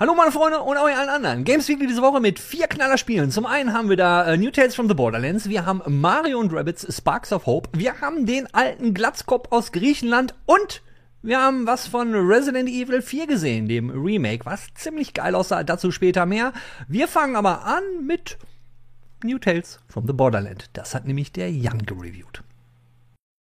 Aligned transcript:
Hallo 0.00 0.14
meine 0.14 0.32
Freunde 0.32 0.62
und 0.62 0.78
auch 0.78 0.86
allen 0.86 1.10
anderen. 1.10 1.44
Games 1.44 1.68
Weekly 1.68 1.86
diese 1.86 2.00
Woche 2.00 2.20
mit 2.20 2.38
vier 2.38 2.68
Knallerspielen. 2.68 3.30
Zum 3.30 3.44
einen 3.44 3.74
haben 3.74 3.90
wir 3.90 3.98
da 3.98 4.24
äh, 4.24 4.38
New 4.38 4.50
Tales 4.50 4.74
from 4.74 4.88
the 4.88 4.94
Borderlands, 4.94 5.50
wir 5.50 5.66
haben 5.66 5.82
Mario 6.00 6.38
und 6.38 6.54
Rabbits 6.54 6.86
Sparks 6.96 7.34
of 7.34 7.44
Hope, 7.44 7.68
wir 7.78 8.00
haben 8.00 8.24
den 8.24 8.46
alten 8.54 8.94
Glatzkopf 8.94 9.52
aus 9.52 9.72
Griechenland 9.72 10.34
und 10.46 10.80
wir 11.20 11.38
haben 11.38 11.66
was 11.66 11.86
von 11.86 12.14
Resident 12.14 12.70
Evil 12.70 13.02
4 13.02 13.26
gesehen, 13.26 13.68
dem 13.68 13.90
Remake, 13.90 14.46
was 14.46 14.72
ziemlich 14.72 15.12
geil 15.12 15.34
aussah, 15.34 15.64
dazu 15.64 15.90
später 15.90 16.24
mehr. 16.24 16.54
Wir 16.88 17.06
fangen 17.06 17.36
aber 17.36 17.66
an 17.66 17.82
mit 18.06 18.38
New 19.22 19.38
Tales 19.38 19.80
from 19.86 20.06
the 20.06 20.14
Borderland. 20.14 20.70
Das 20.72 20.94
hat 20.94 21.06
nämlich 21.06 21.30
der 21.30 21.52
Jan 21.52 21.84
gereviewt. 21.84 22.42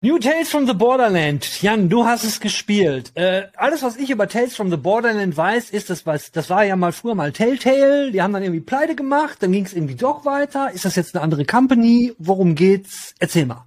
New 0.00 0.16
Tales 0.20 0.48
from 0.48 0.68
the 0.68 0.74
Borderland. 0.74 1.60
Jan, 1.60 1.88
du 1.88 2.04
hast 2.04 2.22
es 2.22 2.38
gespielt. 2.38 3.10
Äh, 3.16 3.48
alles, 3.56 3.82
was 3.82 3.96
ich 3.96 4.10
über 4.10 4.28
Tales 4.28 4.54
from 4.54 4.70
the 4.70 4.76
Borderland 4.76 5.36
weiß, 5.36 5.70
ist 5.70 5.90
das, 5.90 6.06
was, 6.06 6.30
das 6.30 6.48
war 6.48 6.62
ja 6.62 6.76
mal 6.76 6.92
früher 6.92 7.16
mal 7.16 7.32
Telltale. 7.32 8.12
Die 8.12 8.22
haben 8.22 8.32
dann 8.32 8.44
irgendwie 8.44 8.60
Pleite 8.60 8.94
gemacht, 8.94 9.38
dann 9.40 9.50
ging 9.50 9.64
es 9.64 9.72
irgendwie 9.72 9.96
doch 9.96 10.24
weiter. 10.24 10.70
Ist 10.72 10.84
das 10.84 10.94
jetzt 10.94 11.16
eine 11.16 11.24
andere 11.24 11.44
Company? 11.44 12.14
Worum 12.20 12.54
geht's? 12.54 13.16
Erzähl 13.18 13.44
mal. 13.44 13.66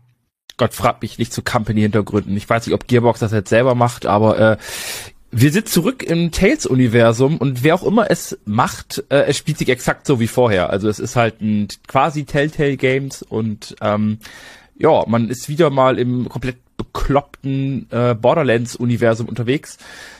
Gott 0.55 0.73
fragt 0.73 1.01
mich 1.01 1.17
nicht 1.17 1.33
zu 1.33 1.41
Company-Hintergründen. 1.41 2.37
Ich 2.37 2.49
weiß 2.49 2.65
nicht, 2.65 2.75
ob 2.75 2.87
Gearbox 2.87 3.19
das 3.19 3.33
jetzt 3.33 3.49
selber 3.49 3.75
macht, 3.75 4.05
aber 4.05 4.39
äh, 4.39 4.57
wir 5.31 5.51
sind 5.51 5.67
zurück 5.67 6.01
im 6.01 6.31
Tales-Universum 6.31 7.39
und 7.39 7.61
wer 7.65 7.75
auch 7.75 7.83
immer 7.83 8.09
es 8.09 8.39
macht, 8.45 9.03
äh, 9.09 9.23
es 9.23 9.35
spielt 9.35 9.57
sich 9.57 9.67
exakt 9.67 10.07
so 10.07 10.21
wie 10.21 10.27
vorher. 10.27 10.69
Also 10.69 10.87
es 10.87 10.99
ist 10.99 11.17
halt 11.17 11.41
ein 11.41 11.67
quasi 11.87 12.23
Telltale 12.23 12.77
Games 12.77 13.21
und 13.21 13.75
ähm, 13.81 14.19
ja, 14.81 15.03
man 15.07 15.29
ist 15.29 15.47
wieder 15.47 15.69
mal 15.69 15.99
im 15.99 16.27
komplett 16.27 16.57
bekloppten 16.75 17.87
äh, 17.91 18.15
Borderlands-Universum 18.15 19.29
unterwegs. 19.29 19.77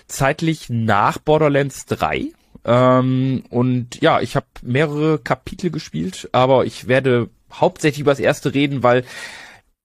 Zeitlich 0.08 0.70
nach 0.70 1.18
Borderlands 1.18 1.86
3. 1.88 2.28
Ähm, 2.64 3.44
und 3.50 4.00
ja, 4.02 4.22
ich 4.22 4.36
habe 4.36 4.46
mehrere 4.62 5.18
Kapitel 5.18 5.72
gespielt, 5.72 6.30
aber 6.32 6.66
ich 6.66 6.88
werde 6.88 7.30
hauptsächlich 7.52 8.02
über 8.02 8.12
das 8.12 8.20
erste 8.20 8.54
reden, 8.54 8.84
weil 8.84 9.04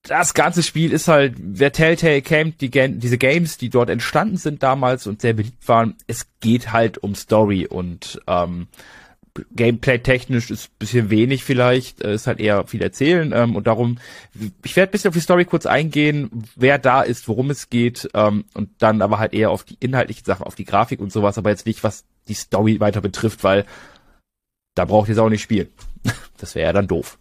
das 0.03 0.35
ganze 0.35 0.61
Spiel 0.61 0.93
ist 0.93 1.07
halt, 1.07 1.35
wer 1.39 1.71
Telltale 1.71 2.21
kennt, 2.21 2.61
die, 2.61 2.69
diese 2.69 3.17
Games, 3.17 3.57
die 3.57 3.69
dort 3.69 3.89
entstanden 3.89 4.37
sind 4.37 4.61
damals 4.61 5.07
und 5.07 5.21
sehr 5.21 5.33
beliebt 5.33 5.67
waren, 5.67 5.95
es 6.05 6.27
geht 6.39 6.71
halt 6.71 6.99
um 6.99 7.15
Story 7.15 7.65
und 7.65 8.21
ähm, 8.27 8.67
Gameplay-technisch 9.55 10.51
ist 10.51 10.69
ein 10.69 10.75
bisschen 10.79 11.09
wenig 11.09 11.43
vielleicht, 11.43 12.01
äh, 12.01 12.13
ist 12.13 12.27
halt 12.27 12.39
eher 12.39 12.65
viel 12.67 12.81
erzählen 12.81 13.31
ähm, 13.33 13.55
und 13.55 13.67
darum, 13.67 13.97
ich 14.63 14.75
werde 14.75 14.89
ein 14.89 14.91
bisschen 14.91 15.09
auf 15.09 15.15
die 15.15 15.21
Story 15.21 15.45
kurz 15.45 15.65
eingehen, 15.65 16.45
wer 16.55 16.77
da 16.79 17.01
ist, 17.01 17.27
worum 17.27 17.49
es 17.49 17.69
geht 17.69 18.09
ähm, 18.13 18.45
und 18.53 18.69
dann 18.79 19.01
aber 19.01 19.19
halt 19.19 19.33
eher 19.33 19.51
auf 19.51 19.63
die 19.63 19.77
inhaltlichen 19.79 20.25
Sachen, 20.25 20.45
auf 20.45 20.55
die 20.55 20.65
Grafik 20.65 20.99
und 20.99 21.11
sowas, 21.11 21.37
aber 21.37 21.49
jetzt 21.49 21.65
nicht, 21.65 21.83
was 21.83 22.05
die 22.27 22.33
Story 22.33 22.79
weiter 22.79 23.01
betrifft, 23.01 23.43
weil 23.43 23.65
da 24.75 24.85
braucht 24.85 25.09
ihr 25.09 25.13
es 25.13 25.19
auch 25.19 25.29
nicht 25.29 25.43
spielen. 25.43 25.69
Das 26.39 26.53
wäre 26.53 26.67
ja 26.67 26.73
dann 26.73 26.87
doof. 26.87 27.17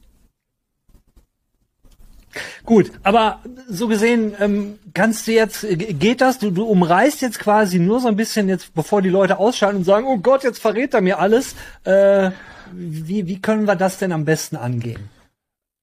Gut, 2.64 2.92
aber 3.02 3.40
so 3.68 3.88
gesehen 3.88 4.34
ähm, 4.40 4.78
kannst 4.94 5.26
du 5.26 5.32
jetzt, 5.32 5.66
geht 5.68 6.20
das, 6.20 6.38
du, 6.38 6.50
du 6.50 6.64
umreißt 6.64 7.22
jetzt 7.22 7.38
quasi 7.38 7.78
nur 7.78 8.00
so 8.00 8.08
ein 8.08 8.16
bisschen 8.16 8.48
jetzt, 8.48 8.74
bevor 8.74 9.02
die 9.02 9.08
Leute 9.08 9.38
ausschalten 9.38 9.78
und 9.78 9.84
sagen, 9.84 10.06
oh 10.06 10.18
Gott, 10.18 10.44
jetzt 10.44 10.60
verrät 10.60 10.94
er 10.94 11.00
mir 11.00 11.18
alles. 11.18 11.54
Äh, 11.84 12.30
wie, 12.72 13.26
wie 13.26 13.40
können 13.40 13.66
wir 13.66 13.76
das 13.76 13.98
denn 13.98 14.12
am 14.12 14.24
besten 14.24 14.56
angehen? 14.56 15.08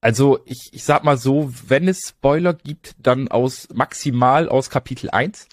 Also 0.01 0.39
ich, 0.45 0.69
ich 0.73 0.83
sag 0.83 1.05
mal 1.05 1.17
so, 1.17 1.49
wenn 1.67 1.87
es 1.87 2.09
Spoiler 2.09 2.53
gibt, 2.53 2.95
dann 3.01 3.29
aus 3.29 3.69
maximal 3.73 4.49
aus 4.49 4.69
Kapitel 4.69 5.09
1. 5.09 5.47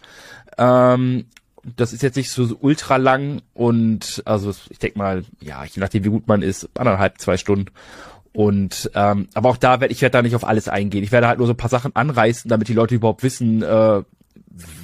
Ähm, 0.58 1.26
das 1.76 1.92
ist 1.92 2.02
jetzt 2.02 2.16
nicht 2.16 2.30
so 2.30 2.56
ultra 2.60 2.96
lang 2.96 3.42
und 3.54 4.22
also 4.24 4.52
ich 4.70 4.78
denke 4.78 4.98
mal, 4.98 5.24
ja, 5.40 5.64
je 5.64 5.80
nachdem 5.80 6.04
wie 6.04 6.08
gut 6.08 6.26
man 6.26 6.42
ist, 6.42 6.68
anderthalb, 6.74 7.20
zwei 7.20 7.36
Stunden. 7.36 7.70
Und 8.33 8.91
ähm, 8.95 9.28
aber 9.34 9.48
auch 9.48 9.56
da 9.56 9.81
werde 9.81 9.92
ich 9.92 10.03
werde 10.03 10.12
da 10.12 10.23
nicht 10.23 10.36
auf 10.36 10.47
alles 10.47 10.69
eingehen. 10.69 11.03
Ich 11.03 11.12
werde 11.12 11.27
halt 11.27 11.39
nur 11.39 11.47
so 11.47 11.53
ein 11.53 11.59
paar 11.59 11.70
Sachen 11.70 11.96
anreißen, 11.96 12.48
damit 12.48 12.68
die 12.68 12.74
Leute 12.74 12.95
überhaupt 12.95 13.23
wissen, 13.23 13.63
äh, 13.63 14.02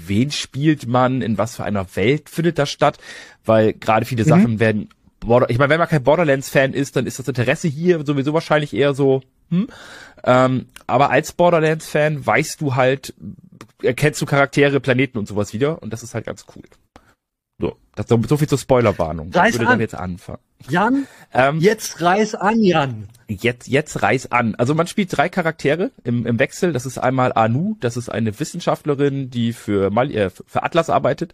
wen 0.06 0.30
spielt 0.30 0.86
man, 0.86 1.22
in 1.22 1.38
was 1.38 1.56
für 1.56 1.64
einer 1.64 1.86
Welt 1.94 2.28
findet 2.28 2.58
das 2.58 2.70
statt, 2.70 2.98
weil 3.44 3.72
gerade 3.72 4.06
viele 4.06 4.24
mhm. 4.24 4.28
Sachen 4.28 4.60
werden 4.60 4.88
Border 5.20 5.50
ich 5.50 5.58
meine, 5.58 5.70
wenn 5.70 5.78
man 5.78 5.88
kein 5.88 6.02
Borderlands-Fan 6.02 6.72
ist, 6.72 6.96
dann 6.96 7.06
ist 7.06 7.18
das 7.18 7.28
Interesse 7.28 7.68
hier 7.68 8.04
sowieso 8.04 8.32
wahrscheinlich 8.32 8.74
eher 8.74 8.94
so, 8.94 9.22
hm? 9.50 9.68
Ähm, 10.24 10.66
aber 10.86 11.10
als 11.10 11.32
Borderlands-Fan 11.32 12.26
weißt 12.26 12.60
du 12.60 12.74
halt, 12.74 13.14
erkennst 13.82 14.20
du 14.20 14.26
Charaktere, 14.26 14.80
Planeten 14.80 15.18
und 15.18 15.26
sowas 15.26 15.52
wieder 15.52 15.82
und 15.82 15.92
das 15.92 16.02
ist 16.02 16.14
halt 16.14 16.26
ganz 16.26 16.46
cool. 16.54 16.64
So, 17.58 17.76
das, 17.94 18.06
so 18.08 18.36
viel 18.36 18.48
zur 18.48 18.58
Spoilerwarnung. 18.58 19.32
Reiß 19.32 19.54
ich 19.54 19.60
würde 19.60 19.72
an. 19.72 19.80
jetzt 19.80 19.94
anfangen. 19.94 20.40
Jan, 20.68 21.06
ähm, 21.32 21.58
jetzt 21.60 22.00
reiß 22.02 22.34
an, 22.34 22.60
Jan. 22.62 23.08
Jetzt, 23.28 23.68
jetzt 23.68 24.02
reiß 24.02 24.30
an. 24.30 24.54
Also 24.56 24.74
man 24.74 24.86
spielt 24.86 25.16
drei 25.16 25.28
Charaktere 25.28 25.90
im, 26.04 26.26
im 26.26 26.38
Wechsel. 26.38 26.72
Das 26.72 26.84
ist 26.84 26.98
einmal 26.98 27.32
Anu, 27.34 27.76
das 27.80 27.96
ist 27.96 28.10
eine 28.10 28.38
Wissenschaftlerin, 28.38 29.30
die 29.30 29.52
für, 29.52 29.90
Mal, 29.90 30.10
äh, 30.10 30.30
für 30.30 30.62
Atlas 30.62 30.90
arbeitet. 30.90 31.32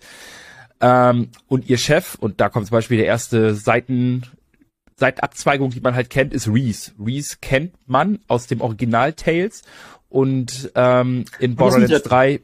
Ähm, 0.81 1.31
und 1.49 1.69
ihr 1.69 1.79
Chef, 1.79 2.15
und 2.17 2.41
da 2.41 2.49
kommt 2.49 2.67
zum 2.67 2.77
Beispiel 2.77 2.99
der 2.99 3.07
erste 3.07 3.55
Seiten, 3.55 4.23
Seitenabzweigung, 4.97 5.71
die 5.71 5.81
man 5.81 5.95
halt 5.95 6.11
kennt, 6.11 6.33
ist 6.33 6.49
Reese. 6.49 6.93
Reese 6.99 7.39
kennt 7.41 7.75
man 7.87 8.21
aus 8.29 8.47
dem 8.47 8.61
Original 8.61 9.13
Tales 9.13 9.63
und 10.09 10.71
ähm, 10.75 11.25
in 11.39 11.57
Borderlands 11.57 12.03
3 12.03 12.41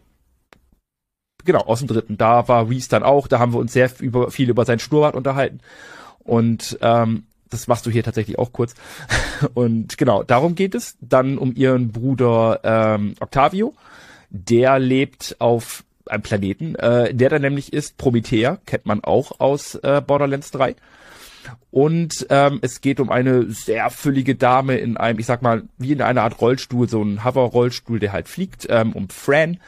genau, 1.48 1.60
aus 1.60 1.78
dem 1.78 1.88
dritten. 1.88 2.19
Da 2.19 2.47
war 2.47 2.69
Reese 2.69 2.91
dann 2.91 3.03
auch, 3.03 3.26
da 3.26 3.38
haben 3.38 3.54
wir 3.54 3.59
uns 3.59 3.72
sehr 3.72 3.91
über, 4.00 4.31
viel 4.31 4.50
über 4.50 4.66
sein 4.66 4.78
Schnurrbart 4.78 5.16
unterhalten. 5.16 5.60
Und 6.19 6.78
ähm, 6.82 7.25
das 7.48 7.66
machst 7.69 7.86
du 7.86 7.91
hier 7.91 8.04
tatsächlich 8.04 8.38
auch 8.38 8.53
kurz. 8.53 8.75
Und 9.54 9.97
genau, 9.97 10.22
darum 10.22 10.54
geht 10.54 10.75
es. 10.75 10.98
Dann 11.00 11.38
um 11.38 11.54
ihren 11.56 11.91
Bruder 11.91 12.60
ähm, 12.62 13.14
Octavio. 13.19 13.75
Der 14.28 14.78
lebt 14.78 15.36
auf 15.38 15.84
einem 16.04 16.22
Planeten, 16.22 16.75
äh, 16.75 17.14
der 17.14 17.31
dann 17.31 17.42
nämlich 17.42 17.72
ist 17.72 17.97
Promethea, 17.97 18.59
kennt 18.66 18.84
man 18.84 19.03
auch 19.03 19.41
aus 19.41 19.75
äh, 19.76 20.03
Borderlands 20.06 20.50
3. 20.50 20.76
Und 21.70 22.26
ähm, 22.28 22.59
es 22.60 22.82
geht 22.82 23.00
um 23.00 23.10
eine 23.10 23.50
sehr 23.50 23.88
füllige 23.88 24.34
Dame 24.34 24.76
in 24.76 24.98
einem, 24.98 25.19
ich 25.19 25.25
sag 25.25 25.41
mal, 25.41 25.62
wie 25.78 25.92
in 25.92 26.03
einer 26.03 26.22
Art 26.22 26.42
Rollstuhl, 26.42 26.91
so 26.91 27.03
ein 27.03 27.25
Hover-Rollstuhl, 27.25 27.98
der 27.98 28.12
halt 28.12 28.28
fliegt, 28.28 28.66
ähm, 28.69 28.92
um 28.92 29.09
Fran. 29.09 29.59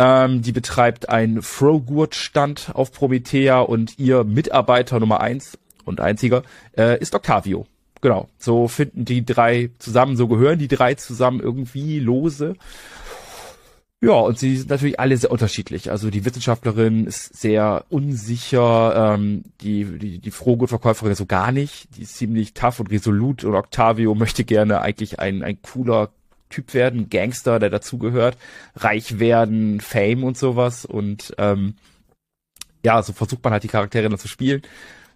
Ähm, 0.00 0.42
die 0.42 0.52
betreibt 0.52 1.08
einen 1.08 1.42
Frogurt-Stand 1.42 2.70
auf 2.74 2.92
Promethea 2.92 3.58
und 3.58 3.98
ihr 3.98 4.22
Mitarbeiter 4.22 5.00
Nummer 5.00 5.20
eins 5.20 5.58
und 5.84 6.00
einziger 6.00 6.44
äh, 6.76 7.00
ist 7.00 7.16
Octavio. 7.16 7.66
Genau, 8.00 8.28
so 8.38 8.68
finden 8.68 9.04
die 9.04 9.26
drei 9.26 9.70
zusammen, 9.80 10.16
so 10.16 10.28
gehören 10.28 10.60
die 10.60 10.68
drei 10.68 10.94
zusammen 10.94 11.40
irgendwie 11.40 11.98
lose. 11.98 12.54
Ja, 14.00 14.12
und 14.12 14.38
sie 14.38 14.56
sind 14.56 14.70
natürlich 14.70 15.00
alle 15.00 15.16
sehr 15.16 15.32
unterschiedlich. 15.32 15.90
Also 15.90 16.08
die 16.10 16.24
Wissenschaftlerin 16.24 17.04
ist 17.04 17.36
sehr 17.36 17.84
unsicher, 17.88 19.14
ähm, 19.16 19.42
die, 19.60 19.84
die, 19.98 20.18
die 20.20 20.30
Frohgutverkäuferin 20.30 21.16
so 21.16 21.26
gar 21.26 21.50
nicht. 21.50 21.88
Die 21.96 22.02
ist 22.02 22.16
ziemlich 22.16 22.54
tough 22.54 22.78
und 22.78 22.92
resolut 22.92 23.42
und 23.42 23.56
Octavio 23.56 24.14
möchte 24.14 24.44
gerne 24.44 24.80
eigentlich 24.80 25.18
ein, 25.18 25.42
ein 25.42 25.60
cooler 25.60 26.10
Typ 26.48 26.74
werden, 26.74 27.10
Gangster, 27.10 27.58
der 27.58 27.70
dazugehört, 27.70 28.36
reich 28.76 29.18
werden, 29.18 29.80
Fame 29.80 30.24
und 30.24 30.36
sowas. 30.36 30.84
Und 30.84 31.34
ähm, 31.38 31.74
ja, 32.84 33.02
so 33.02 33.12
versucht 33.12 33.42
man 33.44 33.52
halt 33.52 33.62
die 33.62 33.68
Charaktere 33.68 34.08
dann 34.08 34.18
zu 34.18 34.28
spielen. 34.28 34.62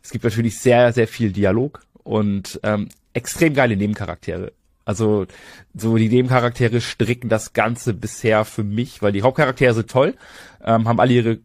Es 0.02 0.10
gibt 0.10 0.24
natürlich 0.24 0.58
sehr, 0.58 0.92
sehr 0.92 1.08
viel 1.08 1.32
Dialog 1.32 1.82
und 2.02 2.60
ähm, 2.62 2.88
extrem 3.12 3.54
geile 3.54 3.76
Nebencharaktere. 3.76 4.52
Also 4.84 5.26
so 5.74 5.96
die 5.96 6.08
Nebencharaktere 6.08 6.80
stricken 6.80 7.28
das 7.28 7.52
Ganze 7.52 7.94
bisher 7.94 8.44
für 8.44 8.64
mich, 8.64 9.00
weil 9.00 9.12
die 9.12 9.22
Hauptcharaktere 9.22 9.74
sind 9.74 9.90
toll, 9.90 10.16
ähm, 10.64 10.88
haben 10.88 10.98
alle 10.98 11.12
ihre 11.12 11.38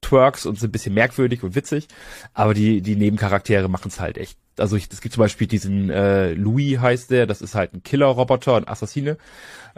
Twerks 0.00 0.46
und 0.46 0.60
sind 0.60 0.68
ein 0.68 0.72
bisschen 0.72 0.94
merkwürdig 0.94 1.42
und 1.42 1.54
witzig, 1.56 1.88
aber 2.34 2.54
die 2.54 2.82
die 2.82 2.94
Nebencharaktere 2.94 3.68
machen 3.68 3.88
es 3.88 3.98
halt 3.98 4.18
echt. 4.18 4.38
Also 4.58 4.76
es 4.76 5.00
gibt 5.00 5.14
zum 5.14 5.20
Beispiel 5.20 5.46
diesen 5.46 5.90
äh, 5.90 6.32
Louis 6.32 6.78
heißt 6.78 7.10
der, 7.10 7.26
das 7.26 7.42
ist 7.42 7.54
halt 7.54 7.74
ein 7.74 7.82
Killer-Roboter, 7.82 8.56
ein 8.56 8.68
Assassine, 8.68 9.16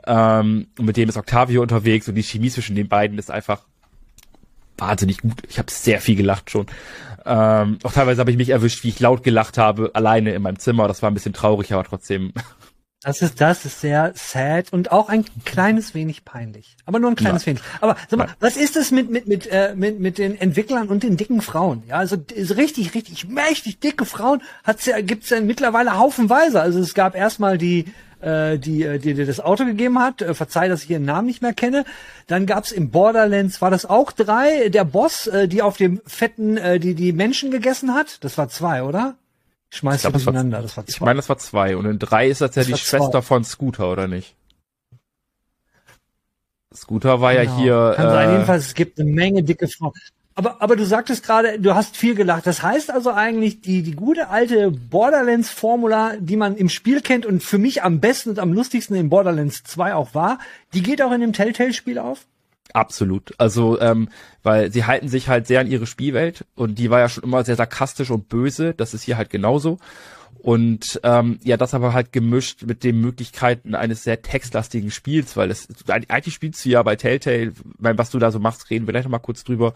ähm, 0.07 0.69
und 0.79 0.85
mit 0.85 0.97
dem 0.97 1.09
ist 1.09 1.17
Octavio 1.17 1.63
unterwegs 1.63 2.09
und 2.09 2.15
die 2.15 2.23
Chemie 2.23 2.51
zwischen 2.51 2.77
den 2.77 2.89
beiden 2.89 3.19
ist 3.19 3.31
einfach 3.31 3.63
wahnsinnig 4.79 5.19
gut. 5.19 5.43
Ich 5.49 5.59
habe 5.59 5.71
sehr 5.71 6.01
viel 6.01 6.17
gelacht 6.17 6.51
schon. 6.51 6.67
Ähm, 7.25 7.79
auch 7.83 7.93
teilweise 7.93 8.21
habe 8.21 8.31
ich 8.31 8.37
mich 8.37 8.51
erwischt, 8.51 8.85
wie 8.85 8.89
ich 8.89 9.01
laut 9.01 9.25
gelacht 9.25 9.59
habe, 9.59 9.91
alleine 9.95 10.35
in 10.35 10.43
meinem 10.43 10.59
Zimmer. 10.59 10.87
Das 10.87 11.03
war 11.03 11.11
ein 11.11 11.15
bisschen 11.15 11.33
traurig, 11.33 11.73
aber 11.73 11.85
trotzdem. 11.85 12.33
Das 13.07 13.23
ist, 13.23 13.41
das 13.41 13.65
ist 13.65 13.81
sehr 13.81 14.11
sad 14.17 14.73
und 14.73 14.91
auch 14.91 15.09
ein 15.09 15.25
kleines 15.45 15.95
wenig 15.95 16.25
peinlich. 16.25 16.77
Aber 16.87 16.99
nur 16.99 17.09
ein 17.09 17.15
kleines 17.15 17.45
ja. 17.45 17.51
wenig. 17.51 17.63
Aber 17.81 17.95
sag 18.09 18.19
mal, 18.19 18.27
ja. 18.27 18.35
was 18.41 18.57
ist 18.57 18.75
es 18.75 18.91
mit, 18.91 19.13
mit, 19.13 19.29
mit, 19.29 19.47
äh, 19.47 19.75
mit, 19.77 20.01
mit 20.01 20.19
den 20.19 20.37
Entwicklern 20.37 20.89
und 20.89 21.05
den 21.05 21.17
dicken 21.17 21.41
Frauen? 21.41 21.85
Ja, 21.87 21.99
also 21.99 22.17
richtig, 22.37 22.97
richtig 22.97 23.29
mächtig 23.29 23.79
dicke 23.79 24.07
Frauen 24.07 24.43
hat's 24.65 24.87
ja, 24.87 25.01
gibt's 25.03 25.31
ja 25.31 25.41
mittlerweile 25.41 25.97
haufenweise. 25.97 26.61
Also 26.61 26.81
es 26.81 26.95
gab 26.95 27.15
erstmal 27.15 27.59
die, 27.59 27.85
äh, 28.21 28.59
die, 28.59 28.83
äh, 28.83 28.99
die 28.99 29.15
dir 29.15 29.25
das 29.25 29.39
Auto 29.39 29.65
gegeben 29.65 30.01
hat. 30.01 30.21
Äh, 30.21 30.35
verzeih, 30.35 30.67
dass 30.67 30.83
ich 30.83 30.91
ihren 30.91 31.05
Namen 31.05 31.29
nicht 31.29 31.43
mehr 31.43 31.55
kenne. 31.55 31.85
Dann 32.27 32.45
gab's 32.45 32.73
im 32.73 32.91
Borderlands, 32.91 33.63
war 33.63 33.71
das 33.71 33.87
auch 33.87 34.11
drei, 34.11 34.69
der 34.69 34.85
Boss, 34.85 35.29
äh, 35.29 35.47
die 35.47 35.63
auf 35.63 35.77
dem 35.77 36.01
fetten, 36.07 36.57
äh, 36.57 36.81
die 36.81 36.97
die 36.97 37.13
Menschen 37.13 37.53
gegessen 37.53 37.95
hat. 37.95 38.25
Das 38.25 38.37
war 38.37 38.49
zwei, 38.49 38.83
oder? 38.83 39.15
Ich 39.71 39.79
schmeiß 39.79 40.03
glaub, 40.03 40.13
die 40.15 40.23
durcheinander. 40.23 40.63
Das, 40.63 40.77
war, 40.77 40.85
das 40.85 40.93
war 40.93 40.95
zwei. 40.95 40.95
Ich 40.97 41.01
meine, 41.01 41.17
das 41.17 41.29
war 41.29 41.39
zwei. 41.39 41.77
Und 41.77 41.87
in 41.87 41.99
drei 41.99 42.29
ist 42.29 42.41
das 42.41 42.55
ja 42.55 42.61
Das 42.61 42.67
die 42.67 42.73
war 42.73 42.79
Schwester 42.79 43.11
zwei. 43.13 43.23
von 43.23 43.45
Scooter, 43.45 43.91
oder 43.91 44.07
nicht? 44.09 44.35
Scooter 46.75 47.21
war 47.21 47.33
ja 47.33 47.43
Genau. 47.45 47.57
hier. 47.59 47.93
Kann 47.97 48.11
sein, 48.11 48.29
äh, 48.29 48.33
jedenfalls, 48.33 48.67
es 48.67 48.75
gibt 48.75 49.01
eine 49.01 49.11
Menge 49.11 49.43
dicke 49.43 49.69
Frauen. 49.69 49.93
Aber, 50.35 50.61
aber 50.61 50.77
du 50.77 50.85
sagtest 50.85 51.25
gerade, 51.25 51.59
du 51.59 51.75
hast 51.75 51.97
viel 51.97 52.15
gelacht. 52.15 52.47
Das 52.47 52.63
heißt 52.63 52.91
also 52.91 53.11
eigentlich, 53.11 53.63
die, 53.63 53.83
die 53.83 53.93
gute 53.93 54.29
alte 54.29 54.71
Borderlands-Formula, 54.71 56.17
die 56.19 56.37
man 56.37 56.57
im 56.57 56.69
Spiel 56.69 57.01
kennt 57.01 57.25
und 57.25 57.43
für 57.43 57.57
mich 57.57 57.83
am 57.83 58.01
besten 58.01 58.31
und 58.31 58.39
am 58.39 58.53
lustigsten 58.53 58.97
in 58.97 59.09
Borderlands 59.09 59.63
2 59.65 59.95
auch 59.95 60.15
war, 60.15 60.39
die 60.75 60.83
geht 60.83 61.01
auch 61.01 61.13
in 61.13 61.23
dem 61.23 61.33
Telltale-Spiel 61.33 61.99
auf? 61.99 62.27
Absolut. 62.73 63.33
Also, 63.39 63.81
ähm, 63.81 64.09
weil 64.43 64.71
sie 64.73 64.85
halten 64.85 65.09
sich 65.09 65.29
halt 65.29 65.47
sehr 65.47 65.61
an 65.61 65.71
ihre 65.71 65.87
Spielwelt 65.87 66.45
und 66.55 66.79
die 66.79 66.91
war 66.91 67.01
ja 67.01 67.09
schon 67.09 67.25
immer 67.25 67.45
sehr 67.45 67.57
sarkastisch 67.57 68.11
und 68.11 68.29
böse. 68.29 68.75
Das 68.75 68.95
ist 68.95 69.03
hier 69.03 69.17
halt 69.17 69.31
genauso. 69.31 69.79
Und 70.39 71.01
ähm, 71.03 71.41
ja, 71.43 71.57
das 71.57 71.75
aber 71.75 71.93
halt 71.93 72.13
gemischt 72.13 72.63
mit 72.65 72.85
den 72.85 73.01
Möglichkeiten 73.01 73.75
eines 73.75 74.05
sehr 74.05 74.23
textlastigen 74.23 74.91
Spiels, 74.91 75.37
weil 75.37 75.51
es 75.51 75.69
eigentlich 75.89 76.35
spielst 76.35 76.65
du 76.65 76.69
ja 76.69 76.83
bei 76.83 76.97
Telltale, 76.97 77.53
weil 77.79 77.99
was 77.99 78.11
du 78.11 78.19
da 78.19 78.31
so 78.31 78.39
machst, 78.39 78.71
reden 78.71 78.87
wir 78.87 78.93
gleich 78.93 79.05
noch 79.05 79.11
mal 79.11 79.19
kurz 79.19 79.43
drüber. 79.43 79.75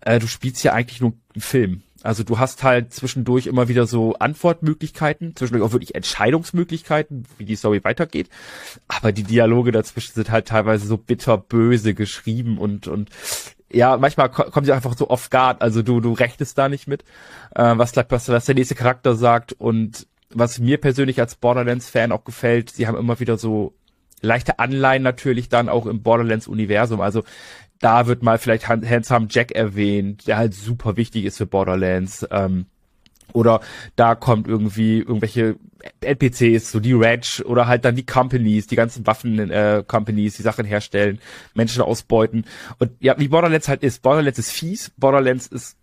Äh, 0.00 0.18
du 0.18 0.26
spielst 0.26 0.64
ja 0.64 0.72
eigentlich 0.72 1.00
nur 1.00 1.12
einen 1.34 1.42
Film. 1.42 1.82
Also 2.02 2.24
du 2.24 2.38
hast 2.38 2.62
halt 2.62 2.94
zwischendurch 2.94 3.46
immer 3.46 3.68
wieder 3.68 3.86
so 3.86 4.14
Antwortmöglichkeiten, 4.14 5.36
zwischendurch 5.36 5.68
auch 5.68 5.72
wirklich 5.72 5.94
Entscheidungsmöglichkeiten, 5.94 7.26
wie 7.38 7.44
die 7.44 7.56
Story 7.56 7.84
weitergeht. 7.84 8.28
Aber 8.88 9.12
die 9.12 9.22
Dialoge 9.24 9.70
dazwischen 9.72 10.14
sind 10.14 10.30
halt 10.30 10.48
teilweise 10.48 10.86
so 10.86 10.96
bitterböse 10.96 11.94
geschrieben 11.94 12.58
und 12.58 12.86
und 12.88 13.10
ja, 13.72 13.96
manchmal 13.98 14.30
ko- 14.30 14.50
kommen 14.50 14.66
sie 14.66 14.72
einfach 14.72 14.96
so 14.96 15.10
off 15.10 15.30
guard. 15.30 15.62
Also 15.62 15.82
du 15.82 16.00
du 16.00 16.12
rechnest 16.12 16.56
da 16.58 16.68
nicht 16.68 16.88
mit, 16.88 17.04
äh, 17.54 17.74
was 17.76 17.94
was, 17.96 18.28
was 18.28 18.44
der 18.46 18.54
nächste 18.54 18.74
Charakter 18.74 19.14
sagt 19.14 19.52
und 19.52 20.06
was 20.32 20.58
mir 20.58 20.78
persönlich 20.78 21.20
als 21.20 21.34
Borderlands-Fan 21.34 22.12
auch 22.12 22.24
gefällt, 22.24 22.70
sie 22.70 22.86
haben 22.86 22.96
immer 22.96 23.20
wieder 23.20 23.36
so 23.36 23.74
leichte 24.22 24.58
Anleihen 24.58 25.02
natürlich 25.02 25.48
dann 25.48 25.68
auch 25.68 25.86
im 25.86 26.02
Borderlands-Universum. 26.02 27.00
Also 27.00 27.24
da 27.80 28.06
wird 28.06 28.22
mal 28.22 28.38
vielleicht 28.38 28.68
Han- 28.68 28.88
Handsome 28.88 29.26
Jack 29.30 29.52
erwähnt, 29.52 30.26
der 30.26 30.36
halt 30.36 30.54
super 30.54 30.96
wichtig 30.96 31.24
ist 31.24 31.38
für 31.38 31.46
Borderlands. 31.46 32.26
Ähm, 32.30 32.66
oder 33.32 33.60
da 33.96 34.14
kommt 34.14 34.48
irgendwie 34.48 34.98
irgendwelche 34.98 35.56
NPCs, 36.00 36.72
so 36.72 36.80
die 36.80 36.92
Ranch 36.92 37.42
oder 37.44 37.66
halt 37.66 37.84
dann 37.84 37.96
die 37.96 38.04
Companies, 38.04 38.66
die 38.66 38.76
ganzen 38.76 39.06
Waffen-Companies, 39.06 40.36
die 40.36 40.42
Sachen 40.42 40.66
herstellen, 40.66 41.20
Menschen 41.54 41.82
ausbeuten. 41.82 42.44
Und 42.78 42.90
ja, 43.00 43.18
wie 43.18 43.28
Borderlands 43.28 43.68
halt 43.68 43.82
ist. 43.82 44.02
Borderlands 44.02 44.38
ist 44.38 44.50
fies, 44.50 44.90
Borderlands 44.96 45.46
ist 45.46 45.76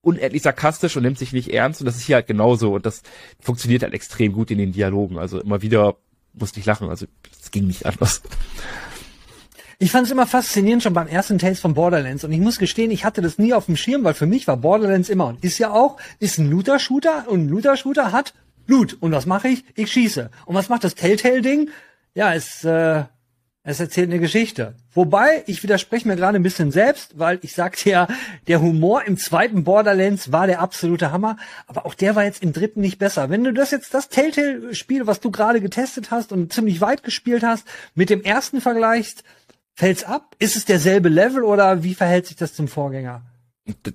unendlich 0.00 0.42
sarkastisch 0.42 0.96
und 0.96 1.02
nimmt 1.02 1.18
sich 1.18 1.32
nicht 1.32 1.52
ernst 1.52 1.80
und 1.80 1.86
das 1.86 1.96
ist 1.96 2.02
hier 2.04 2.16
halt 2.16 2.26
genauso 2.26 2.74
und 2.74 2.84
das 2.84 3.02
funktioniert 3.40 3.82
halt 3.82 3.94
extrem 3.94 4.32
gut 4.32 4.50
in 4.50 4.58
den 4.58 4.72
Dialogen. 4.72 5.18
Also 5.18 5.40
immer 5.40 5.62
wieder 5.62 5.96
musste 6.34 6.60
ich 6.60 6.66
lachen, 6.66 6.88
also 6.90 7.06
es 7.40 7.50
ging 7.50 7.66
nicht 7.66 7.86
anders. 7.86 8.22
Ich 9.78 9.90
fand 9.90 10.06
es 10.06 10.12
immer 10.12 10.26
faszinierend 10.26 10.82
schon 10.82 10.94
beim 10.94 11.08
ersten 11.08 11.38
Tales 11.38 11.60
von 11.60 11.74
Borderlands 11.74 12.24
und 12.24 12.32
ich 12.32 12.40
muss 12.40 12.58
gestehen, 12.58 12.90
ich 12.90 13.04
hatte 13.04 13.22
das 13.22 13.38
nie 13.38 13.52
auf 13.52 13.66
dem 13.66 13.76
Schirm, 13.76 14.04
weil 14.04 14.14
für 14.14 14.26
mich 14.26 14.46
war 14.46 14.56
Borderlands 14.56 15.08
immer 15.08 15.26
und 15.26 15.42
ist 15.42 15.58
ja 15.58 15.70
auch, 15.70 15.96
ist 16.20 16.38
ein 16.38 16.50
Looter-Shooter 16.50 17.28
und 17.28 17.46
ein 17.46 17.48
Looter-Shooter 17.48 18.12
hat 18.12 18.34
Loot. 18.66 18.96
Und 19.00 19.12
was 19.12 19.26
mache 19.26 19.48
ich? 19.48 19.64
Ich 19.74 19.92
schieße. 19.92 20.30
Und 20.46 20.54
was 20.54 20.68
macht 20.68 20.84
das 20.84 20.94
Telltale-Ding? 20.94 21.70
Ja, 22.14 22.34
es, 22.34 22.64
äh, 22.64 23.04
es 23.62 23.80
erzählt 23.80 24.10
eine 24.10 24.20
Geschichte. 24.20 24.74
Wobei, 24.92 25.42
ich 25.46 25.62
widerspreche 25.62 26.06
mir 26.06 26.16
gerade 26.16 26.36
ein 26.36 26.42
bisschen 26.42 26.70
selbst, 26.70 27.18
weil 27.18 27.38
ich 27.42 27.54
sagte 27.54 27.90
ja, 27.90 28.08
der 28.46 28.60
Humor 28.60 29.04
im 29.04 29.16
zweiten 29.16 29.64
Borderlands 29.64 30.30
war 30.32 30.46
der 30.46 30.60
absolute 30.60 31.10
Hammer, 31.12 31.36
aber 31.66 31.84
auch 31.84 31.94
der 31.94 32.14
war 32.14 32.24
jetzt 32.24 32.42
im 32.42 32.52
dritten 32.52 32.80
nicht 32.80 32.98
besser. 32.98 33.30
Wenn 33.30 33.42
du 33.42 33.52
das 33.52 33.70
jetzt, 33.70 33.92
das 33.92 34.08
Telltale-Spiel, 34.08 35.06
was 35.06 35.20
du 35.20 35.30
gerade 35.30 35.60
getestet 35.60 36.10
hast 36.10 36.30
und 36.30 36.52
ziemlich 36.52 36.80
weit 36.80 37.02
gespielt 37.02 37.42
hast, 37.42 37.66
mit 37.94 38.10
dem 38.10 38.22
ersten 38.22 38.60
vergleichst, 38.60 39.24
fällt's 39.74 40.04
ab? 40.04 40.34
Ist 40.38 40.56
es 40.56 40.64
derselbe 40.64 41.08
Level 41.08 41.44
oder 41.44 41.82
wie 41.82 41.94
verhält 41.94 42.26
sich 42.26 42.36
das 42.36 42.54
zum 42.54 42.68
Vorgänger? 42.68 43.22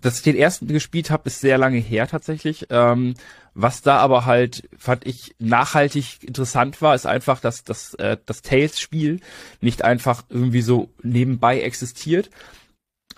dass 0.02 0.18
ich 0.18 0.24
den 0.24 0.36
ersten 0.36 0.68
gespielt 0.68 1.12
habe, 1.12 1.28
ist 1.28 1.42
sehr 1.42 1.58
lange 1.58 1.78
her 1.78 2.08
tatsächlich. 2.08 2.68
Ähm, 2.72 3.14
was 3.54 3.82
da 3.82 3.98
aber 3.98 4.26
halt, 4.26 4.68
fand 4.78 5.06
ich, 5.06 5.36
nachhaltig 5.38 6.24
interessant 6.24 6.82
war, 6.82 6.96
ist 6.96 7.06
einfach, 7.06 7.40
dass, 7.40 7.64
dass 7.64 7.94
äh, 7.96 8.18
das 8.26 8.42
Tales-Spiel 8.42 9.20
nicht 9.62 9.84
einfach 9.84 10.24
irgendwie 10.30 10.62
so 10.62 10.90
nebenbei 11.04 11.62
existiert, 11.62 12.32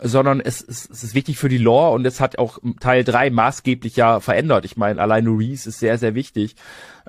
sondern 0.01 0.41
es, 0.41 0.61
es, 0.61 0.89
es 0.89 1.03
ist 1.03 1.15
wichtig 1.15 1.37
für 1.37 1.49
die 1.49 1.57
Lore 1.57 1.91
und 1.91 2.05
es 2.05 2.19
hat 2.19 2.37
auch 2.37 2.59
Teil 2.81 3.05
3 3.05 3.29
maßgeblich 3.29 3.95
ja 3.95 4.19
verändert. 4.19 4.65
Ich 4.65 4.75
meine, 4.75 5.01
alleine 5.01 5.29
Reese 5.29 5.69
ist 5.69 5.79
sehr, 5.79 5.97
sehr 5.97 6.15
wichtig. 6.15 6.55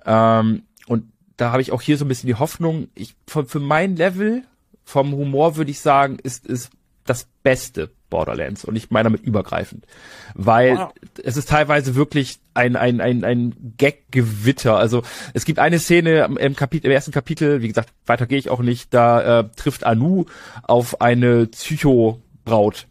Ähm, 0.07 0.63
und 0.87 1.11
da 1.37 1.51
habe 1.51 1.63
ich 1.63 1.73
auch 1.73 1.83
hier 1.83 1.97
so 1.97 2.05
ein 2.05 2.09
bisschen 2.09 2.29
die 2.29 2.37
Hoffnung, 2.37 2.89
ich, 2.95 3.17
für, 3.27 3.45
für 3.45 3.61
mein 3.61 3.97
Level 3.97 4.45
vom 4.85 5.13
Humor 5.13 5.57
würde 5.57 5.71
ich 5.71 5.81
sagen, 5.81 6.19
ist, 6.23 6.47
ist 6.47 6.71
das 7.05 7.27
Beste 7.43 7.91
Borderlands 8.11 8.65
und 8.65 8.77
ich 8.77 8.91
meine 8.91 9.05
damit 9.05 9.23
übergreifend, 9.23 9.87
weil 10.35 10.77
Wow. 10.77 10.93
es 11.25 11.39
ist 11.39 11.49
teilweise 11.49 11.95
wirklich 11.95 12.41
ein 12.53 12.77
ein 12.77 13.01
ein 13.01 13.25
ein 13.25 13.75
Gag-Gewitter. 13.79 14.77
Also 14.77 15.03
es 15.33 15.47
gibt 15.47 15.59
eine 15.59 15.79
Szene 15.79 16.29
im, 16.39 16.55
Kapitel, 16.55 16.89
im 16.89 16.93
ersten 16.93 17.11
Kapitel, 17.11 17.63
wie 17.63 17.69
gesagt, 17.69 17.89
weiter 18.05 18.27
gehe 18.27 18.39
ich 18.39 18.51
auch 18.51 18.61
nicht. 18.61 18.93
Da 18.93 19.41
äh, 19.41 19.49
trifft 19.57 19.85
Anu 19.85 20.27
auf 20.63 21.01
eine 21.01 21.47
Psycho-Braut, 21.47 22.87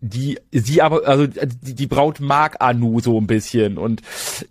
die 0.00 0.40
sie 0.50 0.82
aber 0.82 1.06
also 1.06 1.28
die, 1.28 1.74
die 1.76 1.86
Braut 1.86 2.18
mag 2.18 2.56
Anu 2.60 2.98
so 2.98 3.20
ein 3.20 3.28
bisschen 3.28 3.78
und 3.78 4.02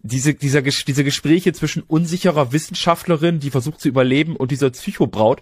diese 0.02 0.34
dieser 0.34 0.62
diese 0.62 1.04
Gespräche 1.04 1.52
zwischen 1.52 1.84
unsicherer 1.84 2.54
Wissenschaftlerin, 2.54 3.42
die 3.42 3.52
versucht 3.52 3.82
zu 3.82 3.90
überleben 3.90 4.38
und 4.38 4.52
dieser 4.52 4.70
Psychobraut 4.70 5.42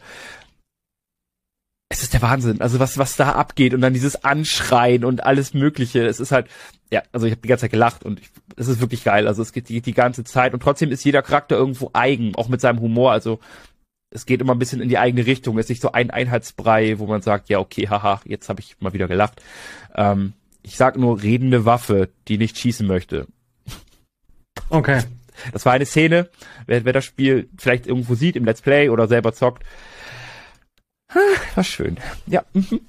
es 1.93 2.01
ist 2.01 2.13
der 2.13 2.23
Wahnsinn. 2.23 2.59
Also 2.59 2.79
was, 2.79 2.97
was 2.97 3.15
da 3.15 3.33
abgeht 3.33 3.75
und 3.75 3.81
dann 3.81 3.93
dieses 3.93 4.23
Anschreien 4.23 5.05
und 5.05 5.23
alles 5.23 5.53
Mögliche. 5.53 6.05
Es 6.07 6.19
ist 6.19 6.31
halt, 6.31 6.47
ja, 6.91 7.03
also 7.11 7.27
ich 7.27 7.31
habe 7.31 7.41
die 7.41 7.47
ganze 7.47 7.61
Zeit 7.61 7.71
gelacht 7.71 8.03
und 8.03 8.19
ich, 8.19 8.29
es 8.57 8.67
ist 8.67 8.81
wirklich 8.81 9.03
geil. 9.03 9.27
Also 9.27 9.43
es 9.43 9.53
geht 9.53 9.69
die, 9.69 9.79
die 9.79 9.93
ganze 9.93 10.23
Zeit 10.23 10.55
und 10.55 10.61
trotzdem 10.61 10.91
ist 10.91 11.05
jeder 11.05 11.21
Charakter 11.21 11.55
irgendwo 11.55 11.91
eigen, 11.93 12.33
auch 12.35 12.47
mit 12.47 12.61
seinem 12.61 12.79
Humor. 12.81 13.11
Also 13.11 13.39
es 14.09 14.25
geht 14.25 14.41
immer 14.41 14.55
ein 14.55 14.59
bisschen 14.59 14.81
in 14.81 14.89
die 14.89 14.97
eigene 14.97 15.27
Richtung. 15.27 15.57
Es 15.59 15.65
ist 15.65 15.69
nicht 15.69 15.81
so 15.83 15.91
ein 15.91 16.09
Einheitsbrei, 16.09 16.97
wo 16.97 17.05
man 17.05 17.21
sagt, 17.21 17.49
ja, 17.49 17.59
okay, 17.59 17.87
haha, 17.87 18.21
jetzt 18.25 18.49
habe 18.49 18.59
ich 18.59 18.75
mal 18.79 18.93
wieder 18.93 19.07
gelacht. 19.07 19.39
Ähm, 19.93 20.33
ich 20.63 20.77
sag 20.77 20.97
nur 20.97 21.21
redende 21.21 21.65
Waffe, 21.65 22.09
die 22.27 22.39
nicht 22.39 22.57
schießen 22.57 22.87
möchte. 22.87 23.27
Okay. 24.69 25.01
Das 25.51 25.65
war 25.65 25.73
eine 25.73 25.85
Szene, 25.85 26.29
wer, 26.65 26.85
wer 26.85 26.93
das 26.93 27.05
Spiel 27.05 27.49
vielleicht 27.57 27.85
irgendwo 27.85 28.15
sieht 28.15 28.35
im 28.35 28.45
Let's 28.45 28.61
Play 28.61 28.89
oder 28.89 29.07
selber 29.07 29.33
zockt. 29.33 29.63
War 31.55 31.63
schön. 31.63 31.97
Ja. 32.27 32.43
mhm. 32.53 32.81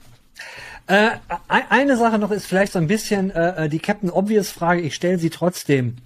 Äh, 0.87 1.07
e- 1.07 1.65
eine 1.71 1.97
Sache 1.97 2.19
noch 2.19 2.31
ist 2.31 2.47
vielleicht 2.47 2.73
so 2.73 2.79
ein 2.79 2.87
bisschen 2.87 3.31
äh, 3.31 3.69
die 3.71 3.79
Captain 3.79 4.11
Obvious 4.11 4.51
Frage, 4.51 4.83
ich 4.83 4.95
stelle 4.95 5.19
sie 5.19 5.31
trotzdem. 5.31 5.97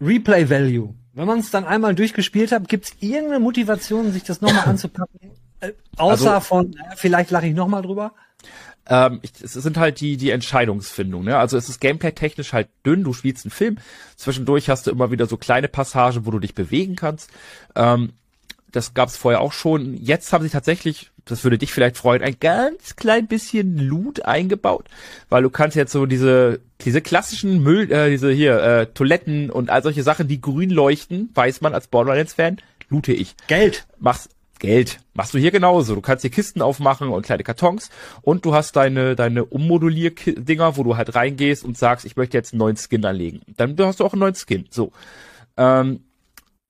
Replay 0.00 0.50
Value. 0.50 0.94
Wenn 1.14 1.26
man 1.26 1.38
es 1.38 1.50
dann 1.50 1.64
einmal 1.64 1.94
durchgespielt 1.94 2.50
hat, 2.52 2.68
gibt 2.68 2.86
es 2.86 2.94
irgendeine 3.00 3.38
Motivation, 3.38 4.10
sich 4.12 4.24
das 4.24 4.40
nochmal 4.40 4.64
anzupacken? 4.66 5.30
Äh, 5.60 5.72
außer 5.96 6.34
Also- 6.34 6.40
von, 6.46 6.70
naja, 6.70 6.92
vielleicht 6.96 7.30
lache 7.30 7.46
ich 7.46 7.54
nochmal 7.54 7.82
drüber. 7.82 8.12
Ähm, 8.88 9.20
ich, 9.22 9.30
es 9.40 9.52
sind 9.52 9.76
halt 9.76 10.00
die, 10.00 10.16
die 10.16 10.30
Entscheidungsfindung, 10.30 11.22
ne? 11.22 11.38
Also 11.38 11.56
es 11.56 11.68
ist 11.68 11.80
gameplay-technisch 11.80 12.52
halt 12.52 12.68
dünn, 12.84 13.04
du 13.04 13.12
spielst 13.12 13.44
einen 13.46 13.52
Film, 13.52 13.78
zwischendurch 14.16 14.68
hast 14.68 14.88
du 14.88 14.90
immer 14.90 15.12
wieder 15.12 15.26
so 15.26 15.36
kleine 15.36 15.68
Passagen, 15.68 16.26
wo 16.26 16.32
du 16.32 16.40
dich 16.40 16.56
bewegen 16.56 16.96
kannst. 16.96 17.30
Ähm, 17.76 18.14
das 18.72 18.94
gab 18.94 19.08
es 19.08 19.16
vorher 19.16 19.40
auch 19.40 19.52
schon. 19.52 19.94
Jetzt 19.94 20.32
haben 20.32 20.42
sie 20.42 20.50
tatsächlich, 20.50 21.10
das 21.24 21.44
würde 21.44 21.58
dich 21.58 21.72
vielleicht 21.72 21.96
freuen, 21.96 22.22
ein 22.22 22.36
ganz 22.40 22.96
klein 22.96 23.28
bisschen 23.28 23.78
Loot 23.78 24.24
eingebaut, 24.24 24.88
weil 25.28 25.42
du 25.42 25.50
kannst 25.50 25.76
jetzt 25.76 25.92
so 25.92 26.06
diese 26.06 26.60
diese 26.84 27.00
klassischen 27.00 27.62
Müll, 27.62 27.92
äh, 27.92 28.10
diese 28.10 28.32
hier 28.32 28.60
äh, 28.60 28.86
Toiletten 28.86 29.50
und 29.50 29.70
all 29.70 29.82
solche 29.82 30.02
Sachen, 30.02 30.26
die 30.26 30.40
grün 30.40 30.70
leuchten, 30.70 31.30
weiß 31.34 31.60
man 31.60 31.74
als 31.74 31.86
Borderlands-Fan, 31.86 32.56
loote 32.88 33.12
ich 33.12 33.36
Geld. 33.46 33.86
machst 33.98 34.30
Geld. 34.58 35.00
Machst 35.14 35.34
du 35.34 35.38
hier 35.38 35.50
genauso. 35.50 35.96
Du 35.96 36.00
kannst 36.00 36.22
hier 36.22 36.30
Kisten 36.30 36.62
aufmachen 36.62 37.08
und 37.08 37.26
kleine 37.26 37.42
Kartons 37.42 37.90
und 38.20 38.44
du 38.44 38.54
hast 38.54 38.76
deine, 38.76 39.16
deine 39.16 39.44
Ummodulier-Dinger, 39.44 40.76
wo 40.76 40.84
du 40.84 40.96
halt 40.96 41.16
reingehst 41.16 41.64
und 41.64 41.76
sagst, 41.76 42.04
ich 42.06 42.14
möchte 42.14 42.36
jetzt 42.36 42.52
einen 42.52 42.60
neuen 42.60 42.76
Skin 42.76 43.04
anlegen. 43.04 43.40
Dann 43.56 43.76
hast 43.80 43.98
du 43.98 44.04
auch 44.04 44.12
einen 44.12 44.20
neuen 44.20 44.36
Skin. 44.36 44.66
So. 44.70 44.92
Ähm, 45.56 46.04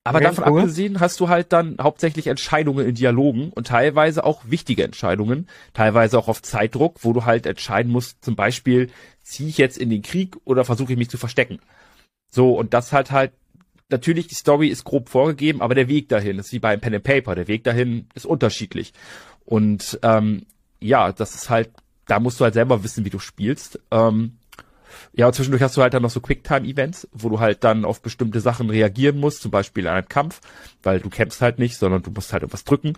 aber 0.05 0.19
Okay, 0.19 0.25
davon 0.25 0.45
cool. 0.49 0.61
abgesehen 0.61 1.01
hast 1.01 1.21
du 1.21 1.29
halt 1.29 1.53
dann 1.53 1.77
hauptsächlich 1.81 2.27
Entscheidungen 2.27 2.87
in 2.87 2.95
Dialogen 2.95 3.51
und 3.51 3.69
teilweise 3.69 4.25
auch 4.25 4.43
wichtige 4.47 4.85
Entscheidungen, 4.85 5.49
teilweise 5.75 6.19
auch 6.19 6.29
auf 6.29 6.43
Zeitdruck, 6.43 7.05
wo 7.05 7.13
du 7.13 7.25
halt 7.25 7.47
entscheiden 7.47 7.93
musst, 7.93 8.25
zum 8.25 8.35
Beispiel, 8.35 8.91
ziehe 9.23 9.49
ich 9.49 9.59
jetzt 9.59 9.79
in 9.79 9.91
den 9.91 10.03
Krieg 10.03 10.37
oder 10.45 10.65
versuche 10.65 10.93
ich 10.93 10.99
mich 10.99 11.11
zu 11.11 11.19
verstecken. 11.19 11.61
So, 12.31 12.55
und 12.59 12.75
das 12.75 12.93
halt 12.93 13.11
halt 13.13 13.33
natürlich, 13.91 14.27
die 14.27 14.35
Story 14.35 14.69
ist 14.69 14.85
grob 14.85 15.09
vorgegeben, 15.09 15.63
aber 15.63 15.75
der 15.75 15.89
Weg 15.89 16.09
dahin 16.09 16.39
ist 16.39 16.53
wie 16.53 16.59
beim 16.59 16.81
Pen 16.81 16.95
and 16.95 17.05
Paper. 17.05 17.35
Der 17.35 17.47
Weg 17.47 17.63
dahin 17.63 18.09
ist 18.15 18.27
unterschiedlich. 18.27 18.93
Und 19.45 20.01
ähm, 20.03 20.47
ja, 20.81 21.13
das 21.13 21.35
ist 21.35 21.51
halt, 21.51 21.71
da 22.07 22.19
musst 22.19 22.41
du 22.41 22.45
halt 22.45 22.55
selber 22.55 22.83
wissen, 22.83 23.05
wie 23.05 23.11
du 23.11 23.19
spielst. 23.21 23.79
Ähm, 23.91 24.39
ja, 25.13 25.27
und 25.27 25.35
zwischendurch 25.35 25.63
hast 25.63 25.77
du 25.77 25.83
halt 25.83 25.95
dann 25.95 26.03
noch 26.03 26.11
so 26.11 26.21
Quicktime-Events, 26.21 27.09
wo 27.13 27.29
du 27.29 27.41
halt 27.41 27.65
dann 27.65 27.85
auf 27.85 28.03
bestimmte 28.03 28.41
Sachen 28.41 28.71
reagieren 28.71 29.19
musst, 29.19 29.43
zum 29.43 29.51
Beispiel 29.51 29.85
in 29.85 29.91
einem 29.91 30.09
Kampf, 30.09 30.41
weil 30.83 31.01
du 31.01 31.11
kämpfst 31.11 31.41
halt 31.41 31.59
nicht, 31.59 31.77
sondern 31.77 32.03
du 32.03 32.11
musst 32.11 32.33
halt 32.33 32.43
irgendwas 32.43 32.65
drücken. 32.65 32.95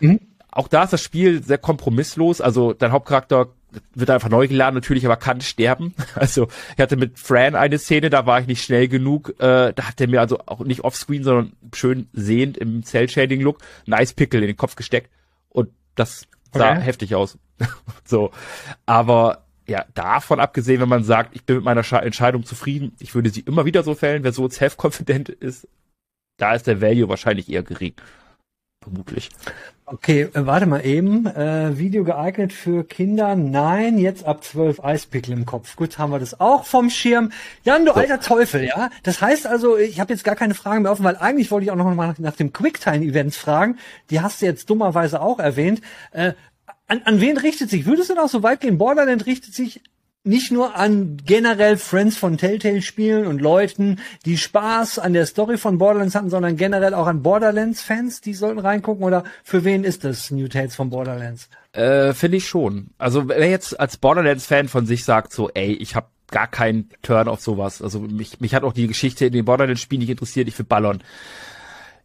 Mhm. 0.00 0.20
Auch 0.50 0.68
da 0.68 0.84
ist 0.84 0.92
das 0.92 1.02
Spiel 1.02 1.42
sehr 1.42 1.58
kompromisslos, 1.58 2.40
also 2.40 2.72
dein 2.72 2.92
Hauptcharakter 2.92 3.48
wird 3.94 4.10
einfach 4.10 4.28
neu 4.28 4.48
geladen, 4.48 4.74
natürlich, 4.74 5.04
aber 5.04 5.16
kann 5.16 5.40
sterben. 5.40 5.94
Also 6.14 6.48
ich 6.74 6.80
hatte 6.80 6.96
mit 6.96 7.18
Fran 7.18 7.54
eine 7.54 7.78
Szene, 7.78 8.08
da 8.10 8.24
war 8.26 8.40
ich 8.40 8.46
nicht 8.46 8.64
schnell 8.64 8.88
genug. 8.88 9.34
Äh, 9.38 9.74
da 9.74 9.88
hat 9.88 10.00
er 10.00 10.08
mir 10.08 10.20
also 10.20 10.38
auch 10.46 10.60
nicht 10.60 10.82
offscreen, 10.82 11.24
sondern 11.24 11.52
schön 11.74 12.08
sehend 12.12 12.56
im 12.56 12.82
Cell-Shading-Look 12.82 13.58
ein 13.86 13.92
Eispickel 13.92 14.40
in 14.40 14.46
den 14.46 14.56
Kopf 14.56 14.76
gesteckt. 14.76 15.10
Und 15.50 15.70
das 15.94 16.26
sah 16.54 16.72
okay. 16.72 16.80
heftig 16.80 17.14
aus. 17.14 17.38
so. 18.04 18.30
Aber 18.86 19.45
ja, 19.66 19.84
davon 19.94 20.40
abgesehen, 20.40 20.80
wenn 20.80 20.88
man 20.88 21.04
sagt, 21.04 21.34
ich 21.34 21.44
bin 21.44 21.56
mit 21.56 21.64
meiner 21.64 21.84
Entscheidung 22.02 22.44
zufrieden, 22.44 22.92
ich 22.98 23.14
würde 23.14 23.30
sie 23.30 23.40
immer 23.40 23.64
wieder 23.64 23.82
so 23.82 23.94
fällen, 23.94 24.22
wer 24.22 24.32
so 24.32 24.48
self-confident 24.48 25.28
ist, 25.28 25.68
da 26.38 26.54
ist 26.54 26.66
der 26.66 26.80
Value 26.80 27.08
wahrscheinlich 27.08 27.50
eher 27.50 27.62
gering. 27.62 27.94
Vermutlich. 28.82 29.30
Okay, 29.84 30.22
äh, 30.22 30.46
warte 30.46 30.66
mal 30.66 30.84
eben. 30.84 31.26
Äh, 31.26 31.78
Video 31.78 32.04
geeignet 32.04 32.52
für 32.52 32.84
Kinder? 32.84 33.34
Nein, 33.34 33.98
jetzt 33.98 34.24
ab 34.24 34.44
zwölf 34.44 34.82
Eispickel 34.82 35.32
im 35.32 35.46
Kopf. 35.46 35.74
Gut, 35.76 35.98
haben 35.98 36.10
wir 36.10 36.18
das 36.18 36.38
auch 36.40 36.64
vom 36.64 36.90
Schirm. 36.90 37.32
Jan, 37.64 37.84
du 37.84 37.92
so. 37.92 37.98
alter 37.98 38.20
Teufel, 38.20 38.64
ja? 38.64 38.90
Das 39.02 39.20
heißt 39.20 39.46
also, 39.46 39.76
ich 39.76 39.98
habe 39.98 40.12
jetzt 40.12 40.24
gar 40.24 40.36
keine 40.36 40.54
Fragen 40.54 40.82
mehr 40.82 40.92
offen, 40.92 41.04
weil 41.04 41.16
eigentlich 41.16 41.50
wollte 41.50 41.64
ich 41.64 41.70
auch 41.70 41.76
noch 41.76 41.92
mal 41.92 42.08
nach, 42.08 42.18
nach 42.18 42.36
dem 42.36 42.52
Quicktime-Events 42.52 43.36
fragen. 43.36 43.78
Die 44.10 44.20
hast 44.20 44.42
du 44.42 44.46
jetzt 44.46 44.70
dummerweise 44.70 45.20
auch 45.20 45.38
erwähnt. 45.38 45.80
Äh, 46.12 46.34
an, 46.86 47.02
an 47.04 47.20
wen 47.20 47.36
richtet 47.36 47.70
sich? 47.70 47.86
Würdest 47.86 48.10
du 48.10 48.14
noch 48.14 48.28
so 48.28 48.42
weit 48.42 48.60
gehen? 48.60 48.78
Borderland 48.78 49.26
richtet 49.26 49.54
sich 49.54 49.80
nicht 50.26 50.50
nur 50.50 50.74
an 50.74 51.18
generell 51.24 51.76
Friends 51.76 52.16
von 52.16 52.36
Telltale 52.36 52.82
Spielen 52.82 53.26
und 53.26 53.40
Leuten, 53.40 54.00
die 54.24 54.36
Spaß 54.36 54.98
an 54.98 55.12
der 55.12 55.24
Story 55.24 55.56
von 55.56 55.78
Borderlands 55.78 56.16
hatten, 56.16 56.30
sondern 56.30 56.56
generell 56.56 56.94
auch 56.94 57.06
an 57.06 57.22
Borderlands 57.22 57.80
Fans, 57.80 58.20
die 58.20 58.34
sollten 58.34 58.58
reingucken 58.58 59.04
oder 59.04 59.22
für 59.44 59.64
wen 59.64 59.84
ist 59.84 60.04
das 60.04 60.32
New 60.32 60.48
Tales 60.48 60.74
von 60.74 60.90
Borderlands? 60.90 61.48
Äh, 61.72 62.12
finde 62.12 62.38
ich 62.38 62.48
schon. 62.48 62.88
Also 62.98 63.28
wer 63.28 63.48
jetzt 63.48 63.78
als 63.78 63.96
Borderlands 63.96 64.46
Fan 64.46 64.68
von 64.68 64.86
sich 64.86 65.04
sagt 65.04 65.32
so, 65.32 65.48
ey, 65.54 65.72
ich 65.74 65.94
habe 65.94 66.08
gar 66.28 66.48
keinen 66.48 66.90
Turn 67.02 67.28
auf 67.28 67.40
sowas. 67.40 67.80
Also 67.80 68.00
mich, 68.00 68.40
mich 68.40 68.52
hat 68.54 68.64
auch 68.64 68.72
die 68.72 68.88
Geschichte 68.88 69.26
in 69.26 69.32
den 69.32 69.44
Borderlands 69.44 69.80
Spielen 69.80 70.00
nicht 70.00 70.10
interessiert, 70.10 70.48
ich 70.48 70.58
will 70.58 70.66
ballern 70.66 71.02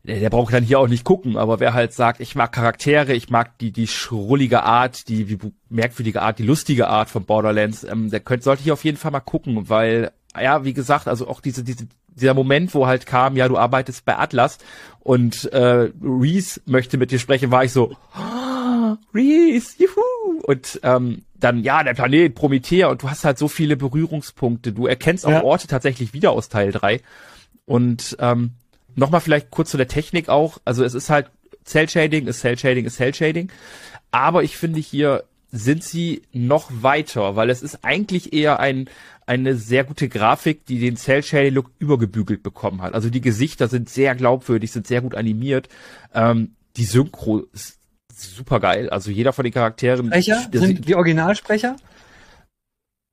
der, 0.03 0.29
braucht 0.29 0.53
dann 0.53 0.63
hier 0.63 0.79
auch 0.79 0.87
nicht 0.87 1.03
gucken, 1.03 1.37
aber 1.37 1.59
wer 1.59 1.73
halt 1.73 1.93
sagt, 1.93 2.21
ich 2.21 2.35
mag 2.35 2.51
Charaktere, 2.51 3.13
ich 3.13 3.29
mag 3.29 3.57
die, 3.59 3.71
die 3.71 3.87
schrullige 3.87 4.63
Art, 4.63 5.07
die, 5.07 5.25
die 5.25 5.37
merkwürdige 5.69 6.21
Art, 6.21 6.39
die 6.39 6.43
lustige 6.43 6.87
Art 6.87 7.09
von 7.09 7.25
Borderlands, 7.25 7.83
ähm, 7.83 8.09
der 8.09 8.19
könnte, 8.19 8.43
sollte 8.43 8.63
hier 8.63 8.73
auf 8.73 8.83
jeden 8.83 8.97
Fall 8.97 9.11
mal 9.11 9.19
gucken, 9.19 9.69
weil, 9.69 10.11
ja, 10.39 10.63
wie 10.63 10.73
gesagt, 10.73 11.07
also 11.07 11.27
auch 11.27 11.39
diese, 11.39 11.63
diese, 11.63 11.87
dieser 12.07 12.33
Moment, 12.33 12.73
wo 12.73 12.87
halt 12.87 13.05
kam, 13.05 13.37
ja, 13.37 13.47
du 13.47 13.57
arbeitest 13.57 14.05
bei 14.05 14.17
Atlas 14.17 14.57
und 14.99 15.51
äh, 15.53 15.91
Reese 16.01 16.61
möchte 16.65 16.97
mit 16.97 17.11
dir 17.11 17.19
sprechen, 17.19 17.51
war 17.51 17.63
ich 17.63 17.71
so, 17.71 17.95
oh, 18.17 18.95
Reese, 19.13 19.75
juhu! 19.77 20.41
Und 20.43 20.79
ähm, 20.83 21.23
dann, 21.39 21.63
ja, 21.63 21.83
der 21.83 21.93
Planet 21.93 22.33
Promethea 22.33 22.87
und 22.87 23.03
du 23.03 23.09
hast 23.09 23.23
halt 23.23 23.37
so 23.37 23.47
viele 23.47 23.77
Berührungspunkte. 23.77 24.73
Du 24.73 24.87
erkennst 24.87 25.25
auch 25.25 25.31
ja. 25.31 25.43
Orte 25.43 25.67
tatsächlich 25.67 26.13
wieder 26.13 26.31
aus 26.31 26.49
Teil 26.49 26.71
3. 26.71 27.01
Und 27.65 28.17
ähm, 28.19 28.51
Nochmal 28.95 29.21
vielleicht 29.21 29.51
kurz 29.51 29.71
zu 29.71 29.77
der 29.77 29.87
Technik 29.87 30.29
auch. 30.29 30.59
Also 30.65 30.83
es 30.83 30.93
ist 30.93 31.09
halt 31.09 31.29
Cell 31.65 31.87
Shading, 31.89 32.27
ist 32.27 32.41
Cell 32.41 32.57
Shading, 32.57 32.85
ist 32.85 32.97
Cell 32.97 33.13
Shading. 33.13 33.51
Aber 34.11 34.43
ich 34.43 34.57
finde 34.57 34.79
hier 34.79 35.23
sind 35.51 35.83
sie 35.83 36.23
noch 36.31 36.69
weiter, 36.71 37.35
weil 37.35 37.49
es 37.49 37.61
ist 37.61 37.83
eigentlich 37.83 38.33
eher 38.33 38.59
ein, 38.59 38.89
eine 39.25 39.55
sehr 39.55 39.83
gute 39.83 40.07
Grafik, 40.07 40.65
die 40.65 40.79
den 40.79 40.95
Cell 40.95 41.23
Shading 41.23 41.53
Look 41.53 41.71
übergebügelt 41.77 42.41
bekommen 42.41 42.81
hat. 42.81 42.93
Also 42.93 43.09
die 43.09 43.21
Gesichter 43.21 43.67
sind 43.67 43.89
sehr 43.89 44.15
glaubwürdig, 44.15 44.71
sind 44.71 44.87
sehr 44.87 45.01
gut 45.01 45.15
animiert. 45.15 45.67
Ähm, 46.13 46.55
die 46.77 46.85
Synchro 46.85 47.39
ist 47.53 47.79
super 48.13 48.59
geil. 48.59 48.89
Also 48.89 49.11
jeder 49.11 49.33
von 49.33 49.43
den 49.43 49.53
Charakteren. 49.53 50.07
Sprecher? 50.07 50.47
Sind 50.51 50.87
die 50.87 50.95
Originalsprecher? 50.95 51.75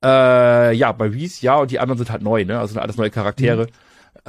Äh, 0.03 0.75
ja, 0.75 0.93
bei 0.93 1.07
Reese 1.07 1.45
ja 1.45 1.57
und 1.57 1.71
die 1.71 1.79
anderen 1.79 1.97
sind 1.97 2.09
halt 2.09 2.21
neu, 2.21 2.45
ne? 2.45 2.57
Also 2.57 2.73
sind 2.73 2.81
alles 2.81 2.95
neue 2.95 3.09
Charaktere. 3.09 3.65
Mhm. 3.65 3.71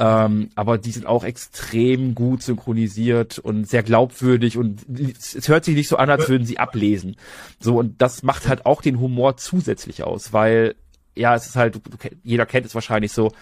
Ähm, 0.00 0.48
aber 0.54 0.78
die 0.78 0.92
sind 0.92 1.04
auch 1.04 1.24
extrem 1.24 2.14
gut 2.14 2.42
synchronisiert 2.42 3.38
und 3.38 3.68
sehr 3.68 3.82
glaubwürdig 3.82 4.56
und 4.56 4.80
es 4.88 5.46
hört 5.46 5.66
sich 5.66 5.74
nicht 5.74 5.88
so 5.88 5.98
an, 5.98 6.08
als 6.08 6.26
würden 6.26 6.46
sie 6.46 6.58
ablesen. 6.58 7.16
So, 7.60 7.78
und 7.78 8.00
das 8.00 8.22
macht 8.22 8.48
halt 8.48 8.64
auch 8.64 8.80
den 8.80 8.98
Humor 8.98 9.36
zusätzlich 9.36 10.02
aus, 10.02 10.32
weil, 10.32 10.74
ja, 11.14 11.34
es 11.34 11.48
ist 11.48 11.56
halt, 11.56 11.82
jeder 12.22 12.46
kennt 12.46 12.64
es 12.64 12.74
wahrscheinlich 12.74 13.12
so, 13.12 13.32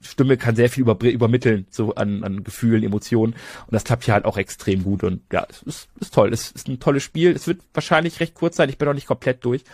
Stimme 0.00 0.38
kann 0.38 0.56
sehr 0.56 0.70
viel 0.70 0.82
über, 0.82 0.98
übermitteln, 1.02 1.66
so 1.68 1.94
an, 1.94 2.24
an 2.24 2.44
Gefühlen, 2.44 2.82
Emotionen. 2.82 3.34
Und 3.34 3.72
das 3.72 3.84
klappt 3.84 4.04
hier 4.04 4.14
halt 4.14 4.24
auch 4.24 4.38
extrem 4.38 4.84
gut. 4.84 5.02
Und 5.02 5.22
ja, 5.32 5.46
es 5.48 5.62
ist, 5.62 5.88
ist 6.00 6.14
toll. 6.14 6.32
Es 6.32 6.50
ist 6.50 6.68
ein 6.68 6.80
tolles 6.80 7.02
Spiel. 7.02 7.32
Es 7.32 7.46
wird 7.46 7.60
wahrscheinlich 7.72 8.20
recht 8.20 8.34
kurz 8.34 8.56
sein. 8.56 8.68
Ich 8.68 8.76
bin 8.76 8.86
noch 8.86 8.94
nicht 8.94 9.06
komplett 9.06 9.44
durch. 9.44 9.64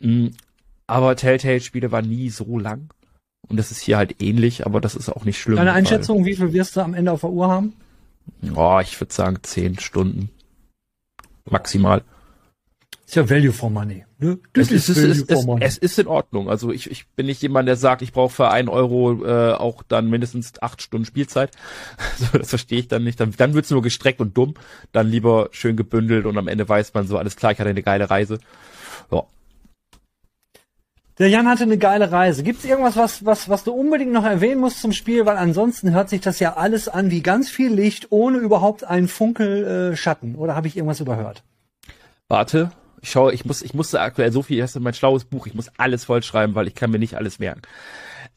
Mm, 0.00 0.28
aber 0.88 1.14
Telltale-Spiele 1.14 1.92
waren 1.92 2.08
nie 2.08 2.30
so 2.30 2.58
lang. 2.58 2.88
Und 3.48 3.56
das 3.56 3.70
ist 3.70 3.80
hier 3.80 3.96
halt 3.96 4.20
ähnlich, 4.20 4.66
aber 4.66 4.80
das 4.80 4.94
ist 4.94 5.08
auch 5.08 5.24
nicht 5.24 5.38
schlimm. 5.38 5.56
Deine 5.56 5.72
Einschätzung, 5.72 6.24
wie 6.24 6.34
viel 6.34 6.52
wirst 6.52 6.76
du 6.76 6.80
am 6.80 6.94
Ende 6.94 7.12
auf 7.12 7.20
der 7.20 7.30
Uhr 7.30 7.48
haben? 7.48 7.74
Oh, 8.54 8.80
ich 8.82 9.00
würde 9.00 9.12
sagen 9.12 9.38
zehn 9.42 9.78
Stunden. 9.78 10.30
Maximal. 11.48 12.02
Ist 13.06 13.14
ja 13.14 13.30
Value 13.30 13.52
for 13.52 13.70
Money. 13.70 14.04
Ne? 14.18 14.38
Das 14.52 14.72
es, 14.72 14.88
ist, 14.88 14.96
ist, 14.96 15.30
es, 15.30 15.38
es, 15.38 15.46
es, 15.60 15.78
ist 15.78 15.98
in 16.00 16.08
Ordnung. 16.08 16.50
Also 16.50 16.72
ich, 16.72 16.90
ich 16.90 17.06
bin 17.10 17.26
nicht 17.26 17.40
jemand, 17.40 17.68
der 17.68 17.76
sagt, 17.76 18.02
ich 18.02 18.12
brauche 18.12 18.34
für 18.34 18.50
einen 18.50 18.68
Euro 18.68 19.24
äh, 19.24 19.52
auch 19.52 19.84
dann 19.84 20.10
mindestens 20.10 20.60
acht 20.60 20.82
Stunden 20.82 21.04
Spielzeit. 21.04 21.52
so, 22.18 22.36
das 22.36 22.48
verstehe 22.48 22.80
ich 22.80 22.88
dann 22.88 23.04
nicht. 23.04 23.20
Dann, 23.20 23.32
dann 23.36 23.54
wird's 23.54 23.70
nur 23.70 23.82
gestreckt 23.82 24.20
und 24.20 24.36
dumm. 24.36 24.54
Dann 24.90 25.08
lieber 25.08 25.50
schön 25.52 25.76
gebündelt 25.76 26.26
und 26.26 26.36
am 26.36 26.48
Ende 26.48 26.68
weiß 26.68 26.94
man 26.94 27.06
so, 27.06 27.16
alles 27.16 27.36
klar, 27.36 27.52
ich 27.52 27.60
hatte 27.60 27.70
eine 27.70 27.84
geile 27.84 28.10
Reise. 28.10 28.40
Ja, 29.12 29.22
der 31.18 31.28
Jan 31.28 31.48
hatte 31.48 31.62
eine 31.62 31.78
geile 31.78 32.12
Reise. 32.12 32.42
Gibt 32.42 32.60
es 32.60 32.64
irgendwas, 32.66 32.96
was, 32.96 33.24
was, 33.24 33.48
was 33.48 33.64
du 33.64 33.72
unbedingt 33.72 34.12
noch 34.12 34.24
erwähnen 34.24 34.60
musst 34.60 34.80
zum 34.80 34.92
Spiel? 34.92 35.24
Weil 35.24 35.36
ansonsten 35.36 35.92
hört 35.92 36.10
sich 36.10 36.20
das 36.20 36.40
ja 36.40 36.56
alles 36.56 36.88
an 36.88 37.10
wie 37.10 37.22
ganz 37.22 37.48
viel 37.48 37.72
Licht, 37.72 38.08
ohne 38.10 38.38
überhaupt 38.38 38.84
einen 38.84 39.08
Funkel 39.08 39.92
äh, 39.92 39.96
Schatten. 39.96 40.34
Oder 40.34 40.54
habe 40.54 40.66
ich 40.66 40.76
irgendwas 40.76 41.00
überhört? 41.00 41.42
Warte, 42.28 42.70
ich 43.00 43.10
schaue, 43.10 43.32
ich 43.32 43.44
muss, 43.44 43.62
ich 43.62 43.72
musste 43.72 44.00
aktuell 44.00 44.32
so 44.32 44.42
viel, 44.42 44.58
das 44.58 44.74
ist 44.74 44.82
mein 44.82 44.94
schlaues 44.94 45.24
Buch, 45.24 45.46
ich 45.46 45.54
muss 45.54 45.70
alles 45.78 46.04
vollschreiben, 46.04 46.54
weil 46.54 46.66
ich 46.66 46.74
kann 46.74 46.90
mir 46.90 46.98
nicht 46.98 47.16
alles 47.16 47.38
merken. 47.38 47.62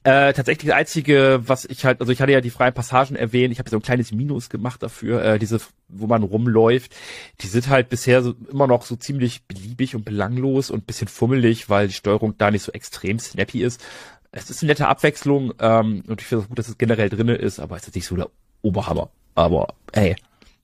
Äh, 0.10 0.34
tatsächlich 0.34 0.70
das 0.70 0.76
einzige, 0.76 1.42
was 1.46 1.66
ich 1.66 1.86
halt, 1.86 2.02
also 2.02 2.12
ich 2.12 2.20
hatte 2.20 2.32
ja 2.32 2.42
die 2.42 2.50
freien 2.50 2.74
Passagen 2.74 3.16
erwähnt, 3.16 3.52
ich 3.52 3.60
habe 3.60 3.70
so 3.70 3.76
ein 3.76 3.84
kleines 3.84 4.12
Minus 4.12 4.50
gemacht 4.50 4.82
dafür, 4.82 5.24
äh, 5.24 5.38
diese, 5.38 5.62
wo 5.88 6.08
man 6.08 6.24
rumläuft, 6.24 6.96
die 7.42 7.48
sind 7.48 7.70
halt 7.70 7.90
bisher 7.90 8.24
so, 8.24 8.34
immer 8.50 8.66
noch 8.66 8.86
so 8.86 8.96
ziemlich 8.96 9.44
beliebig 9.44 9.96
und 9.96 10.06
belanglos 10.06 10.72
und 10.72 10.88
bisschen 10.88 11.08
fummelig, 11.08 11.70
weil 11.70 11.90
die 11.90 11.94
Steuerung 11.94 12.36
da 12.40 12.50
nicht 12.50 12.64
so 12.64 12.72
extrem 12.72 13.20
snappy 13.20 13.62
ist. 13.62 13.86
Es 14.32 14.50
ist 14.50 14.64
eine 14.64 14.72
nette 14.72 14.88
Abwechslung 14.88 15.54
ähm, 15.60 16.04
und 16.08 16.22
ich 16.22 16.26
finde 16.26 16.42
es 16.42 16.50
gut, 16.50 16.58
dass 16.58 16.70
es 16.70 16.80
generell 16.80 17.10
drinne 17.10 17.36
ist, 17.36 17.60
aber 17.60 17.76
es 17.76 17.88
ist 17.88 17.94
nicht 17.94 18.08
so 18.08 18.16
der 18.16 18.30
Oberhammer. 18.64 19.12
Aber 19.36 19.76
ey, 19.92 20.16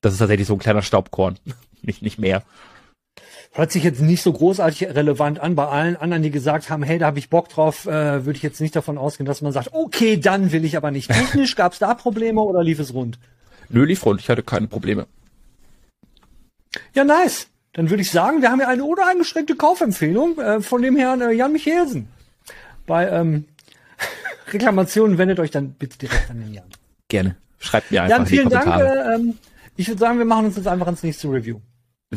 das 0.01 0.13
ist 0.13 0.19
tatsächlich 0.19 0.47
so 0.47 0.53
ein 0.53 0.59
kleiner 0.59 0.81
Staubkorn, 0.81 1.37
nicht 1.83 2.01
nicht 2.01 2.17
mehr. 2.17 2.41
Hört 3.55 3.71
sich 3.71 3.85
jetzt 3.85 4.01
nicht 4.01 4.21
so 4.21 4.33
großartig 4.33 4.89
relevant 4.95 5.39
an. 5.39 5.55
Bei 5.55 5.67
allen 5.69 5.95
anderen, 5.95 6.21
die 6.23 6.29
gesagt 6.29 6.69
haben, 6.69 6.83
hey, 6.83 6.99
da 6.99 7.05
habe 7.05 7.19
ich 7.19 7.29
Bock 7.29 7.47
drauf, 7.47 7.85
äh, 7.85 8.25
würde 8.25 8.35
ich 8.35 8.43
jetzt 8.43 8.59
nicht 8.59 8.75
davon 8.75 8.97
ausgehen, 8.97 9.25
dass 9.25 9.41
man 9.41 9.53
sagt, 9.53 9.69
okay, 9.71 10.17
dann 10.17 10.51
will 10.51 10.65
ich 10.65 10.75
aber 10.75 10.91
nicht. 10.91 11.09
Technisch 11.11 11.55
gab 11.55 11.71
es 11.71 11.79
da 11.79 11.93
Probleme 11.93 12.41
oder 12.41 12.61
lief 12.61 12.79
es 12.79 12.93
rund? 12.93 13.17
Nö, 13.69 13.85
lief 13.85 14.05
rund. 14.05 14.19
Ich 14.19 14.29
hatte 14.29 14.43
keine 14.43 14.67
Probleme. 14.67 15.07
Ja, 16.93 17.05
nice. 17.05 17.47
Dann 17.71 17.89
würde 17.89 18.01
ich 18.01 18.11
sagen, 18.11 18.41
wir 18.41 18.51
haben 18.51 18.59
ja 18.59 18.67
eine 18.67 18.83
uneingeschränkte 18.83 19.55
Kaufempfehlung 19.55 20.37
äh, 20.37 20.59
von 20.59 20.81
dem 20.81 20.97
Herrn 20.97 21.21
äh, 21.21 21.31
Jan 21.31 21.53
Michelsen. 21.53 22.09
Bei 22.85 23.07
ähm, 23.07 23.45
Reklamationen 24.51 25.17
wendet 25.17 25.39
euch 25.39 25.51
dann 25.51 25.71
bitte 25.75 25.97
direkt 25.97 26.29
an 26.29 26.41
den 26.41 26.53
Jan. 26.53 26.65
Gerne. 27.07 27.37
Schreibt 27.59 27.89
mir 27.89 28.03
einfach 28.03 28.17
Jan, 28.17 28.27
vielen 28.27 28.49
Dank. 28.49 28.67
Äh, 28.67 29.15
ähm, 29.15 29.37
ich 29.77 29.87
würde 29.87 29.99
sagen, 29.99 30.17
wir 30.17 30.25
machen 30.25 30.47
uns 30.47 30.57
jetzt 30.57 30.67
einfach 30.67 30.89
ins 30.89 31.03
nächste 31.03 31.29
Review 31.29 31.61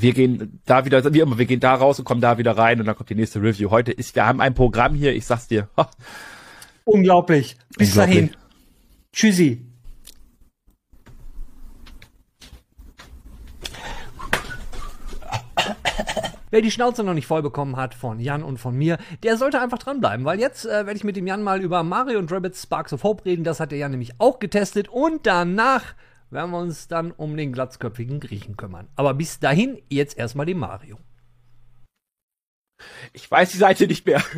wir 0.03 0.13
gehen 0.13 0.61
da 0.67 0.85
wieder, 0.85 1.13
wie 1.13 1.21
immer, 1.21 1.39
wir 1.39 1.47
gehen 1.47 1.61
da 1.61 1.75
raus 1.75 1.99
und 1.99 2.05
kommen 2.05 2.21
da 2.21 2.39
wieder 2.39 2.57
rein 2.57 2.81
und 2.81 2.87
dann 2.87 2.97
kommt 2.97 3.11
die 3.11 3.15
nächste 3.15 3.43
Review. 3.43 3.71
Heute 3.71 3.93
ist, 3.93 4.15
wir 4.15 4.27
haben 4.27 4.41
ein 4.41 4.55
Programm 4.55 4.95
hier, 4.95 5.15
ich 5.15 5.27
sag's 5.27 5.49
dir. 5.49 5.69
Unglaublich. 6.85 7.57
Bis 7.77 7.91
Unglaublich. 7.91 8.17
dahin. 8.17 8.37
Tschüssi. 9.13 9.65
Wer 16.51 16.63
die 16.63 16.71
Schnauze 16.71 17.05
noch 17.05 17.13
nicht 17.13 17.27
voll 17.27 17.43
bekommen 17.43 17.77
hat 17.77 17.95
von 17.95 18.21
Jan 18.21 18.43
und 18.43 18.59
von 18.59 18.75
mir, 18.75 18.97
der 19.23 19.37
sollte 19.37 19.61
einfach 19.61 19.79
dranbleiben, 19.79 20.25
weil 20.25 20.41
jetzt 20.41 20.65
äh, 20.65 20.87
werde 20.87 20.95
ich 20.95 21.05
mit 21.05 21.17
dem 21.17 21.27
Jan 21.27 21.43
mal 21.43 21.61
über 21.61 21.83
Mario 21.83 22.19
und 22.19 22.33
Rabbit 22.33 22.57
Sparks 22.57 22.95
of 22.95 23.03
Hope 23.03 23.27
reden. 23.27 23.45
Das 23.45 23.61
hat 23.61 23.71
der 23.71 23.79
Jan 23.79 23.91
nämlich 23.91 24.13
auch 24.19 24.39
getestet 24.39 24.89
und 24.89 25.27
danach 25.27 25.95
werden 26.31 26.51
wir 26.51 26.59
uns 26.59 26.89
dann 26.89 27.13
um 27.13 27.37
den 27.37 27.53
glatzköpfigen 27.53 28.21
Griechen 28.21 28.57
kümmern. 28.57 28.89
Aber 28.97 29.15
bis 29.15 29.41
dahin 29.41 29.81
jetzt 29.89 30.19
erstmal 30.19 30.47
den 30.47 30.59
Mario. 30.59 30.99
Ich 33.13 33.31
weiß 33.31 33.51
die 33.51 33.59
Seite 33.59 33.87
nicht 33.87 34.07
mehr. 34.07 34.23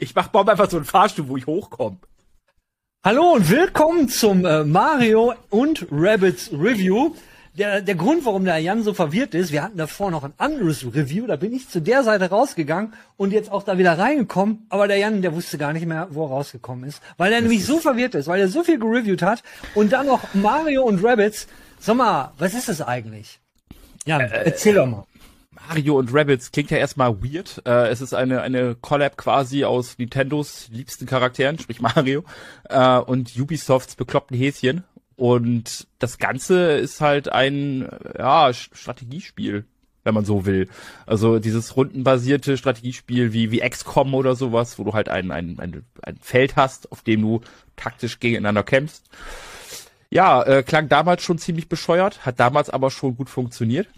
ich 0.00 0.14
mach 0.14 0.28
Bob 0.28 0.48
einfach 0.48 0.70
so 0.70 0.76
einen 0.76 0.86
Fahrstuhl, 0.86 1.28
wo 1.28 1.36
ich 1.36 1.46
hochkomme. 1.46 1.98
Hallo 3.04 3.32
und 3.32 3.48
willkommen 3.48 4.08
zum 4.08 4.44
äh, 4.44 4.64
Mario 4.64 5.34
und 5.50 5.86
Rabbits 5.90 6.52
Review. 6.52 7.14
Der, 7.58 7.82
der 7.82 7.96
Grund, 7.96 8.24
warum 8.24 8.44
der 8.44 8.58
Jan 8.58 8.84
so 8.84 8.94
verwirrt 8.94 9.34
ist, 9.34 9.50
wir 9.50 9.64
hatten 9.64 9.78
davor 9.78 10.12
noch 10.12 10.22
ein 10.22 10.32
anderes 10.38 10.84
Review, 10.84 11.26
da 11.26 11.34
bin 11.34 11.52
ich 11.52 11.68
zu 11.68 11.82
der 11.82 12.04
Seite 12.04 12.30
rausgegangen 12.30 12.94
und 13.16 13.32
jetzt 13.32 13.50
auch 13.50 13.64
da 13.64 13.78
wieder 13.78 13.98
reingekommen, 13.98 14.66
aber 14.68 14.86
der 14.86 14.98
Jan, 14.98 15.22
der 15.22 15.34
wusste 15.34 15.58
gar 15.58 15.72
nicht 15.72 15.84
mehr, 15.84 16.06
wo 16.10 16.26
er 16.26 16.28
rausgekommen 16.28 16.84
ist, 16.84 17.02
weil 17.16 17.32
er 17.32 17.40
nämlich 17.40 17.66
so 17.66 17.78
verwirrt 17.78 18.14
ist, 18.14 18.28
weil 18.28 18.40
er 18.40 18.46
so 18.46 18.62
viel 18.62 18.78
gereviewt 18.78 19.22
hat 19.22 19.42
und 19.74 19.92
dann 19.92 20.06
noch 20.06 20.34
Mario 20.34 20.84
und 20.84 21.04
Rabbits. 21.04 21.48
Sag 21.80 21.96
mal, 21.96 22.32
was 22.38 22.54
ist 22.54 22.68
das 22.68 22.80
eigentlich? 22.80 23.40
Jan, 24.06 24.20
äh, 24.20 24.44
erzähl 24.44 24.74
doch 24.74 24.86
mal. 24.86 25.04
Mario 25.50 25.98
und 25.98 26.14
Rabbits 26.14 26.52
klingt 26.52 26.70
ja 26.70 26.78
erstmal 26.78 27.20
weird. 27.20 27.60
Äh, 27.66 27.88
es 27.88 28.00
ist 28.00 28.14
eine, 28.14 28.40
eine 28.40 28.76
Collab 28.76 29.16
quasi 29.16 29.64
aus 29.64 29.98
Nintendos 29.98 30.68
liebsten 30.70 31.06
Charakteren, 31.06 31.58
sprich 31.58 31.80
Mario, 31.80 32.22
äh, 32.68 32.98
und 32.98 33.36
Ubisofts 33.36 33.96
bekloppten 33.96 34.36
Häschen. 34.36 34.84
Und 35.18 35.88
das 35.98 36.18
Ganze 36.18 36.74
ist 36.74 37.00
halt 37.00 37.28
ein 37.28 37.88
ja, 38.16 38.52
Strategiespiel, 38.52 39.64
wenn 40.04 40.14
man 40.14 40.24
so 40.24 40.46
will. 40.46 40.68
Also 41.06 41.40
dieses 41.40 41.76
rundenbasierte 41.76 42.56
Strategiespiel 42.56 43.32
wie, 43.32 43.50
wie 43.50 43.68
XCOM 43.68 44.14
oder 44.14 44.36
sowas, 44.36 44.78
wo 44.78 44.84
du 44.84 44.92
halt 44.92 45.08
ein, 45.08 45.32
ein, 45.32 45.58
ein, 45.58 45.84
ein 46.02 46.18
Feld 46.20 46.54
hast, 46.54 46.92
auf 46.92 47.02
dem 47.02 47.22
du 47.22 47.40
taktisch 47.74 48.20
gegeneinander 48.20 48.62
kämpfst. 48.62 49.10
Ja, 50.08 50.40
äh, 50.44 50.62
klang 50.62 50.88
damals 50.88 51.24
schon 51.24 51.38
ziemlich 51.38 51.68
bescheuert, 51.68 52.24
hat 52.24 52.38
damals 52.38 52.70
aber 52.70 52.92
schon 52.92 53.16
gut 53.16 53.28
funktioniert 53.28 53.88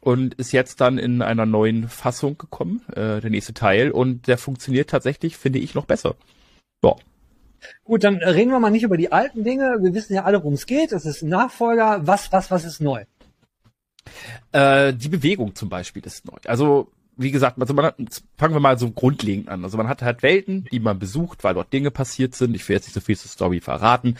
und 0.00 0.34
ist 0.34 0.50
jetzt 0.50 0.80
dann 0.80 0.98
in 0.98 1.22
einer 1.22 1.46
neuen 1.46 1.88
Fassung 1.88 2.38
gekommen, 2.38 2.82
äh, 2.88 3.20
der 3.20 3.30
nächste 3.30 3.54
Teil, 3.54 3.92
und 3.92 4.26
der 4.26 4.36
funktioniert 4.36 4.90
tatsächlich, 4.90 5.36
finde 5.36 5.60
ich, 5.60 5.76
noch 5.76 5.86
besser. 5.86 6.16
Ja. 6.82 6.96
Gut, 7.84 8.04
dann 8.04 8.16
reden 8.16 8.50
wir 8.50 8.60
mal 8.60 8.70
nicht 8.70 8.82
über 8.82 8.96
die 8.96 9.12
alten 9.12 9.44
Dinge. 9.44 9.78
Wir 9.80 9.94
wissen 9.94 10.14
ja 10.14 10.24
alle, 10.24 10.38
worum 10.38 10.54
es 10.54 10.66
geht. 10.66 10.92
Es 10.92 11.06
ist 11.06 11.22
ein 11.22 11.28
Nachfolger. 11.28 12.06
Was, 12.06 12.32
was, 12.32 12.50
was 12.50 12.64
ist 12.64 12.80
neu? 12.80 13.04
Äh, 14.52 14.92
die 14.92 15.08
Bewegung 15.08 15.54
zum 15.54 15.68
Beispiel 15.68 16.04
ist 16.04 16.24
neu. 16.24 16.38
Also 16.46 16.90
wie 17.16 17.30
gesagt, 17.30 17.58
also 17.60 17.72
man 17.72 17.86
hat, 17.86 17.96
fangen 18.36 18.54
wir 18.54 18.60
mal 18.60 18.78
so 18.78 18.90
grundlegend 18.90 19.48
an. 19.48 19.64
Also 19.64 19.76
man 19.76 19.88
hat 19.88 20.02
halt 20.02 20.22
Welten, 20.22 20.64
die 20.70 20.80
man 20.80 20.98
besucht, 20.98 21.44
weil 21.44 21.54
dort 21.54 21.72
Dinge 21.72 21.90
passiert 21.90 22.34
sind. 22.34 22.54
Ich 22.54 22.68
will 22.68 22.76
jetzt 22.76 22.86
nicht 22.86 22.94
so 22.94 23.00
viel 23.00 23.16
zur 23.16 23.30
Story 23.30 23.60
verraten. 23.60 24.16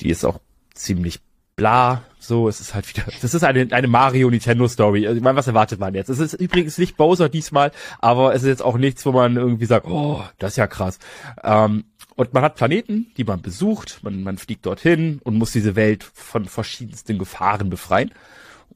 Die 0.00 0.10
ist 0.10 0.24
auch 0.24 0.40
ziemlich 0.74 1.20
bla, 1.56 2.02
so, 2.20 2.48
es 2.48 2.60
ist 2.60 2.74
halt 2.74 2.88
wieder, 2.88 3.04
das 3.20 3.34
ist 3.34 3.44
eine, 3.44 3.68
eine 3.72 3.88
Mario 3.88 4.30
Nintendo 4.30 4.68
Story. 4.68 5.06
Also, 5.06 5.18
ich 5.18 5.22
meine, 5.22 5.36
was 5.36 5.46
erwartet 5.46 5.80
man 5.80 5.94
jetzt? 5.94 6.08
Es 6.08 6.20
ist 6.20 6.34
übrigens 6.34 6.78
nicht 6.78 6.96
Bowser 6.96 7.28
diesmal, 7.28 7.72
aber 7.98 8.34
es 8.34 8.42
ist 8.42 8.48
jetzt 8.48 8.62
auch 8.62 8.78
nichts, 8.78 9.04
wo 9.04 9.12
man 9.12 9.36
irgendwie 9.36 9.66
sagt, 9.66 9.86
oh, 9.86 10.22
das 10.38 10.52
ist 10.52 10.56
ja 10.56 10.66
krass. 10.66 10.98
Ähm, 11.42 11.84
und 12.18 12.34
man 12.34 12.42
hat 12.42 12.56
Planeten, 12.56 13.12
die 13.16 13.22
man 13.22 13.42
besucht, 13.42 14.00
man, 14.02 14.24
man 14.24 14.38
fliegt 14.38 14.66
dorthin 14.66 15.20
und 15.22 15.38
muss 15.38 15.52
diese 15.52 15.76
Welt 15.76 16.02
von 16.02 16.46
verschiedensten 16.46 17.16
Gefahren 17.16 17.70
befreien. 17.70 18.10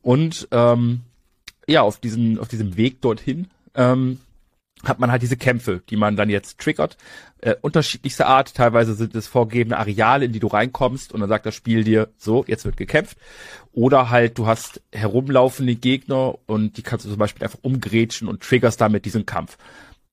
Und 0.00 0.46
ähm, 0.52 1.00
ja, 1.66 1.82
auf 1.82 1.98
diesen, 1.98 2.38
auf 2.38 2.46
diesem 2.46 2.76
Weg 2.76 3.00
dorthin 3.00 3.48
ähm, 3.74 4.20
hat 4.84 5.00
man 5.00 5.10
halt 5.10 5.22
diese 5.22 5.36
Kämpfe, 5.36 5.82
die 5.90 5.96
man 5.96 6.14
dann 6.14 6.30
jetzt 6.30 6.60
triggert. 6.60 6.96
Äh, 7.38 7.56
unterschiedlichste 7.62 8.28
Art, 8.28 8.54
teilweise 8.54 8.94
sind 8.94 9.12
es 9.16 9.26
vorgegebene 9.26 9.76
Areale, 9.76 10.26
in 10.26 10.32
die 10.32 10.38
du 10.38 10.46
reinkommst 10.46 11.12
und 11.12 11.18
dann 11.18 11.28
sagt 11.28 11.44
das 11.44 11.56
Spiel 11.56 11.82
dir, 11.82 12.10
so, 12.16 12.44
jetzt 12.46 12.64
wird 12.64 12.76
gekämpft. 12.76 13.18
Oder 13.72 14.08
halt, 14.10 14.38
du 14.38 14.46
hast 14.46 14.80
herumlaufende 14.92 15.74
Gegner 15.74 16.36
und 16.46 16.76
die 16.76 16.82
kannst 16.82 17.06
du 17.06 17.10
zum 17.10 17.18
Beispiel 17.18 17.42
einfach 17.42 17.58
umgrätschen 17.62 18.28
und 18.28 18.44
triggerst 18.44 18.80
damit 18.80 19.04
diesen 19.04 19.26
Kampf. 19.26 19.58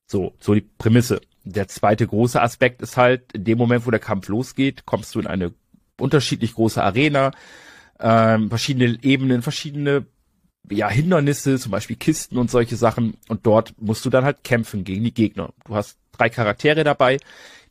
So, 0.08 0.34
so 0.40 0.56
die 0.56 0.62
Prämisse. 0.80 1.22
Der 1.52 1.68
zweite 1.68 2.06
große 2.06 2.42
Aspekt 2.42 2.82
ist 2.82 2.98
halt, 2.98 3.34
in 3.34 3.44
dem 3.44 3.58
Moment, 3.58 3.86
wo 3.86 3.92
der 3.92 4.00
Kampf 4.00 4.28
losgeht, 4.28 4.86
kommst 4.86 5.16
du 5.16 5.20
in 5.20 5.28
eine 5.28 5.54
unterschiedlich 6.00 6.54
große 6.54 6.82
Arena, 6.82 7.32
ähm, 8.00 8.50
verschiedene 8.50 8.98
Ebenen, 9.02 9.42
verschiedene 9.42 10.06
ja, 10.70 10.90
Hindernisse, 10.90 11.58
zum 11.58 11.72
Beispiel 11.72 11.96
Kisten 11.96 12.38
und 12.38 12.52
solche 12.52 12.76
Sachen. 12.76 13.18
Und 13.28 13.46
dort 13.46 13.74
musst 13.82 14.06
du 14.06 14.10
dann 14.10 14.26
halt 14.26 14.44
kämpfen 14.44 14.84
gegen 14.84 15.04
die 15.04 15.14
Gegner. 15.14 15.54
Du 15.66 15.76
hast 15.76 15.98
drei 16.12 16.30
Charaktere 16.30 16.84
dabei. 16.84 17.18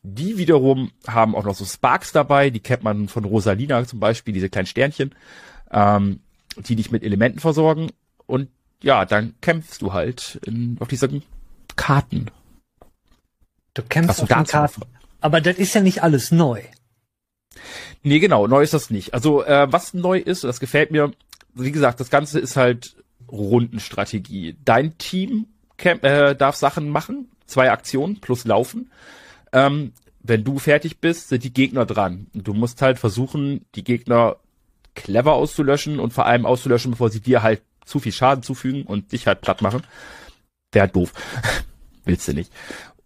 Die 0.01 0.37
wiederum 0.37 0.91
haben 1.07 1.35
auch 1.35 1.43
noch 1.43 1.55
so 1.55 1.65
Sparks 1.65 2.11
dabei. 2.11 2.49
Die 2.49 2.59
kennt 2.59 2.83
man 2.83 3.07
von 3.07 3.25
Rosalina 3.25 3.85
zum 3.85 3.99
Beispiel, 3.99 4.33
diese 4.33 4.49
kleinen 4.49 4.67
Sternchen, 4.67 5.15
ähm, 5.71 6.21
die 6.57 6.75
dich 6.75 6.91
mit 6.91 7.03
Elementen 7.03 7.39
versorgen. 7.39 7.89
Und 8.25 8.49
ja, 8.81 9.05
dann 9.05 9.35
kämpfst 9.41 9.81
du 9.81 9.93
halt 9.93 10.39
in, 10.45 10.77
auf 10.79 10.87
diesen 10.87 11.23
Karten. 11.75 12.31
Du 13.73 13.83
kämpfst 13.83 14.21
auf 14.21 14.27
den 14.27 14.43
Karten. 14.45 14.81
Aber 15.21 15.41
das 15.41 15.57
ist 15.57 15.73
ja 15.73 15.81
nicht 15.81 16.03
alles 16.03 16.31
neu. 16.31 16.61
Nee, 18.03 18.19
genau, 18.19 18.47
neu 18.47 18.63
ist 18.63 18.73
das 18.73 18.89
nicht. 18.89 19.13
Also, 19.13 19.43
äh, 19.43 19.71
was 19.71 19.93
neu 19.93 20.19
ist, 20.19 20.43
das 20.43 20.59
gefällt 20.59 20.91
mir, 20.91 21.11
wie 21.53 21.71
gesagt, 21.71 21.99
das 21.99 22.09
Ganze 22.09 22.39
ist 22.39 22.55
halt 22.55 22.95
Rundenstrategie. 23.29 24.57
Dein 24.63 24.97
Team 24.97 25.47
äh, 25.77 26.35
darf 26.35 26.55
Sachen 26.55 26.89
machen, 26.89 27.29
zwei 27.45 27.71
Aktionen 27.71 28.21
plus 28.21 28.45
laufen. 28.45 28.91
Ähm, 29.51 29.93
wenn 30.21 30.43
du 30.43 30.59
fertig 30.59 30.99
bist, 30.99 31.29
sind 31.29 31.43
die 31.43 31.53
Gegner 31.53 31.85
dran. 31.85 32.27
Du 32.33 32.53
musst 32.53 32.81
halt 32.81 32.99
versuchen, 32.99 33.65
die 33.75 33.83
Gegner 33.83 34.37
clever 34.95 35.33
auszulöschen 35.33 35.99
und 35.99 36.13
vor 36.13 36.25
allem 36.25 36.45
auszulöschen, 36.45 36.91
bevor 36.91 37.09
sie 37.09 37.21
dir 37.21 37.41
halt 37.41 37.61
zu 37.85 37.99
viel 37.99 38.11
Schaden 38.11 38.43
zufügen 38.43 38.83
und 38.83 39.11
dich 39.11 39.27
halt 39.27 39.41
platt 39.41 39.61
machen. 39.61 39.83
Wäre 40.71 40.85
halt 40.85 40.95
doof. 40.95 41.13
Willst 42.05 42.27
du 42.27 42.33
nicht. 42.33 42.51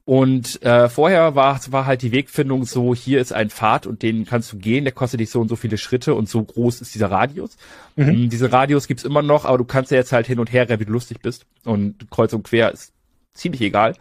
Und 0.05 0.61
äh, 0.63 0.89
vorher 0.89 1.33
war, 1.35 1.59
war 1.69 1.85
halt 1.85 2.01
die 2.01 2.11
Wegfindung 2.11 2.65
so, 2.65 2.93
hier 2.93 3.21
ist 3.21 3.31
ein 3.31 3.49
Pfad 3.49 3.87
und 3.87 4.01
den 4.01 4.25
kannst 4.25 4.51
du 4.51 4.57
gehen, 4.57 4.83
der 4.83 4.91
kostet 4.91 5.21
dich 5.21 5.29
so 5.29 5.39
und 5.39 5.47
so 5.47 5.55
viele 5.55 5.77
Schritte 5.77 6.13
und 6.13 6.27
so 6.27 6.43
groß 6.43 6.81
ist 6.81 6.93
dieser 6.93 7.09
Radius. 7.09 7.55
Mhm. 7.95 8.09
Ähm, 8.09 8.29
diese 8.29 8.51
Radius 8.51 8.87
gibt's 8.87 9.05
immer 9.05 9.21
noch, 9.21 9.45
aber 9.45 9.57
du 9.57 9.63
kannst 9.63 9.91
ja 9.91 9.97
jetzt 9.97 10.11
halt 10.11 10.27
hin 10.27 10.39
und 10.39 10.51
her 10.51 10.67
wie 10.67 10.85
du 10.85 10.91
lustig 10.91 11.21
bist. 11.21 11.45
Und 11.63 12.11
kreuz 12.11 12.33
und 12.33 12.43
quer 12.43 12.73
ist 12.73 12.91
ziemlich 13.33 13.61
egal. 13.61 13.95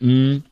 Mhm. 0.00 0.44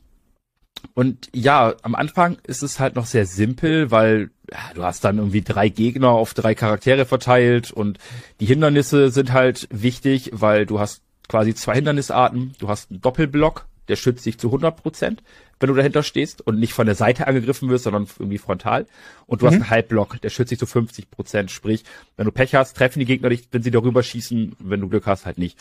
Und 0.94 1.30
ja, 1.32 1.74
am 1.82 1.94
Anfang 1.94 2.36
ist 2.42 2.62
es 2.62 2.78
halt 2.78 2.96
noch 2.96 3.06
sehr 3.06 3.24
simpel, 3.24 3.90
weil 3.90 4.30
ja, 4.50 4.58
du 4.74 4.82
hast 4.82 5.04
dann 5.04 5.18
irgendwie 5.18 5.42
drei 5.42 5.70
Gegner 5.70 6.08
auf 6.10 6.34
drei 6.34 6.54
Charaktere 6.54 7.06
verteilt 7.06 7.70
und 7.70 7.98
die 8.40 8.46
Hindernisse 8.46 9.10
sind 9.10 9.32
halt 9.32 9.68
wichtig, 9.70 10.30
weil 10.34 10.66
du 10.66 10.80
hast 10.80 11.02
quasi 11.28 11.54
zwei 11.54 11.76
Hindernisarten. 11.76 12.54
Du 12.58 12.68
hast 12.68 12.90
einen 12.90 13.00
Doppelblock, 13.00 13.66
der 13.88 13.96
schützt 13.96 14.24
dich 14.26 14.38
zu 14.38 14.48
100 14.48 14.76
Prozent, 14.76 15.22
wenn 15.60 15.68
du 15.68 15.74
dahinter 15.74 16.02
stehst 16.02 16.46
und 16.46 16.58
nicht 16.58 16.72
von 16.72 16.86
der 16.86 16.94
Seite 16.94 17.26
angegriffen 17.26 17.68
wirst, 17.68 17.84
sondern 17.84 18.06
irgendwie 18.18 18.38
frontal. 18.38 18.86
Und 19.26 19.42
du 19.42 19.46
mhm. 19.46 19.48
hast 19.48 19.54
einen 19.54 19.70
Halbblock, 19.70 20.20
der 20.20 20.30
schützt 20.30 20.50
dich 20.50 20.58
zu 20.58 20.66
50 20.66 21.10
Prozent. 21.10 21.50
Sprich, 21.50 21.84
wenn 22.16 22.26
du 22.26 22.32
Pech 22.32 22.54
hast, 22.54 22.76
treffen 22.76 23.00
die 23.00 23.06
Gegner 23.06 23.28
dich, 23.28 23.48
wenn 23.50 23.62
sie 23.62 23.70
darüber 23.70 24.02
schießen. 24.02 24.56
Wenn 24.58 24.80
du 24.80 24.88
Glück 24.88 25.06
hast, 25.06 25.26
halt 25.26 25.38
nicht. 25.38 25.58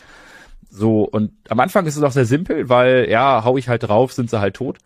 So, 0.70 1.02
und 1.02 1.32
am 1.48 1.60
Anfang 1.60 1.86
ist 1.86 1.96
es 1.96 2.02
auch 2.02 2.12
sehr 2.12 2.24
simpel, 2.24 2.68
weil, 2.68 3.08
ja, 3.10 3.44
hau 3.44 3.58
ich 3.58 3.68
halt 3.68 3.82
drauf, 3.82 4.12
sind 4.12 4.30
sie 4.30 4.40
halt 4.40 4.54
tot. 4.54 4.78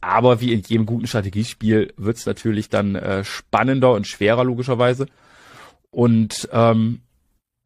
Aber 0.00 0.40
wie 0.40 0.52
in 0.52 0.62
jedem 0.62 0.86
guten 0.86 1.06
Strategiespiel 1.06 1.92
wird's 1.96 2.26
natürlich 2.26 2.68
dann 2.68 2.94
äh, 2.94 3.24
spannender 3.24 3.92
und 3.92 4.06
schwerer, 4.06 4.44
logischerweise. 4.44 5.06
Und 5.90 6.48
ähm, 6.52 7.00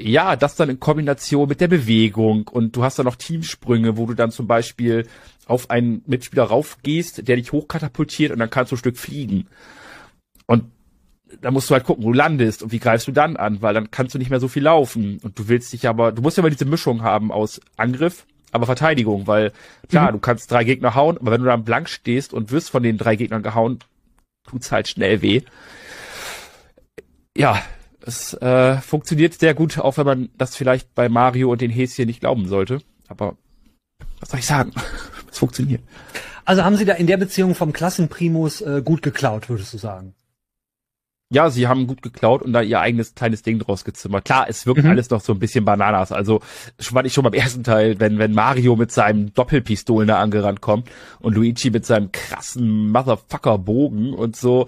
ja, 0.02 0.36
das 0.36 0.56
dann 0.56 0.70
in 0.70 0.80
Kombination 0.80 1.48
mit 1.48 1.60
der 1.60 1.68
Bewegung 1.68 2.48
und 2.48 2.76
du 2.76 2.82
hast 2.82 2.98
dann 2.98 3.06
noch 3.06 3.16
Teamsprünge, 3.16 3.96
wo 3.96 4.06
du 4.06 4.14
dann 4.14 4.30
zum 4.30 4.46
Beispiel 4.46 5.06
auf 5.46 5.70
einen 5.70 6.02
Mitspieler 6.06 6.44
raufgehst, 6.44 7.26
der 7.28 7.36
dich 7.36 7.52
hochkatapultiert 7.52 8.32
und 8.32 8.38
dann 8.38 8.50
kannst 8.50 8.72
du 8.72 8.76
ein 8.76 8.78
Stück 8.78 8.96
fliegen. 8.96 9.48
Und 10.46 10.64
da 11.40 11.50
musst 11.50 11.70
du 11.70 11.74
halt 11.74 11.84
gucken, 11.84 12.04
wo 12.04 12.12
du 12.12 12.18
landest 12.18 12.62
und 12.62 12.72
wie 12.72 12.78
greifst 12.78 13.08
du 13.08 13.12
dann 13.12 13.36
an, 13.36 13.62
weil 13.62 13.74
dann 13.74 13.90
kannst 13.90 14.14
du 14.14 14.18
nicht 14.18 14.30
mehr 14.30 14.40
so 14.40 14.48
viel 14.48 14.62
laufen 14.62 15.18
und 15.22 15.38
du 15.38 15.48
willst 15.48 15.72
dich 15.72 15.88
aber, 15.88 16.12
du 16.12 16.22
musst 16.22 16.36
ja 16.36 16.42
mal 16.42 16.50
diese 16.50 16.64
Mischung 16.64 17.02
haben 17.02 17.32
aus 17.32 17.60
Angriff, 17.76 18.26
aber 18.50 18.66
Verteidigung, 18.66 19.26
weil 19.26 19.52
klar, 19.88 20.08
mhm. 20.08 20.14
du 20.14 20.18
kannst 20.18 20.50
drei 20.50 20.64
Gegner 20.64 20.94
hauen, 20.94 21.16
aber 21.18 21.30
wenn 21.30 21.40
du 21.40 21.46
dann 21.46 21.64
blank 21.64 21.88
stehst 21.88 22.34
und 22.34 22.50
wirst 22.50 22.70
von 22.70 22.82
den 22.82 22.98
drei 22.98 23.16
Gegnern 23.16 23.42
gehauen, 23.42 23.78
tut's 24.48 24.70
halt 24.72 24.88
schnell 24.88 25.22
weh. 25.22 25.42
Ja, 27.36 27.62
es 28.06 28.34
äh, 28.34 28.76
funktioniert 28.78 29.38
sehr 29.38 29.54
gut, 29.54 29.78
auch 29.78 29.96
wenn 29.96 30.06
man 30.06 30.28
das 30.36 30.56
vielleicht 30.56 30.94
bei 30.94 31.08
Mario 31.08 31.50
und 31.50 31.60
den 31.60 31.70
Häschen 31.70 32.06
nicht 32.06 32.20
glauben 32.20 32.48
sollte. 32.48 32.80
Aber 33.08 33.36
was 34.20 34.30
soll 34.30 34.40
ich 34.40 34.46
sagen? 34.46 34.72
es 35.30 35.38
funktioniert. 35.38 35.82
Also 36.44 36.64
haben 36.64 36.76
Sie 36.76 36.84
da 36.84 36.94
in 36.94 37.06
der 37.06 37.16
Beziehung 37.16 37.54
vom 37.54 37.72
Klassenprimus 37.72 38.60
äh, 38.60 38.82
gut 38.84 39.02
geklaut, 39.02 39.48
würdest 39.48 39.72
du 39.72 39.78
sagen? 39.78 40.14
Ja, 41.32 41.48
sie 41.48 41.66
haben 41.66 41.86
gut 41.86 42.02
geklaut 42.02 42.42
und 42.42 42.52
da 42.52 42.60
ihr 42.60 42.78
eigenes 42.78 43.14
kleines 43.14 43.42
Ding 43.42 43.58
draus 43.58 43.84
gezimmert. 43.84 44.26
Klar, 44.26 44.46
es 44.50 44.66
wirkt 44.66 44.84
mhm. 44.84 44.90
alles 44.90 45.08
noch 45.08 45.22
so 45.22 45.32
ein 45.32 45.38
bisschen 45.38 45.64
Bananas. 45.64 46.12
Also 46.12 46.40
fand 46.78 47.06
ich 47.06 47.14
schon 47.14 47.24
beim 47.24 47.32
ersten 47.32 47.64
Teil, 47.64 47.98
wenn, 48.00 48.18
wenn 48.18 48.34
Mario 48.34 48.76
mit 48.76 48.92
seinem 48.92 49.32
Doppelpistolen 49.32 50.08
da 50.08 50.18
angerannt 50.18 50.60
kommt 50.60 50.90
und 51.20 51.34
Luigi 51.34 51.70
mit 51.70 51.86
seinem 51.86 52.12
krassen 52.12 52.90
Motherfucker-Bogen 52.90 54.12
und 54.12 54.36
so. 54.36 54.66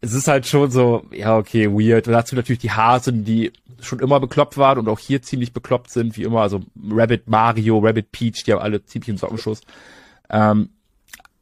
Es 0.00 0.14
ist 0.14 0.28
halt 0.28 0.46
schon 0.46 0.70
so, 0.70 1.04
ja, 1.12 1.36
okay, 1.36 1.70
weird. 1.70 2.08
Und 2.08 2.14
dazu 2.14 2.36
natürlich 2.36 2.60
die 2.60 2.72
Hasen, 2.72 3.26
die 3.26 3.52
schon 3.78 3.98
immer 3.98 4.18
bekloppt 4.18 4.56
waren 4.56 4.78
und 4.78 4.88
auch 4.88 4.98
hier 4.98 5.20
ziemlich 5.20 5.52
bekloppt 5.52 5.90
sind, 5.90 6.16
wie 6.16 6.22
immer. 6.22 6.40
Also 6.40 6.62
Rabbit 6.90 7.28
Mario, 7.28 7.78
Rabbit 7.80 8.12
Peach, 8.12 8.44
die 8.44 8.52
haben 8.54 8.62
alle 8.62 8.82
ziemlich 8.82 9.10
einen 9.10 9.18
Sockenschuss. 9.18 9.60
Ähm, 10.30 10.70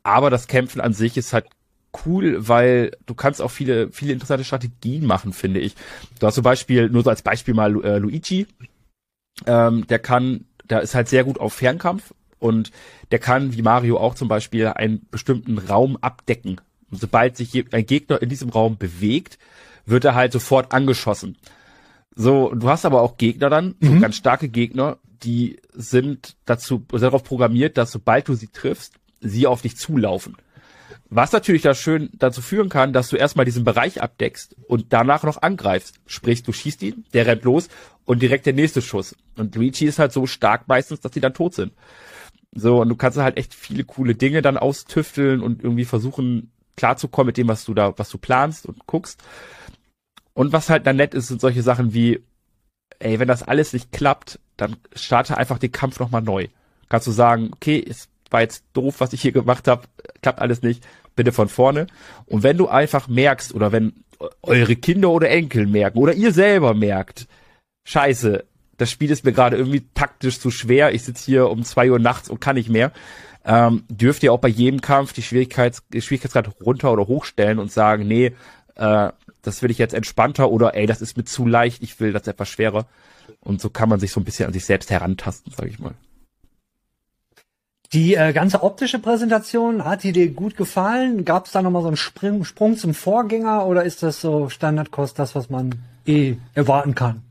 aber 0.03 0.29
das 0.29 0.49
Kämpfen 0.49 0.81
an 0.81 0.93
sich 0.93 1.17
ist 1.17 1.33
halt 1.33 1.47
cool, 2.05 2.49
weil 2.49 2.93
du 3.07 3.15
kannst 3.15 3.43
auch 3.43 3.51
viele, 3.51 3.91
viele 3.91 4.13
interessante 4.13 4.45
Strategien 4.45 5.07
machen, 5.07 5.33
finde 5.33 5.61
ich. 5.61 5.75
Du 6.19 6.27
hast 6.27 6.35
zum 6.35 6.45
Beispiel, 6.45 6.89
nur 6.89 7.03
so 7.03 7.11
als 7.11 7.23
Beispiel 7.23 7.55
mal 7.55 7.85
äh, 7.85 7.99
Luigi, 7.99 8.47
ähm, 9.47 9.87
der 9.87 9.99
kann, 9.99 10.45
der 10.69 10.83
ist 10.83 10.95
halt 10.95 11.09
sehr 11.09 11.25
gut 11.25 11.39
auf 11.41 11.55
Fernkampf 11.55 12.15
und 12.39 12.71
der 13.11 13.19
kann, 13.19 13.55
wie 13.55 13.63
Mario 13.63 13.99
auch 13.99 14.15
zum 14.15 14.29
Beispiel, 14.29 14.67
einen 14.67 15.07
bestimmten 15.11 15.59
Raum 15.59 15.97
abdecken. 16.01 16.61
Und 16.91 17.01
sobald 17.01 17.37
sich 17.37 17.73
ein 17.73 17.87
Gegner 17.87 18.21
in 18.21 18.29
diesem 18.29 18.51
Raum 18.51 18.77
bewegt, 18.77 19.39
wird 19.87 20.05
er 20.05 20.15
halt 20.15 20.33
sofort 20.33 20.73
angeschossen. 20.73 21.37
So, 22.15 22.53
du 22.55 22.69
hast 22.69 22.85
aber 22.85 23.03
auch 23.03 23.17
Gegner 23.17 23.51
dann, 23.51 23.77
so 23.81 23.91
mhm. 23.91 24.01
ganz 24.01 24.17
starke 24.17 24.49
Gegner, 24.49 24.99
die 25.23 25.61
sind 25.73 26.37
dazu 26.45 26.85
darauf 26.91 27.25
programmiert, 27.25 27.77
dass 27.77 27.93
sobald 27.93 28.29
du 28.29 28.35
sie 28.35 28.49
triffst, 28.49 28.95
sie 29.21 29.47
auf 29.47 29.63
dich 29.63 29.77
zulaufen. 29.77 30.37
Was 31.09 31.33
natürlich 31.33 31.63
da 31.63 31.75
schön 31.75 32.11
dazu 32.15 32.43
führen 32.43 32.69
kann, 32.69 32.93
dass 32.93 33.09
du 33.09 33.17
erstmal 33.17 33.45
diesen 33.45 33.65
Bereich 33.65 34.03
abdeckst 34.03 34.57
und 34.67 34.93
danach 34.93 35.23
noch 35.23 35.43
angreifst. 35.43 35.97
Sprich, 36.07 36.43
du 36.43 36.53
schießt 36.53 36.83
ihn, 36.83 37.05
der 37.13 37.27
rennt 37.27 37.45
los 37.45 37.69
und 38.05 38.23
direkt 38.23 38.47
der 38.47 38.53
nächste 38.53 38.83
Schuss. 38.83 39.17
Und 39.37 39.55
Luigi 39.55 39.87
ist 39.87 39.99
halt 39.99 40.13
so 40.13 40.27
stark 40.27 40.69
meistens, 40.69 41.01
dass 41.01 41.13
die 41.13 41.21
dann 41.21 41.35
tot 41.35 41.55
sind. 41.55 41.73
So, 42.53 42.81
und 42.81 42.89
du 42.89 42.97
kannst 42.97 43.19
halt 43.19 43.37
echt 43.37 43.55
viele 43.55 43.85
coole 43.85 44.15
Dinge 44.15 44.43
dann 44.43 44.57
austüfteln 44.57 45.41
und 45.41 45.63
irgendwie 45.63 45.85
versuchen, 45.85 46.51
klarzukommen 46.77 47.27
mit 47.29 47.37
dem, 47.37 47.49
was 47.49 47.65
du 47.65 47.75
da, 47.75 47.97
was 47.99 48.09
du 48.09 48.19
planst 48.19 48.67
und 48.67 48.87
guckst. 48.87 49.23
Und 50.35 50.53
was 50.53 50.71
halt 50.71 50.87
dann 50.87 50.97
nett 50.97 51.15
ist, 51.15 51.29
sind 51.29 51.41
solche 51.41 51.63
Sachen 51.63 51.93
wie, 51.93 52.23
ey, 52.99 53.19
wenn 53.19 53.29
das 53.29 53.43
alles 53.43 53.73
nicht 53.73 53.93
klappt, 53.93 54.41
dann 54.57 54.77
starte 54.95 55.37
einfach 55.37 55.59
den 55.59 55.73
Kampf 55.73 56.01
nochmal 56.01 56.23
neu. 56.23 56.49
Kannst 56.89 57.07
du 57.07 57.13
sagen, 57.13 57.51
okay, 57.53 57.85
es 57.87 58.09
war 58.31 58.41
jetzt 58.41 58.65
doof, 58.73 58.97
was 58.99 59.13
ich 59.13 59.23
hier 59.23 59.33
gemacht 59.33 59.69
habe, 59.69 59.83
klappt 60.23 60.41
alles 60.41 60.63
nicht, 60.63 60.87
bitte 61.17 61.33
von 61.33 61.49
vorne. 61.49 61.87
Und 62.27 62.43
wenn 62.43 62.57
du 62.57 62.69
einfach 62.69 63.09
merkst 63.09 63.55
oder 63.55 63.73
wenn 63.73 64.05
eure 64.43 64.77
Kinder 64.77 65.11
oder 65.11 65.31
Enkel 65.31 65.67
merken 65.67 65.99
oder 65.99 66.15
ihr 66.15 66.33
selber 66.33 66.75
merkt, 66.75 67.27
scheiße, 67.85 68.45
das 68.77 68.91
Spiel 68.91 69.11
ist 69.11 69.25
mir 69.25 69.33
gerade 69.33 69.57
irgendwie 69.57 69.85
taktisch 69.95 70.41
zu 70.41 70.51
schwer, 70.51 70.95
ich 70.95 71.03
sitze 71.03 71.25
hier 71.25 71.51
um 71.51 71.65
zwei 71.65 71.91
Uhr 71.91 71.99
nachts 71.99 72.29
und 72.29 72.41
kann 72.41 72.57
nicht 72.57 72.71
mehr, 72.71 72.93
ähm, 73.45 73.85
dürft 73.89 74.23
ihr 74.23 74.33
auch 74.33 74.41
bei 74.41 74.49
jedem 74.49 74.81
Kampf 74.81 75.13
die 75.13 75.23
Schwierigkeits 75.23 75.83
Schwierigkeitsgrad 75.93 76.61
runter 76.61 76.93
oder 76.93 77.07
hochstellen 77.07 77.59
und 77.59 77.73
sagen, 77.73 78.07
nee, 78.07 78.33
äh, 78.77 79.11
das 79.43 79.63
will 79.63 79.71
ich 79.71 79.79
jetzt 79.79 79.95
entspannter 79.95 80.51
oder 80.51 80.75
ey, 80.75 80.87
das 80.87 81.01
ist 81.01 81.17
mir 81.17 81.25
zu 81.25 81.47
leicht, 81.47 81.83
ich 81.83 81.99
will 82.01 82.13
das 82.13 82.27
etwas 82.27 82.49
schwerer. 82.49 82.87
Und 83.41 83.61
so 83.61 83.71
kann 83.71 83.89
man 83.89 84.01
sich 84.01 84.13
so 84.13 84.21
ein 84.21 84.25
bisschen 84.25 84.47
an 84.47 84.53
sich 84.53 84.65
selbst 84.65 84.91
herantasten, 84.91 85.53
sag 85.57 85.67
ich 85.67 85.79
mal. 85.79 85.95
Die 87.93 88.15
äh, 88.15 88.33
ganze 88.33 88.63
optische 88.63 89.01
Präsentation, 89.01 89.85
hat 89.85 90.05
die 90.05 90.13
dir 90.13 90.31
gut 90.31 90.57
gefallen? 90.57 91.25
Gab 91.25 91.47
es 91.47 91.53
da 91.53 91.61
nochmal 91.61 91.83
so 91.83 91.89
einen 91.89 91.97
Sprung, 91.97 92.45
Sprung 92.45 92.77
zum 92.77 92.95
Vorgänger 92.95 93.67
oder 93.67 93.83
ist 93.83 94.05
das 94.05 94.21
so 94.21 94.49
Standardkost, 94.49 95.19
das, 95.19 95.35
was 95.35 95.51
man 95.51 95.75
eh 96.07 96.37
erwarten 96.55 96.95
kann? 96.95 97.23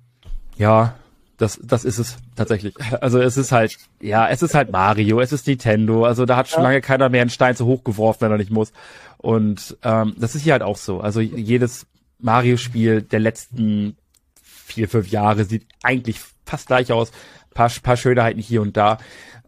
Ja, 0.58 0.96
das, 1.38 1.58
das 1.64 1.86
ist 1.86 1.98
es 1.98 2.18
tatsächlich. 2.36 2.76
Also 3.02 3.22
es 3.22 3.38
ist 3.38 3.54
halt, 3.54 3.78
ja, 4.02 4.28
es 4.28 4.42
ist 4.42 4.54
halt 4.54 4.72
Mario, 4.72 5.22
es 5.22 5.32
ist 5.32 5.48
Nintendo. 5.48 6.04
Also 6.04 6.26
da 6.26 6.36
hat 6.36 6.50
schon 6.50 6.64
lange 6.64 6.82
keiner 6.82 7.08
mehr 7.08 7.22
einen 7.22 7.30
Stein 7.30 7.56
zu 7.56 7.66
hoch 7.66 7.86
geworfen, 7.86 8.22
wenn 8.22 8.32
er 8.32 8.38
nicht 8.38 8.52
muss. 8.52 8.74
Und 9.18 9.78
ähm, 9.84 10.14
das 10.18 10.36
ist 10.36 10.42
hier 10.42 10.52
halt 10.52 10.64
auch 10.64 10.76
so. 10.76 11.00
Also 11.00 11.22
jedes 11.22 11.88
Mario-Spiel 12.20 13.02
der 13.02 13.22
letzten 13.22 13.96
vier, 14.44 14.90
fünf 14.90 15.08
Jahre 15.08 15.46
sieht 15.46 15.66
eigentlich 15.82 16.20
fast 16.46 16.68
gleich 16.68 16.92
aus. 16.92 17.12
Paar, 17.54 17.72
paar 17.82 17.96
Schönheiten 17.96 18.42
hier 18.42 18.62
und 18.62 18.76
da. 18.76 18.98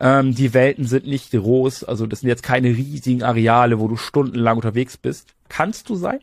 Ähm, 0.03 0.33
die 0.33 0.55
Welten 0.55 0.85
sind 0.85 1.05
nicht 1.05 1.29
groß, 1.29 1.83
also 1.83 2.07
das 2.07 2.21
sind 2.21 2.29
jetzt 2.29 2.41
keine 2.41 2.69
riesigen 2.69 3.21
Areale, 3.21 3.79
wo 3.79 3.87
du 3.87 3.97
stundenlang 3.97 4.55
unterwegs 4.55 4.97
bist. 4.97 5.35
Kannst 5.47 5.89
du 5.89 5.95
sein, 5.95 6.21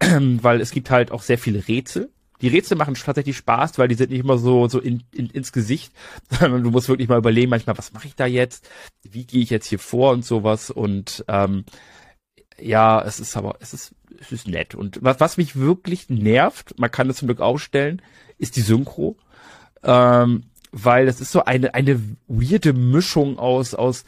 weil 0.00 0.62
es 0.62 0.70
gibt 0.70 0.90
halt 0.90 1.12
auch 1.12 1.20
sehr 1.20 1.36
viele 1.36 1.68
Rätsel. 1.68 2.10
Die 2.40 2.48
Rätsel 2.48 2.78
machen 2.78 2.94
tatsächlich 2.94 3.36
Spaß, 3.36 3.78
weil 3.78 3.88
die 3.88 3.96
sind 3.96 4.10
nicht 4.10 4.20
immer 4.20 4.38
so 4.38 4.66
so 4.68 4.80
in, 4.80 5.02
in, 5.12 5.28
ins 5.28 5.52
Gesicht, 5.52 5.92
sondern 6.30 6.62
du 6.62 6.70
musst 6.70 6.88
wirklich 6.88 7.10
mal 7.10 7.18
überlegen, 7.18 7.50
manchmal, 7.50 7.76
was 7.76 7.92
mache 7.92 8.06
ich 8.06 8.14
da 8.14 8.24
jetzt? 8.24 8.70
Wie 9.02 9.26
gehe 9.26 9.42
ich 9.42 9.50
jetzt 9.50 9.66
hier 9.66 9.78
vor 9.78 10.12
und 10.12 10.24
sowas? 10.24 10.70
Und 10.70 11.22
ähm, 11.28 11.66
ja, 12.58 13.02
es 13.02 13.20
ist 13.20 13.36
aber, 13.36 13.56
es 13.60 13.74
ist, 13.74 13.94
es 14.18 14.32
ist 14.32 14.48
nett. 14.48 14.74
Und 14.74 15.00
was, 15.02 15.20
was 15.20 15.36
mich 15.36 15.54
wirklich 15.54 16.08
nervt, 16.08 16.78
man 16.78 16.90
kann 16.90 17.08
das 17.08 17.18
zum 17.18 17.28
Glück 17.28 17.40
ausstellen, 17.40 18.00
ist 18.38 18.56
die 18.56 18.62
Synchro. 18.62 19.18
Ähm, 19.82 20.44
weil 20.72 21.06
das 21.06 21.20
ist 21.20 21.32
so 21.32 21.44
eine, 21.44 21.74
eine 21.74 22.00
weirde 22.26 22.72
Mischung 22.72 23.38
aus, 23.38 23.74
aus 23.74 24.04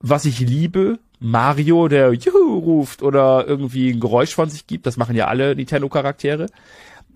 was 0.00 0.24
ich 0.24 0.40
liebe, 0.40 0.98
Mario, 1.20 1.88
der 1.88 2.12
Juhu 2.12 2.58
ruft 2.58 3.02
oder 3.02 3.46
irgendwie 3.46 3.90
ein 3.90 4.00
Geräusch 4.00 4.34
von 4.34 4.48
sich 4.48 4.66
gibt, 4.66 4.86
das 4.86 4.96
machen 4.96 5.16
ja 5.16 5.26
alle 5.26 5.56
Nintendo-Charaktere. 5.56 6.46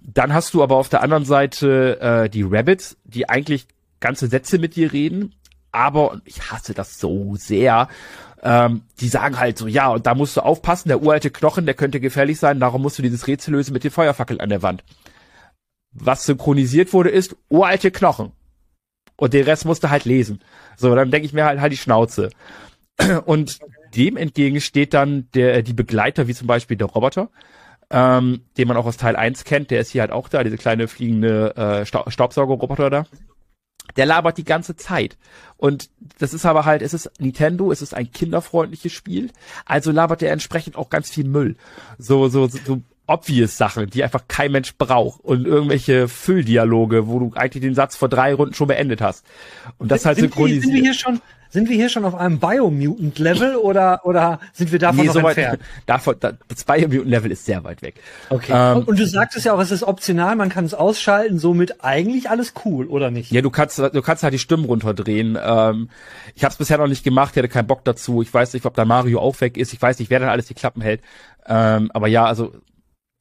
Dann 0.02 0.34
hast 0.34 0.52
du 0.54 0.62
aber 0.62 0.76
auf 0.76 0.88
der 0.88 1.02
anderen 1.02 1.24
Seite 1.24 2.00
äh, 2.00 2.28
die 2.28 2.42
Rabbits, 2.42 2.96
die 3.04 3.28
eigentlich 3.28 3.66
ganze 4.00 4.26
Sätze 4.26 4.58
mit 4.58 4.74
dir 4.74 4.92
reden, 4.92 5.34
aber 5.70 6.20
ich 6.24 6.50
hasse 6.50 6.74
das 6.74 6.98
so 6.98 7.36
sehr. 7.36 7.88
Ähm, 8.42 8.82
die 9.00 9.06
sagen 9.06 9.38
halt 9.38 9.56
so, 9.56 9.68
ja, 9.68 9.88
und 9.88 10.04
da 10.08 10.16
musst 10.16 10.36
du 10.36 10.40
aufpassen, 10.40 10.88
der 10.88 11.00
uralte 11.00 11.30
Knochen, 11.30 11.64
der 11.64 11.74
könnte 11.74 12.00
gefährlich 12.00 12.40
sein, 12.40 12.58
darum 12.58 12.82
musst 12.82 12.98
du 12.98 13.02
dieses 13.02 13.28
Rätsel 13.28 13.52
lösen 13.52 13.72
mit 13.72 13.84
den 13.84 13.92
Feuerfackeln 13.92 14.40
an 14.40 14.48
der 14.48 14.62
Wand. 14.62 14.82
Was 15.92 16.26
synchronisiert 16.26 16.92
wurde, 16.92 17.10
ist 17.10 17.36
uralte 17.48 17.92
Knochen 17.92 18.32
und 19.22 19.34
den 19.34 19.44
Rest 19.44 19.66
musste 19.66 19.88
halt 19.88 20.04
lesen. 20.04 20.40
So, 20.76 20.92
dann 20.96 21.12
denke 21.12 21.26
ich 21.26 21.32
mir 21.32 21.44
halt 21.44 21.60
halt 21.60 21.72
die 21.72 21.76
Schnauze. 21.76 22.30
Und 23.24 23.60
dem 23.94 24.16
entgegen 24.16 24.60
steht 24.60 24.94
dann 24.94 25.28
der 25.32 25.62
die 25.62 25.74
Begleiter, 25.74 26.26
wie 26.26 26.34
zum 26.34 26.48
Beispiel 26.48 26.76
der 26.76 26.88
Roboter, 26.88 27.30
ähm, 27.88 28.40
den 28.58 28.66
man 28.66 28.76
auch 28.76 28.84
aus 28.84 28.96
Teil 28.96 29.14
1 29.14 29.44
kennt, 29.44 29.70
der 29.70 29.80
ist 29.80 29.90
hier 29.90 30.00
halt 30.00 30.10
auch 30.10 30.28
da, 30.28 30.42
diese 30.42 30.56
kleine 30.56 30.88
fliegende 30.88 31.54
äh, 31.54 31.86
Staubsaugerroboter 31.86 32.90
da. 32.90 33.06
Der 33.94 34.06
labert 34.06 34.38
die 34.38 34.44
ganze 34.44 34.74
Zeit. 34.74 35.16
Und 35.56 35.88
das 36.18 36.34
ist 36.34 36.44
aber 36.44 36.64
halt, 36.64 36.82
es 36.82 36.92
ist 36.92 37.08
Nintendo, 37.20 37.70
es 37.70 37.80
ist 37.80 37.94
ein 37.94 38.10
kinderfreundliches 38.10 38.92
Spiel, 38.92 39.30
also 39.66 39.92
labert 39.92 40.22
er 40.24 40.32
entsprechend 40.32 40.74
auch 40.74 40.90
ganz 40.90 41.10
viel 41.10 41.28
Müll. 41.28 41.54
So, 41.96 42.26
so, 42.26 42.48
so 42.48 42.82
obvious 43.06 43.56
Sachen, 43.56 43.90
die 43.90 44.04
einfach 44.04 44.24
kein 44.28 44.52
Mensch 44.52 44.74
braucht 44.76 45.20
und 45.20 45.46
irgendwelche 45.46 46.08
Fülldialoge, 46.08 47.08
wo 47.08 47.18
du 47.18 47.32
eigentlich 47.34 47.62
den 47.62 47.74
Satz 47.74 47.96
vor 47.96 48.08
drei 48.08 48.34
Runden 48.34 48.54
schon 48.54 48.68
beendet 48.68 49.00
hast. 49.00 49.24
Und 49.78 49.90
das 49.90 50.02
sind, 50.02 50.08
halt 50.08 50.18
synchronisiert. 50.18 50.62
Sind 50.64 50.74
wir 50.74 50.82
hier 50.82 50.94
schon, 50.94 51.20
sind 51.52 51.68
wir 51.68 51.76
hier 51.76 51.88
schon 51.88 52.04
auf 52.04 52.14
einem 52.14 52.38
Biomutant-Level 52.38 53.56
oder, 53.56 54.06
oder 54.06 54.40
sind 54.52 54.72
wir 54.72 54.78
davon 54.78 55.00
nee, 55.00 55.06
noch 55.06 55.14
so 55.14 55.18
entfernt? 55.18 55.60
Weit, 55.60 55.68
davon, 55.86 56.16
das 56.20 56.64
Biomutant-Level 56.64 57.30
ist 57.32 57.44
sehr 57.44 57.64
weit 57.64 57.82
weg. 57.82 57.96
Okay. 58.30 58.52
Ähm, 58.54 58.84
und, 58.84 58.98
du 58.98 59.06
sagtest 59.06 59.44
ja 59.44 59.52
auch, 59.52 59.60
es 59.60 59.72
ist 59.72 59.82
optional, 59.82 60.36
man 60.36 60.48
kann 60.48 60.64
es 60.64 60.72
ausschalten, 60.72 61.38
somit 61.38 61.84
eigentlich 61.84 62.30
alles 62.30 62.54
cool, 62.64 62.86
oder 62.86 63.10
nicht? 63.10 63.32
Ja, 63.32 63.42
du 63.42 63.50
kannst, 63.50 63.78
du 63.78 64.00
kannst 64.00 64.22
halt 64.22 64.32
die 64.32 64.38
Stimmen 64.38 64.64
runterdrehen. 64.64 65.36
Ähm, 65.44 65.90
ich 66.34 66.44
habe 66.44 66.52
es 66.52 66.58
bisher 66.58 66.78
noch 66.78 66.86
nicht 66.86 67.04
gemacht, 67.04 67.32
ich 67.32 67.38
hatte 67.38 67.48
keinen 67.48 67.66
Bock 67.66 67.84
dazu. 67.84 68.22
Ich 68.22 68.32
weiß 68.32 68.54
nicht, 68.54 68.64
ob 68.64 68.74
da 68.74 68.84
Mario 68.84 69.20
auch 69.20 69.40
weg 69.40 69.56
ist. 69.56 69.72
Ich 69.72 69.82
weiß 69.82 69.98
nicht, 69.98 70.08
wer 70.08 70.20
dann 70.20 70.30
alles 70.30 70.46
die 70.46 70.54
Klappen 70.54 70.80
hält. 70.80 71.02
Ähm, 71.46 71.90
aber 71.92 72.06
ja, 72.06 72.24
also 72.24 72.52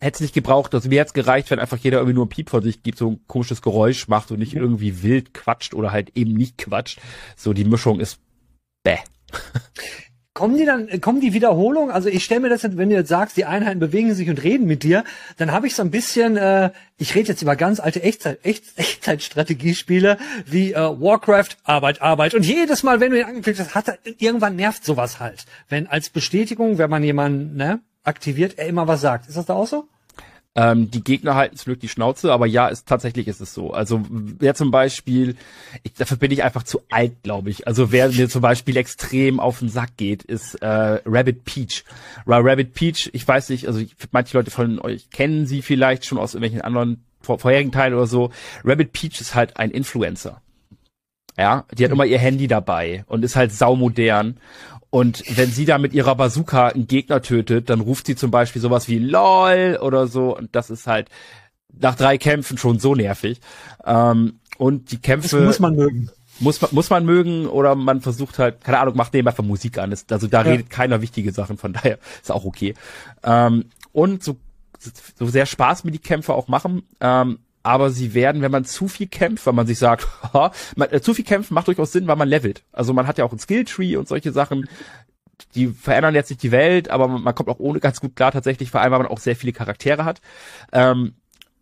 hätte 0.02 0.16
es 0.16 0.22
nicht 0.22 0.34
gebraucht. 0.34 0.74
Also 0.74 0.90
mir 0.90 1.00
hätte 1.00 1.14
gereicht, 1.14 1.52
wenn 1.52 1.60
einfach 1.60 1.78
jeder 1.78 2.00
irgendwie 2.00 2.16
nur 2.16 2.26
ein 2.26 2.30
Piep 2.30 2.50
von 2.50 2.64
sich 2.64 2.84
gibt, 2.84 2.98
so 2.98 3.12
ein 3.12 3.22
komisches 3.28 3.62
Geräusch 3.62 4.08
macht 4.08 4.32
und 4.32 4.40
nicht 4.40 4.56
irgendwie 4.56 5.04
wild 5.04 5.34
quatscht 5.34 5.74
oder 5.74 5.92
halt 5.92 6.12
eben 6.16 6.34
nicht 6.34 6.58
quatscht. 6.58 7.00
So 7.38 7.54
die 7.54 7.66
Mischung 7.66 8.00
ist 8.00 8.20
bäh. 8.84 8.98
Kommen 10.34 10.58
die 10.58 10.64
dann, 10.64 11.02
kommen 11.02 11.20
die 11.20 11.34
Wiederholungen? 11.34 11.92
Also 11.92 12.08
ich 12.08 12.24
stelle 12.24 12.40
mir 12.40 12.50
das, 12.50 12.64
wenn 12.64 12.90
du 12.90 12.96
jetzt 12.96 13.10
sagst, 13.10 13.36
die 13.36 13.44
Einheiten 13.44 13.82
bewegen 13.82 14.16
sich 14.16 14.30
und 14.30 14.42
reden 14.42 14.66
mit 14.66 14.82
dir, 14.82 15.04
dann 15.36 15.52
habe 15.52 15.68
ich 15.68 15.76
so 15.76 15.84
ein 15.84 15.92
bisschen, 15.92 16.38
äh, 16.38 16.72
ich 16.98 17.16
rede 17.16 17.28
jetzt 17.28 17.42
über 17.42 17.58
ganz 17.58 17.82
alte 17.82 18.02
Echtzeit, 18.02 18.40
Echt, 18.44 18.64
Echtzeitstrategiespiele 18.78 20.18
wie 20.46 20.72
äh, 20.72 20.78
Warcraft, 20.78 21.58
Arbeit, 21.66 22.02
Arbeit. 22.02 22.34
Und 22.34 22.46
jedes 22.46 22.82
Mal, 22.82 23.02
wenn 23.02 23.12
du 23.12 23.20
ihn 23.20 23.26
angeklickt 23.26 23.60
hast, 23.60 23.76
hat 23.76 23.90
er, 23.90 23.98
irgendwann 24.20 24.56
nervt 24.56 24.86
sowas 24.86 25.20
halt. 25.20 25.46
Wenn 25.68 25.88
als 25.88 26.10
Bestätigung, 26.10 26.78
wenn 26.78 26.90
man 26.90 27.04
jemanden, 27.04 27.58
ne, 27.58 27.82
aktiviert, 28.04 28.58
er 28.58 28.68
immer 28.68 28.88
was 28.88 29.02
sagt. 29.02 29.28
Ist 29.28 29.38
das 29.38 29.46
da 29.46 29.54
auch 29.54 29.68
so? 29.68 29.88
Ähm, 30.54 30.92
die 30.92 31.04
Gegner 31.04 31.36
halten 31.36 31.56
zum 31.56 31.66
Glück 31.66 31.80
die 31.80 31.88
Schnauze, 31.88 32.34
aber 32.34 32.46
ja, 32.46 32.68
ist, 32.68 32.86
tatsächlich 32.86 33.30
ist 33.30 33.40
es 33.40 33.54
so. 33.54 33.72
Also 33.72 34.04
wer 34.10 34.54
zum 34.54 34.70
Beispiel, 34.70 35.38
ich, 35.84 35.94
dafür 35.94 36.18
bin 36.18 36.32
ich 36.32 36.44
einfach 36.44 36.64
zu 36.64 36.82
alt, 36.90 37.24
glaube 37.24 37.50
ich. 37.50 37.68
Also 37.68 37.94
wer 37.94 38.10
mir 38.10 38.28
zum 38.28 38.42
Beispiel 38.42 38.76
extrem 38.76 39.40
auf 39.40 39.60
den 39.60 39.70
Sack 39.70 39.96
geht, 39.96 40.24
ist 40.24 40.56
äh, 40.56 41.00
Rabbit 41.06 41.46
Peach. 41.46 41.86
Rabbit 42.28 42.74
Peach, 42.74 43.10
ich 43.14 43.26
weiß 43.26 43.50
nicht, 43.50 43.68
also 43.68 43.80
ich, 43.80 43.96
manche 44.12 44.36
Leute 44.38 44.52
von 44.52 44.80
euch 44.80 45.10
kennen 45.10 45.46
sie 45.46 45.62
vielleicht 45.62 46.06
schon 46.06 46.18
aus 46.18 46.34
irgendwelchen 46.34 46.62
anderen 46.62 47.06
vor, 47.22 47.40
vorherigen 47.40 47.72
Teilen 47.72 47.94
oder 47.94 48.08
so. 48.08 48.32
Rabbit 48.66 48.92
Peach 48.92 49.22
ist 49.22 49.36
halt 49.36 49.56
ein 49.56 49.72
Influencer. 49.72 50.42
Ja, 51.38 51.64
die 51.74 51.86
hat 51.86 51.92
immer 51.92 52.06
ihr 52.06 52.20
Handy 52.20 52.48
dabei 52.48 53.06
und 53.08 53.24
ist 53.24 53.38
halt 53.38 53.54
saumodern. 53.54 54.38
Und 54.91 55.23
wenn 55.38 55.49
sie 55.49 55.65
da 55.65 55.77
mit 55.77 55.93
ihrer 55.93 56.15
Bazooka 56.15 56.67
einen 56.67 56.86
Gegner 56.86 57.21
tötet, 57.21 57.69
dann 57.69 57.80
ruft 57.80 58.06
sie 58.06 58.15
zum 58.15 58.30
Beispiel 58.30 58.62
sowas 58.62 58.89
wie 58.89 58.99
LOL 58.99 59.80
oder 59.82 60.06
so. 60.08 60.38
Und 60.38 60.54
das 60.54 60.69
ist 60.69 60.86
halt 60.86 61.08
nach 61.73 61.95
drei 61.95 62.17
Kämpfen 62.17 62.58
schon 62.58 62.77
so 62.77 62.93
nervig. 62.93 63.39
Ähm, 63.86 64.41
und 64.58 64.91
die 64.91 64.99
Kämpfe. 64.99 65.38
Das 65.38 65.45
muss 65.45 65.60
man 65.60 65.75
mögen. 65.75 66.10
Muss 66.39 66.62
man, 66.62 66.69
muss 66.73 66.89
man 66.89 67.06
mögen 67.06 67.47
oder 67.47 67.75
man 67.75 68.01
versucht 68.01 68.38
halt, 68.38 68.63
keine 68.63 68.80
Ahnung, 68.80 68.97
macht 68.97 69.13
nebenbei 69.13 69.32
einfach 69.32 69.43
Musik 69.43 69.77
an. 69.77 69.91
Das, 69.91 70.06
also 70.10 70.27
da 70.27 70.43
ja. 70.43 70.51
redet 70.51 70.69
keiner 70.69 71.01
wichtige 71.01 71.32
Sachen, 71.32 71.58
von 71.58 71.71
daher 71.73 71.97
ist 72.21 72.32
auch 72.32 72.45
okay. 72.45 72.73
Ähm, 73.23 73.65
und 73.93 74.23
so, 74.23 74.38
so 75.17 75.27
sehr 75.27 75.45
Spaß 75.45 75.84
mir 75.84 75.91
die 75.91 75.99
Kämpfe 75.99 76.34
auch 76.34 76.47
machen, 76.47 76.84
ähm, 76.99 77.39
aber 77.63 77.91
sie 77.91 78.13
werden, 78.13 78.41
wenn 78.41 78.52
man 78.52 78.65
zu 78.65 78.88
viel 78.88 79.08
kämpft, 79.08 79.45
weil 79.45 79.54
man 79.54 79.67
sich 79.67 79.78
sagt, 79.78 80.08
man, 80.76 80.89
äh, 80.91 81.02
zu 81.02 81.13
viel 81.13 81.26
kämpfen 81.26 81.54
macht 81.54 81.67
durchaus 81.67 81.91
Sinn, 81.91 82.08
weil 82.08 82.15
man 82.15 82.30
levelt. 82.30 82.63
Also 82.71 82.93
man 82.93 83.08
hat 83.08 83.17
ja 83.17 83.26
auch 83.26 83.32
ein 83.32 83.39
Skilltree 83.39 83.95
und 83.97 84.08
solche 84.08 84.32
Sachen, 84.32 84.67
die 85.56 85.67
verändern 85.67 86.15
jetzt 86.15 86.30
nicht 86.30 86.43
die 86.43 86.52
Welt, 86.52 86.89
aber 86.89 87.08
man, 87.08 87.24
man 87.24 87.36
kommt 87.36 87.50
auch 87.50 87.60
ohne 87.60 87.80
ganz 87.80 88.00
gut 88.00 88.15
klar 88.15 88.32
tatsächlich, 88.32 88.71
vor 88.71 88.82
allem 88.82 88.91
weil 88.91 89.00
man 89.00 89.08
auch 89.08 89.19
sehr 89.19 89.36
viele 89.36 89.54
Charaktere 89.54 90.06
hat. 90.06 90.21
Ähm, 90.71 91.13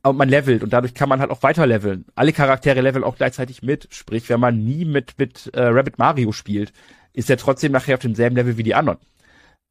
aber 0.02 0.14
man 0.14 0.30
levelt 0.30 0.64
und 0.64 0.72
dadurch 0.72 0.94
kann 0.94 1.10
man 1.10 1.20
halt 1.20 1.30
auch 1.30 1.44
weiter 1.44 1.68
leveln. 1.68 2.06
Alle 2.16 2.32
Charaktere 2.32 2.82
leveln 2.82 3.04
auch 3.04 3.18
gleichzeitig 3.18 3.62
mit. 3.64 3.88
Sprich, 3.92 4.30
wenn 4.30 4.40
man 4.40 4.64
nie 4.64 4.86
mit, 4.86 5.18
mit 5.18 5.52
äh, 5.54 5.62
Rabbit 5.62 5.98
Mario 5.98 6.32
spielt, 6.32 6.72
ist 7.14 7.30
er 7.30 7.38
trotzdem 7.38 7.74
nachher 7.74 7.96
auf 7.96 8.02
demselben 8.02 8.36
Level 8.36 8.58
wie 8.58 8.64
die 8.64 8.76
anderen. 8.76 8.98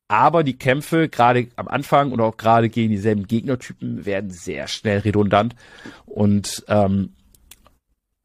Aber 0.09 0.43
die 0.43 0.57
Kämpfe, 0.57 1.09
gerade 1.09 1.49
am 1.57 1.69
Anfang 1.69 2.13
und 2.13 2.21
auch 2.21 2.39
gerade 2.39 2.71
gegen 2.71 2.91
dieselben 2.91 3.27
Gegnertypen, 3.27 4.07
werden 4.07 4.31
sehr 4.31 4.67
schnell 4.67 5.01
redundant. 5.01 5.55
Und 6.07 6.65
ähm, 6.69 7.11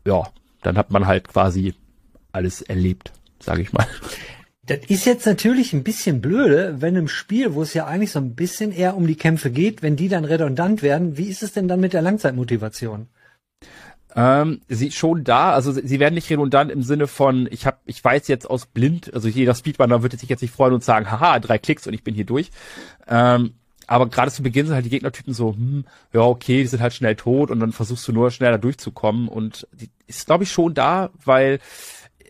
ja, 0.07 0.23
dann 0.61 0.77
hat 0.77 0.91
man 0.91 1.05
halt 1.05 1.27
quasi 1.27 1.73
alles 2.31 2.61
erlebt, 2.61 3.11
sage 3.39 3.61
ich 3.61 3.73
mal. 3.73 3.85
Das 4.65 4.79
ist 4.87 5.05
jetzt 5.05 5.25
natürlich 5.25 5.73
ein 5.73 5.83
bisschen 5.83 6.21
blöde, 6.21 6.77
wenn 6.79 6.95
im 6.95 7.09
Spiel, 7.09 7.53
wo 7.53 7.63
es 7.63 7.73
ja 7.73 7.85
eigentlich 7.85 8.11
so 8.11 8.19
ein 8.19 8.33
bisschen 8.33 8.71
eher 8.71 8.95
um 8.95 9.07
die 9.07 9.17
Kämpfe 9.17 9.51
geht, 9.51 9.81
wenn 9.81 9.97
die 9.97 10.07
dann 10.07 10.23
redundant 10.23 10.81
werden, 10.81 11.17
wie 11.17 11.27
ist 11.27 11.43
es 11.43 11.51
denn 11.51 11.67
dann 11.67 11.81
mit 11.81 11.91
der 11.91 12.01
Langzeitmotivation? 12.01 13.07
Ähm, 14.15 14.61
sie 14.67 14.91
schon 14.91 15.23
da, 15.23 15.51
also 15.53 15.71
sie 15.71 15.99
werden 15.99 16.13
nicht 16.13 16.29
redundant 16.29 16.71
im 16.71 16.83
Sinne 16.83 17.07
von, 17.07 17.47
ich 17.51 17.65
habe, 17.65 17.77
ich 17.85 18.03
weiß 18.03 18.27
jetzt 18.27 18.49
aus 18.49 18.67
blind, 18.67 19.13
also 19.13 19.27
jeder 19.27 19.55
Speedrunner 19.55 20.03
würde 20.03 20.17
sich 20.17 20.29
jetzt 20.29 20.41
nicht 20.41 20.53
freuen 20.53 20.73
und 20.73 20.83
sagen, 20.83 21.09
haha, 21.09 21.39
drei 21.39 21.57
Klicks 21.57 21.87
und 21.87 21.93
ich 21.93 22.03
bin 22.03 22.13
hier 22.13 22.25
durch. 22.25 22.51
Ähm, 23.07 23.55
aber 23.87 24.07
gerade 24.07 24.31
zu 24.31 24.43
Beginn 24.43 24.67
sind 24.67 24.75
halt 24.75 24.85
die 24.85 24.89
Gegnertypen 24.89 25.33
so, 25.33 25.53
hm, 25.53 25.85
ja, 26.13 26.21
okay, 26.21 26.61
die 26.61 26.67
sind 26.67 26.81
halt 26.81 26.93
schnell 26.93 27.15
tot 27.15 27.51
und 27.51 27.59
dann 27.59 27.71
versuchst 27.71 28.07
du 28.07 28.13
nur 28.13 28.31
schneller 28.31 28.57
durchzukommen 28.57 29.27
und 29.27 29.67
die 29.73 29.89
ist, 30.07 30.25
glaube 30.25 30.43
ich, 30.43 30.51
schon 30.51 30.73
da, 30.73 31.09
weil 31.25 31.59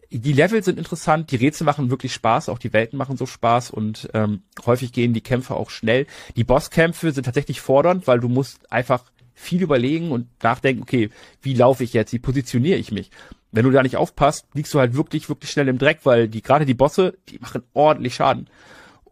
die 0.10 0.34
Level 0.34 0.64
sind 0.64 0.78
interessant, 0.78 1.32
die 1.32 1.38
Rätsel 1.38 1.66
machen 1.66 1.90
wirklich 1.90 2.14
Spaß, 2.14 2.50
auch 2.50 2.60
die 2.60 2.72
Welten 2.72 2.98
machen 2.98 3.18
so 3.18 3.26
Spaß 3.26 3.72
und 3.72 4.10
ähm, 4.14 4.44
häufig 4.66 4.94
gehen 4.94 5.14
die 5.14 5.22
Kämpfe 5.22 5.56
auch 5.56 5.72
schnell. 5.72 6.06
Die 6.36 6.44
Bosskämpfe 6.44 7.12
sind 7.12 7.24
tatsächlich 7.24 7.62
fordernd, 7.62 8.06
weil 8.06 8.20
du 8.20 8.30
musst 8.30 8.72
einfach 8.72 9.06
viel 9.34 9.62
überlegen 9.62 10.12
und 10.12 10.28
nachdenken, 10.44 10.84
okay, 10.84 11.10
wie 11.42 11.54
laufe 11.54 11.84
ich 11.84 11.94
jetzt, 11.94 12.14
wie 12.14 12.20
positioniere 12.20 12.78
ich 12.78 12.92
mich? 12.92 13.12
Wenn 13.52 13.66
du 13.66 13.72
da 13.72 13.84
nicht 13.84 13.98
aufpasst, 13.98 14.48
liegst 14.54 14.74
du 14.74 14.80
halt 14.80 14.96
wirklich, 14.96 15.30
wirklich 15.30 15.52
schnell 15.52 15.68
im 15.68 15.78
Dreck, 15.78 16.00
weil 16.04 16.28
die 16.28 16.42
gerade 16.42 16.66
die 16.66 16.74
Bosse, 16.74 17.18
die 17.30 17.40
machen 17.40 17.64
ordentlich 17.74 18.16
Schaden. 18.16 18.50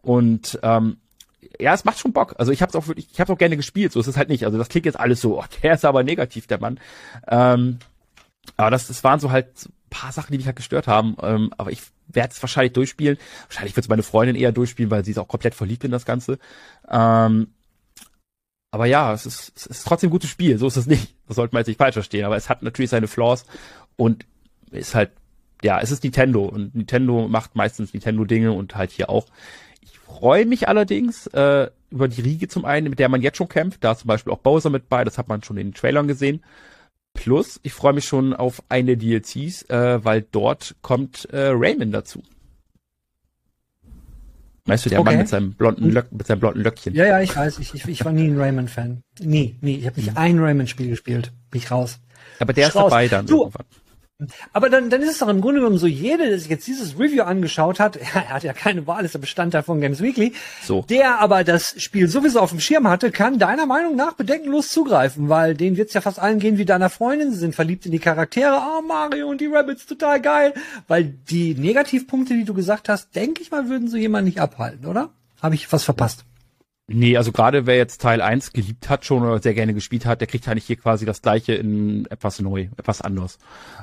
Und 0.00 0.58
ähm, 0.62 0.96
ja, 1.60 1.74
es 1.74 1.84
macht 1.84 1.98
schon 1.98 2.12
Bock. 2.12 2.34
Also 2.38 2.50
ich 2.50 2.60
habe 2.62 2.70
es 2.70 2.76
auch 2.76 2.88
wirklich, 2.88 3.08
ich 3.12 3.20
habe 3.20 3.32
auch 3.32 3.38
gerne 3.38 3.56
gespielt. 3.56 3.92
So 3.92 4.00
ist 4.00 4.08
es 4.08 4.16
halt 4.16 4.28
nicht. 4.28 4.44
Also 4.44 4.58
das 4.58 4.68
klingt 4.68 4.86
jetzt 4.86 4.98
alles 4.98 5.20
so, 5.20 5.38
oh, 5.38 5.44
der 5.62 5.74
ist 5.74 5.84
aber 5.84 6.02
negativ, 6.02 6.46
der 6.46 6.60
Mann. 6.60 6.80
Ähm, 7.28 7.78
aber 8.56 8.70
das, 8.70 8.88
das 8.88 9.04
waren 9.04 9.20
so 9.20 9.30
halt 9.30 9.68
paar 9.90 10.10
Sachen, 10.10 10.32
die 10.32 10.38
mich 10.38 10.46
halt 10.46 10.56
gestört 10.56 10.88
haben. 10.88 11.16
Ähm, 11.22 11.52
aber 11.56 11.70
ich 11.70 11.82
werde 12.08 12.32
es 12.32 12.42
wahrscheinlich 12.42 12.72
durchspielen. 12.72 13.18
Wahrscheinlich 13.48 13.76
wird 13.76 13.84
es 13.84 13.88
meine 13.88 14.02
Freundin 14.02 14.36
eher 14.36 14.52
durchspielen, 14.52 14.90
weil 14.90 15.04
sie 15.04 15.12
ist 15.12 15.18
auch 15.18 15.28
komplett 15.28 15.54
verliebt 15.54 15.84
in 15.84 15.90
das 15.90 16.04
Ganze. 16.04 16.38
Ähm, 16.90 17.48
aber 18.72 18.86
ja, 18.86 19.12
es 19.12 19.26
ist, 19.26 19.52
es 19.54 19.66
ist 19.66 19.86
trotzdem 19.86 20.08
ein 20.08 20.12
gutes 20.12 20.30
Spiel, 20.30 20.56
so 20.58 20.66
ist 20.66 20.78
es 20.78 20.86
nicht. 20.86 21.14
Das 21.28 21.36
sollte 21.36 21.54
man 21.54 21.60
jetzt 21.60 21.68
nicht 21.68 21.78
falsch 21.78 21.92
verstehen, 21.92 22.24
aber 22.24 22.36
es 22.36 22.48
hat 22.48 22.62
natürlich 22.62 22.90
seine 22.90 23.06
Flaws 23.06 23.44
und 23.96 24.24
ist 24.70 24.94
halt, 24.94 25.10
ja, 25.62 25.78
es 25.80 25.90
ist 25.90 26.02
Nintendo 26.02 26.46
und 26.46 26.74
Nintendo 26.74 27.28
macht 27.28 27.54
meistens 27.54 27.92
Nintendo-Dinge 27.92 28.50
und 28.52 28.74
halt 28.74 28.90
hier 28.90 29.10
auch. 29.10 29.26
Ich 29.82 29.98
freue 29.98 30.46
mich 30.46 30.68
allerdings 30.68 31.26
äh, 31.28 31.70
über 31.90 32.08
die 32.08 32.22
Riege 32.22 32.48
zum 32.48 32.64
einen, 32.64 32.88
mit 32.88 32.98
der 32.98 33.10
man 33.10 33.20
jetzt 33.20 33.36
schon 33.36 33.48
kämpft. 33.48 33.84
Da 33.84 33.92
ist 33.92 34.00
zum 34.00 34.08
Beispiel 34.08 34.32
auch 34.32 34.38
Bowser 34.38 34.70
mit 34.70 34.88
bei, 34.88 35.04
das 35.04 35.18
hat 35.18 35.28
man 35.28 35.42
schon 35.42 35.58
in 35.58 35.68
den 35.68 35.74
Trailern 35.74 36.08
gesehen. 36.08 36.42
Plus, 37.12 37.60
ich 37.62 37.74
freue 37.74 37.92
mich 37.92 38.06
schon 38.06 38.32
auf 38.32 38.62
eine 38.70 38.96
DLCs, 38.96 39.68
äh, 39.68 40.02
weil 40.02 40.22
dort 40.22 40.76
kommt 40.80 41.26
äh, 41.26 41.50
Rayman 41.52 41.92
dazu. 41.92 42.22
Weißt 44.64 44.86
du, 44.86 44.90
der 44.90 45.00
okay. 45.00 45.10
Mann 45.10 45.18
mit 45.18 45.28
seinem 45.28 45.54
blonden 45.54 45.90
Löck, 45.90 46.12
mit 46.12 46.26
seinem 46.26 46.40
blonden 46.40 46.62
Löckchen. 46.62 46.94
Ja, 46.94 47.04
ja, 47.04 47.20
ich 47.20 47.34
weiß. 47.34 47.58
Ich, 47.58 47.74
ich, 47.74 47.88
ich 47.88 48.04
war 48.04 48.12
nie 48.12 48.28
ein 48.28 48.38
Rayman-Fan. 48.38 49.02
Nie, 49.20 49.56
nie. 49.60 49.78
Ich 49.78 49.86
habe 49.86 49.96
nicht 50.00 50.12
mhm. 50.12 50.16
ein 50.16 50.38
Rayman-Spiel 50.38 50.88
gespielt. 50.88 51.32
Bin 51.50 51.60
ich 51.60 51.70
raus. 51.70 51.98
Aber 52.38 52.52
der 52.52 52.64
ich 52.64 52.68
ist 52.68 52.76
raus. 52.76 52.90
dabei 52.90 53.08
dann. 53.08 53.26
Du, 53.26 53.40
irgendwann. 53.40 53.66
Aber 54.52 54.70
dann, 54.70 54.90
dann 54.90 55.02
ist 55.02 55.10
es 55.10 55.18
doch 55.18 55.28
im 55.28 55.40
Grunde 55.40 55.60
genommen 55.60 55.78
so, 55.78 55.86
jeder, 55.86 56.26
der 56.26 56.38
sich 56.38 56.48
jetzt 56.48 56.66
dieses 56.66 56.98
Review 56.98 57.22
angeschaut 57.22 57.80
hat, 57.80 57.96
er 58.14 58.30
hat 58.30 58.44
ja 58.44 58.52
keine 58.52 58.86
Wahl, 58.86 59.04
ist 59.04 59.14
der 59.14 59.18
Bestandteil 59.18 59.62
von 59.62 59.80
Games 59.80 60.00
Weekly, 60.00 60.32
so. 60.62 60.82
der 60.88 61.20
aber 61.20 61.44
das 61.44 61.80
Spiel 61.82 62.08
sowieso 62.08 62.40
auf 62.40 62.50
dem 62.50 62.60
Schirm 62.60 62.88
hatte, 62.88 63.10
kann 63.10 63.38
deiner 63.38 63.66
Meinung 63.66 63.96
nach 63.96 64.14
bedenkenlos 64.14 64.68
zugreifen, 64.68 65.28
weil 65.28 65.54
denen 65.54 65.76
wird's 65.76 65.94
ja 65.94 66.00
fast 66.00 66.18
allen 66.18 66.38
gehen 66.38 66.58
wie 66.58 66.64
deiner 66.64 66.90
Freundin, 66.90 67.32
sie 67.32 67.38
sind 67.38 67.54
verliebt 67.54 67.86
in 67.86 67.92
die 67.92 67.98
Charaktere, 67.98 68.54
oh 68.54 68.82
Mario 68.82 69.28
und 69.28 69.40
die 69.40 69.46
Rabbits, 69.46 69.86
total 69.86 70.20
geil, 70.20 70.54
weil 70.88 71.04
die 71.04 71.54
Negativpunkte, 71.54 72.34
die 72.34 72.44
du 72.44 72.54
gesagt 72.54 72.88
hast, 72.88 73.14
denke 73.14 73.42
ich 73.42 73.50
mal, 73.50 73.68
würden 73.68 73.88
so 73.88 73.96
jemand 73.96 74.26
nicht 74.26 74.40
abhalten, 74.40 74.86
oder? 74.86 75.10
Habe 75.40 75.54
ich 75.56 75.72
was 75.72 75.84
verpasst? 75.84 76.24
Nee, 76.88 77.16
also 77.16 77.30
gerade 77.30 77.64
wer 77.66 77.76
jetzt 77.76 78.00
Teil 78.00 78.20
1 78.20 78.52
geliebt 78.52 78.90
hat 78.90 79.04
schon 79.04 79.22
oder 79.22 79.40
sehr 79.40 79.54
gerne 79.54 79.72
gespielt 79.72 80.04
hat, 80.04 80.20
der 80.20 80.26
kriegt 80.26 80.48
eigentlich 80.48 80.64
hier 80.66 80.76
quasi 80.76 81.06
das 81.06 81.22
gleiche 81.22 81.54
in 81.54 82.06
etwas 82.06 82.40
neu, 82.40 82.68
etwas 82.76 83.00
anders. 83.00 83.38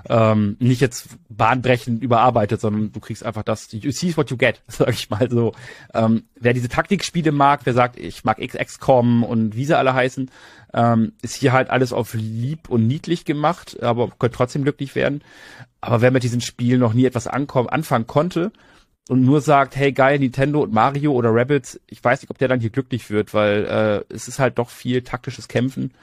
Ähm, 0.09 0.57
nicht 0.59 0.81
jetzt 0.81 1.07
bahnbrechend 1.29 2.03
überarbeitet, 2.03 2.59
sondern 2.59 2.91
du 2.91 2.99
kriegst 2.99 3.25
einfach 3.25 3.43
das, 3.43 3.71
you 3.71 3.91
see 3.91 4.15
what 4.17 4.29
you 4.29 4.37
get, 4.37 4.61
sag 4.67 4.89
ich 4.89 5.09
mal 5.09 5.29
so. 5.31 5.53
Ähm, 5.93 6.23
wer 6.35 6.53
diese 6.53 6.67
Taktikspiele 6.67 7.31
mag, 7.31 7.61
wer 7.63 7.73
sagt, 7.73 7.97
ich 7.97 8.25
mag 8.25 8.37
XXCOM 8.37 9.23
und 9.23 9.55
wie 9.55 9.65
sie 9.65 9.77
alle 9.77 9.93
heißen, 9.93 10.29
ähm, 10.73 11.13
ist 11.21 11.35
hier 11.35 11.53
halt 11.53 11.69
alles 11.69 11.93
auf 11.93 12.13
lieb 12.13 12.69
und 12.69 12.85
niedlich 12.85 13.23
gemacht, 13.23 13.81
aber 13.81 14.09
könnte 14.09 14.35
trotzdem 14.35 14.63
glücklich 14.63 14.93
werden. 14.95 15.23
Aber 15.79 16.01
wer 16.01 16.11
mit 16.11 16.23
diesen 16.23 16.41
Spielen 16.41 16.81
noch 16.81 16.93
nie 16.93 17.05
etwas 17.05 17.27
ankommen, 17.27 17.69
anfangen 17.69 18.07
konnte, 18.07 18.51
und 19.09 19.25
nur 19.25 19.41
sagt, 19.41 19.75
hey 19.75 19.91
geil, 19.91 20.19
Nintendo 20.19 20.61
und 20.61 20.71
Mario 20.71 21.13
oder 21.13 21.33
Rabbits, 21.33 21.81
ich 21.87 22.03
weiß 22.03 22.21
nicht, 22.21 22.29
ob 22.29 22.37
der 22.37 22.47
dann 22.47 22.59
hier 22.59 22.69
glücklich 22.69 23.09
wird, 23.09 23.33
weil 23.33 23.65
äh, 23.65 24.13
es 24.13 24.27
ist 24.27 24.37
halt 24.37 24.59
doch 24.59 24.69
viel 24.69 25.01
taktisches 25.01 25.47
Kämpfen. 25.47 25.95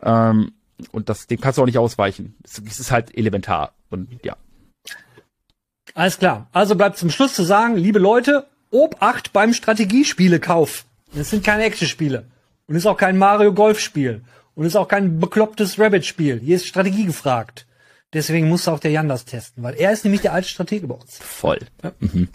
Ähm, 0.00 0.52
und 0.92 1.08
das, 1.08 1.26
dem 1.26 1.40
kannst 1.40 1.58
du 1.58 1.62
auch 1.62 1.66
nicht 1.66 1.78
ausweichen. 1.78 2.36
Es, 2.44 2.62
es 2.64 2.78
ist 2.78 2.92
halt 2.92 3.18
elementar. 3.18 3.72
Und 3.90 4.24
ja. 4.24 4.36
Alles 5.94 6.18
klar. 6.18 6.48
Also 6.52 6.76
bleibt 6.76 6.98
zum 6.98 7.10
Schluss 7.10 7.34
zu 7.34 7.42
sagen, 7.42 7.76
liebe 7.76 7.98
Leute, 7.98 8.46
Obacht 8.70 9.32
beim 9.32 9.52
Strategiespielekauf. 9.52 10.84
Das 11.14 11.30
sind 11.30 11.42
keine 11.42 11.64
Action-Spiele. 11.64 12.28
Und 12.68 12.76
ist 12.76 12.86
auch 12.86 12.96
kein 12.96 13.18
Mario 13.18 13.54
Golf-Spiel. 13.54 14.22
Und 14.54 14.66
ist 14.66 14.76
auch 14.76 14.86
kein 14.86 15.18
beklopptes 15.18 15.80
Rabbit-Spiel. 15.80 16.38
Hier 16.38 16.54
ist 16.54 16.68
Strategie 16.68 17.06
gefragt. 17.06 17.66
Deswegen 18.12 18.48
muss 18.48 18.68
auch 18.68 18.78
der 18.78 18.92
Jan 18.92 19.08
das 19.08 19.24
testen, 19.24 19.62
weil 19.62 19.74
er 19.74 19.92
ist 19.92 20.04
nämlich 20.04 20.22
der 20.22 20.32
alte 20.32 20.48
Stratege 20.48 20.86
bei 20.86 20.94
uns. 20.94 21.18
Voll. 21.18 21.58
Ja. 21.82 21.92
Mhm. 21.98 22.28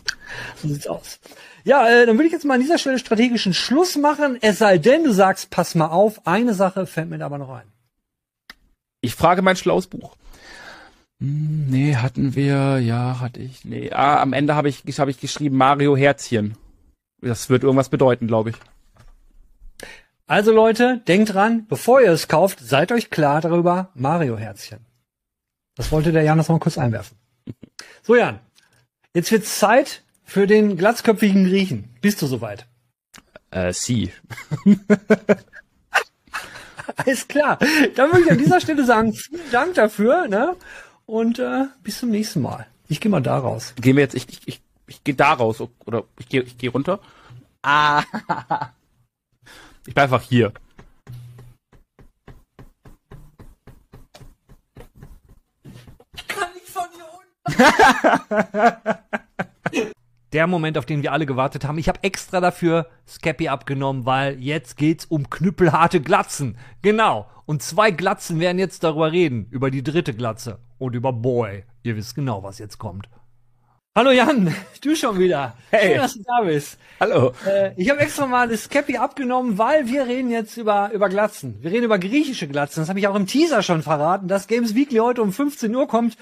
So 0.58 0.68
sieht's 0.68 0.88
aus. 0.88 1.20
Ja, 1.64 1.88
äh, 1.88 2.06
dann 2.06 2.18
würde 2.18 2.28
ich 2.28 2.34
jetzt 2.34 2.46
mal 2.46 2.56
an 2.56 2.62
dieser 2.62 2.78
Stelle 2.78 3.00
strategischen 3.00 3.54
Schluss 3.54 3.96
machen. 3.96 4.38
Es 4.42 4.60
sei 4.60 4.78
denn, 4.78 5.04
du 5.04 5.12
sagst, 5.12 5.50
pass 5.50 5.76
mal 5.76 5.88
auf, 5.88 6.28
eine 6.28 6.54
Sache 6.54 6.86
fällt 6.86 7.10
mir 7.10 7.24
aber 7.24 7.38
noch 7.38 7.50
ein. 7.50 7.72
Ich 9.02 9.16
frage 9.16 9.42
mein 9.42 9.56
schlaues 9.56 9.88
Buch. 9.88 10.16
Hm, 11.20 11.68
nee, 11.70 11.96
hatten 11.96 12.36
wir, 12.36 12.80
ja, 12.80 13.20
hatte 13.20 13.40
ich, 13.40 13.64
nee. 13.64 13.92
Ah, 13.92 14.22
am 14.22 14.34
Ende 14.34 14.56
habe 14.56 14.70
ich, 14.70 14.84
hab 15.00 15.08
ich 15.08 15.20
geschrieben 15.20 15.58
Mario 15.58 15.96
Herzchen. 15.96 16.56
Das 17.22 17.50
wird 17.50 17.64
irgendwas 17.64 17.90
bedeuten, 17.90 18.28
glaube 18.28 18.52
ich. 18.52 18.56
Also 20.26 20.52
Leute, 20.52 21.02
denkt 21.08 21.34
dran, 21.34 21.66
bevor 21.68 22.02
ihr 22.02 22.12
es 22.12 22.28
kauft, 22.28 22.60
seid 22.60 22.92
euch 22.92 23.10
klar 23.10 23.42
darüber, 23.42 23.90
Mario 23.94 24.38
Herzchen. 24.38 24.80
Das 25.76 25.92
wollte 25.92 26.12
der 26.12 26.24
Jan 26.24 26.38
noch 26.38 26.50
mal 26.50 26.60
kurz 26.60 26.78
einwerfen. 26.78 27.18
So, 28.04 28.16
Jan. 28.16 28.40
Jetzt 29.14 29.32
wird's 29.32 29.60
Zeit 29.60 30.04
für 30.24 30.48
den 30.48 30.78
glatzköpfigen 30.78 31.46
Griechen. 31.46 31.90
Bist 32.02 32.22
du 32.22 32.28
soweit? 32.28 32.66
Äh, 33.52 33.74
sie. 33.74 34.12
Alles 36.96 37.28
klar. 37.28 37.58
Dann 37.96 38.12
würde 38.12 38.24
ich 38.26 38.32
an 38.32 38.38
dieser 38.38 38.62
Stelle 38.62 38.86
sagen, 38.86 39.14
vielen 39.14 39.52
Dank 39.52 39.74
dafür, 39.76 40.28
ne? 40.28 40.56
Und 41.06 41.40
äh, 41.40 41.66
bis 41.84 42.00
zum 42.00 42.10
nächsten 42.10 42.42
Mal. 42.42 42.68
Ich 42.88 43.00
gehe 43.02 43.12
mal 43.12 43.22
da 43.22 43.38
raus. 43.38 43.74
Gehen 43.80 43.96
wir 43.96 44.04
jetzt, 44.04 44.16
ich, 44.16 44.28
ich, 44.30 44.48
ich, 44.48 44.62
ich 44.88 45.04
gehe 45.04 45.16
da 45.16 45.34
raus 45.34 45.62
oder 45.86 46.04
ich 46.20 46.30
gehe 46.30 46.42
ich 46.42 46.58
geh 46.58 46.68
runter. 46.68 47.00
Ah. 47.62 48.04
Ich 49.88 49.96
bin 49.96 50.04
einfach 50.04 50.22
hier. 50.22 50.54
Ich 56.14 56.28
kann 56.28 56.54
nicht 56.54 56.68
von 56.68 56.86
hier 56.94 57.06
unten. 57.06 57.31
Der 60.34 60.48
Moment, 60.48 60.78
auf 60.78 60.86
den 60.86 61.04
wir 61.04 61.12
alle 61.12 61.26
gewartet 61.26 61.66
haben. 61.66 61.78
Ich 61.78 61.90
habe 61.90 62.04
extra 62.04 62.40
dafür 62.40 62.88
Scappy 63.06 63.50
abgenommen, 63.50 64.06
weil 64.06 64.40
jetzt 64.40 64.78
geht's 64.78 65.06
um 65.06 65.30
knüppelharte 65.30 66.00
Glatzen. 66.00 66.58
Genau. 66.82 67.28
Und 67.46 67.62
zwei 67.62 67.92
Glatzen 67.92 68.40
werden 68.40 68.58
jetzt 68.58 68.84
darüber 68.86 69.12
reden. 69.12 69.48
Über 69.50 69.72
die 69.72 69.84
dritte 69.84 70.14
Glatze. 70.14 70.60
Und 70.78 70.96
über 70.96 71.12
Boy. 71.12 71.66
Ihr 71.84 71.98
wisst 71.98 72.16
genau, 72.16 72.44
was 72.44 72.60
jetzt 72.60 72.78
kommt. 72.78 73.10
Hallo 73.94 74.12
Jan, 74.12 74.56
du 74.82 74.96
schon 74.96 75.20
wieder. 75.20 75.54
Hey. 75.70 75.90
Schön, 75.90 75.98
dass 75.98 76.14
du 76.14 76.24
da 76.24 76.42
bist. 76.46 76.80
Hallo. 77.02 77.34
Äh, 77.46 77.74
ich 77.76 77.90
habe 77.90 78.00
extra 78.00 78.26
mal 78.26 78.48
das 78.48 78.70
Cappy 78.70 78.96
abgenommen, 78.96 79.58
weil 79.58 79.86
wir 79.88 80.08
reden 80.08 80.32
jetzt 80.32 80.56
über, 80.56 80.92
über 80.94 81.10
Glatzen. 81.10 81.58
Wir 81.60 81.72
reden 81.72 81.84
über 81.84 82.00
griechische 82.00 82.48
Glatzen. 82.48 82.84
Das 82.84 82.88
habe 82.88 83.00
ich 83.00 83.10
auch 83.10 83.16
im 83.16 83.28
Teaser 83.28 83.62
schon 83.64 83.84
verraten, 83.84 84.30
dass 84.30 84.48
Games 84.48 84.76
Weekly 84.76 85.00
heute 85.00 85.22
um 85.22 85.34
15 85.34 85.76
Uhr 85.76 85.90
kommt. 85.90 86.16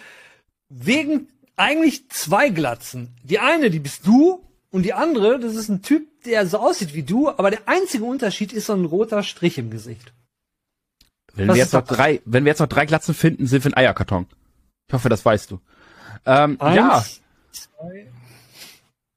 Wegen 0.70 1.28
eigentlich 1.56 2.10
zwei 2.10 2.50
Glatzen. 2.50 3.16
Die 3.24 3.40
eine, 3.40 3.70
die 3.70 3.80
bist 3.80 4.08
du, 4.08 4.44
und 4.72 4.84
die 4.84 4.94
andere, 4.94 5.40
das 5.40 5.56
ist 5.56 5.70
ein 5.70 5.82
Typ, 5.82 6.24
der 6.24 6.46
so 6.46 6.60
aussieht 6.60 6.94
wie 6.94 7.04
du, 7.04 7.30
aber 7.30 7.50
der 7.50 7.68
einzige 7.68 8.04
Unterschied 8.04 8.54
ist 8.54 8.68
so 8.68 8.74
ein 8.74 8.86
roter 8.86 9.24
Strich 9.24 9.58
im 9.58 9.72
Gesicht. 9.72 10.14
Wenn 11.34 11.48
wir 11.48 11.56
jetzt 11.56 11.74
noch 11.74 11.86
drei, 11.86 12.22
wenn 12.26 12.46
wir 12.46 12.52
jetzt 12.52 12.60
noch 12.60 12.68
drei 12.68 12.86
Glatzen 12.86 13.14
finden, 13.14 13.48
sind 13.48 13.64
wir 13.64 13.72
ein 13.72 13.78
Eierkarton. 13.78 14.28
Ich 14.88 14.94
hoffe, 14.94 15.10
das 15.10 15.26
weißt 15.26 15.52
du. 15.52 15.60
Ähm, 16.26 16.58
ja. 16.62 16.98
Eins, 16.98 17.22
zwei, 17.52 18.12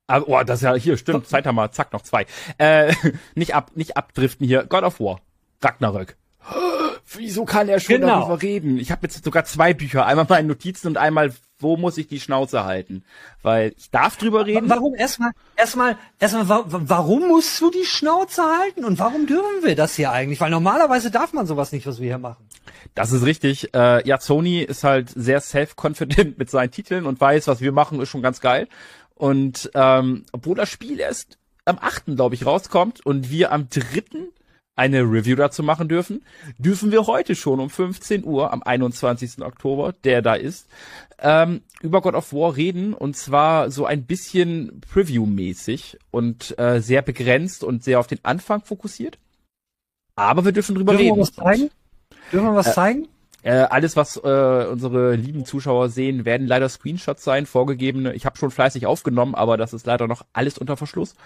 Aber, 0.06 0.28
oh, 0.28 0.42
das 0.44 0.60
ist 0.60 0.64
ja 0.64 0.74
hier, 0.74 0.96
stimmt. 0.96 1.26
Zeit 1.26 1.46
haben 1.46 1.56
wir, 1.56 1.72
zack, 1.72 1.92
noch 1.92 2.02
zwei. 2.02 2.26
Äh, 2.58 2.94
nicht 3.34 3.54
ab, 3.54 3.72
nicht 3.74 3.96
abdriften 3.96 4.46
hier. 4.46 4.64
God 4.64 4.84
of 4.84 5.00
War. 5.00 5.20
Ragnarök. 5.62 6.16
Wieso 7.16 7.44
kann 7.44 7.68
er 7.68 7.80
schon 7.80 7.96
Genau. 8.00 8.20
darüber 8.20 8.42
reden? 8.42 8.78
Ich 8.78 8.90
habe 8.90 9.02
jetzt 9.06 9.24
sogar 9.24 9.44
zwei 9.44 9.74
Bücher. 9.74 10.06
Einmal 10.06 10.26
meine 10.28 10.48
Notizen 10.48 10.88
und 10.88 10.96
einmal, 10.96 11.32
wo 11.58 11.76
muss 11.76 11.96
ich 11.98 12.08
die 12.08 12.18
Schnauze 12.20 12.64
halten? 12.64 13.04
Weil 13.42 13.72
ich 13.76 13.90
darf 13.90 14.16
drüber 14.16 14.46
reden. 14.46 14.68
Warum 14.68 14.94
erstmal, 14.94 15.30
erstmal, 15.56 15.96
erstmal, 16.18 16.48
wa 16.48 16.64
wa- 16.66 16.80
warum 16.84 17.28
musst 17.28 17.60
du 17.60 17.70
die 17.70 17.84
Schnauze 17.84 18.42
halten 18.42 18.84
und 18.84 18.98
warum 18.98 19.26
dürfen 19.26 19.62
wir 19.62 19.76
das 19.76 19.94
hier 19.96 20.10
eigentlich? 20.12 20.40
Weil 20.40 20.50
normalerweise 20.50 21.10
darf 21.10 21.32
man 21.32 21.46
sowas 21.46 21.72
nicht, 21.72 21.86
was 21.86 21.98
wir 22.00 22.06
hier 22.08 22.18
machen. 22.18 22.44
Das 22.94 23.12
ist 23.12 23.24
richtig. 23.24 23.72
Äh, 23.74 24.06
ja, 24.06 24.18
Sony 24.20 24.60
ist 24.62 24.84
halt 24.84 25.10
sehr 25.14 25.40
self-confident 25.40 26.36
mit 26.38 26.50
seinen 26.50 26.70
Titeln 26.70 27.06
und 27.06 27.20
weiß, 27.20 27.46
was 27.46 27.60
wir 27.60 27.72
machen, 27.72 28.00
ist 28.00 28.08
schon 28.08 28.22
ganz 28.22 28.40
geil. 28.40 28.68
Und 29.14 29.70
ähm, 29.74 30.24
obwohl 30.32 30.56
das 30.56 30.68
Spiel 30.68 30.98
erst 30.98 31.38
am 31.64 31.78
8. 31.80 32.06
glaube 32.16 32.34
ich 32.34 32.44
rauskommt 32.44 33.06
und 33.06 33.30
wir 33.30 33.52
am 33.52 33.68
3. 33.68 34.02
eine 34.74 35.02
Review 35.02 35.36
dazu 35.36 35.62
machen 35.62 35.88
dürfen, 35.88 36.24
dürfen 36.58 36.92
wir 36.92 37.06
heute 37.06 37.34
schon 37.34 37.60
um 37.60 37.68
15 37.68 38.24
Uhr 38.24 38.52
am 38.52 38.62
21. 38.62 39.42
Oktober, 39.42 39.92
der 40.04 40.22
da 40.22 40.34
ist, 40.34 40.66
ähm, 41.18 41.60
über 41.82 42.00
God 42.00 42.14
of 42.14 42.32
War 42.32 42.56
reden 42.56 42.94
und 42.94 43.16
zwar 43.16 43.70
so 43.70 43.84
ein 43.84 44.04
bisschen 44.04 44.80
Preview-mäßig 44.92 45.98
und 46.10 46.58
äh, 46.58 46.80
sehr 46.80 47.02
begrenzt 47.02 47.64
und 47.64 47.84
sehr 47.84 48.00
auf 48.00 48.06
den 48.06 48.24
Anfang 48.24 48.62
fokussiert. 48.62 49.18
Aber 50.16 50.44
wir 50.44 50.52
dürfen 50.52 50.74
drüber 50.74 50.92
Dürfen 50.92 51.04
wir 51.04 51.12
reden. 51.12 51.20
was 51.20 51.32
zeigen? 51.32 51.70
Dürfen 52.32 52.46
wir 52.46 52.54
was 52.54 52.74
zeigen? 52.74 53.08
Äh, 53.42 53.66
alles, 53.70 53.96
was 53.96 54.16
äh, 54.16 54.66
unsere 54.70 55.16
lieben 55.16 55.44
Zuschauer 55.44 55.88
sehen, 55.88 56.24
werden 56.24 56.46
leider 56.46 56.68
Screenshots 56.68 57.24
sein, 57.24 57.44
vorgegebene. 57.46 58.14
Ich 58.14 58.24
habe 58.24 58.38
schon 58.38 58.52
fleißig 58.52 58.86
aufgenommen, 58.86 59.34
aber 59.34 59.56
das 59.56 59.72
ist 59.72 59.84
leider 59.84 60.06
noch 60.06 60.24
alles 60.32 60.58
unter 60.58 60.76
Verschluss. 60.76 61.16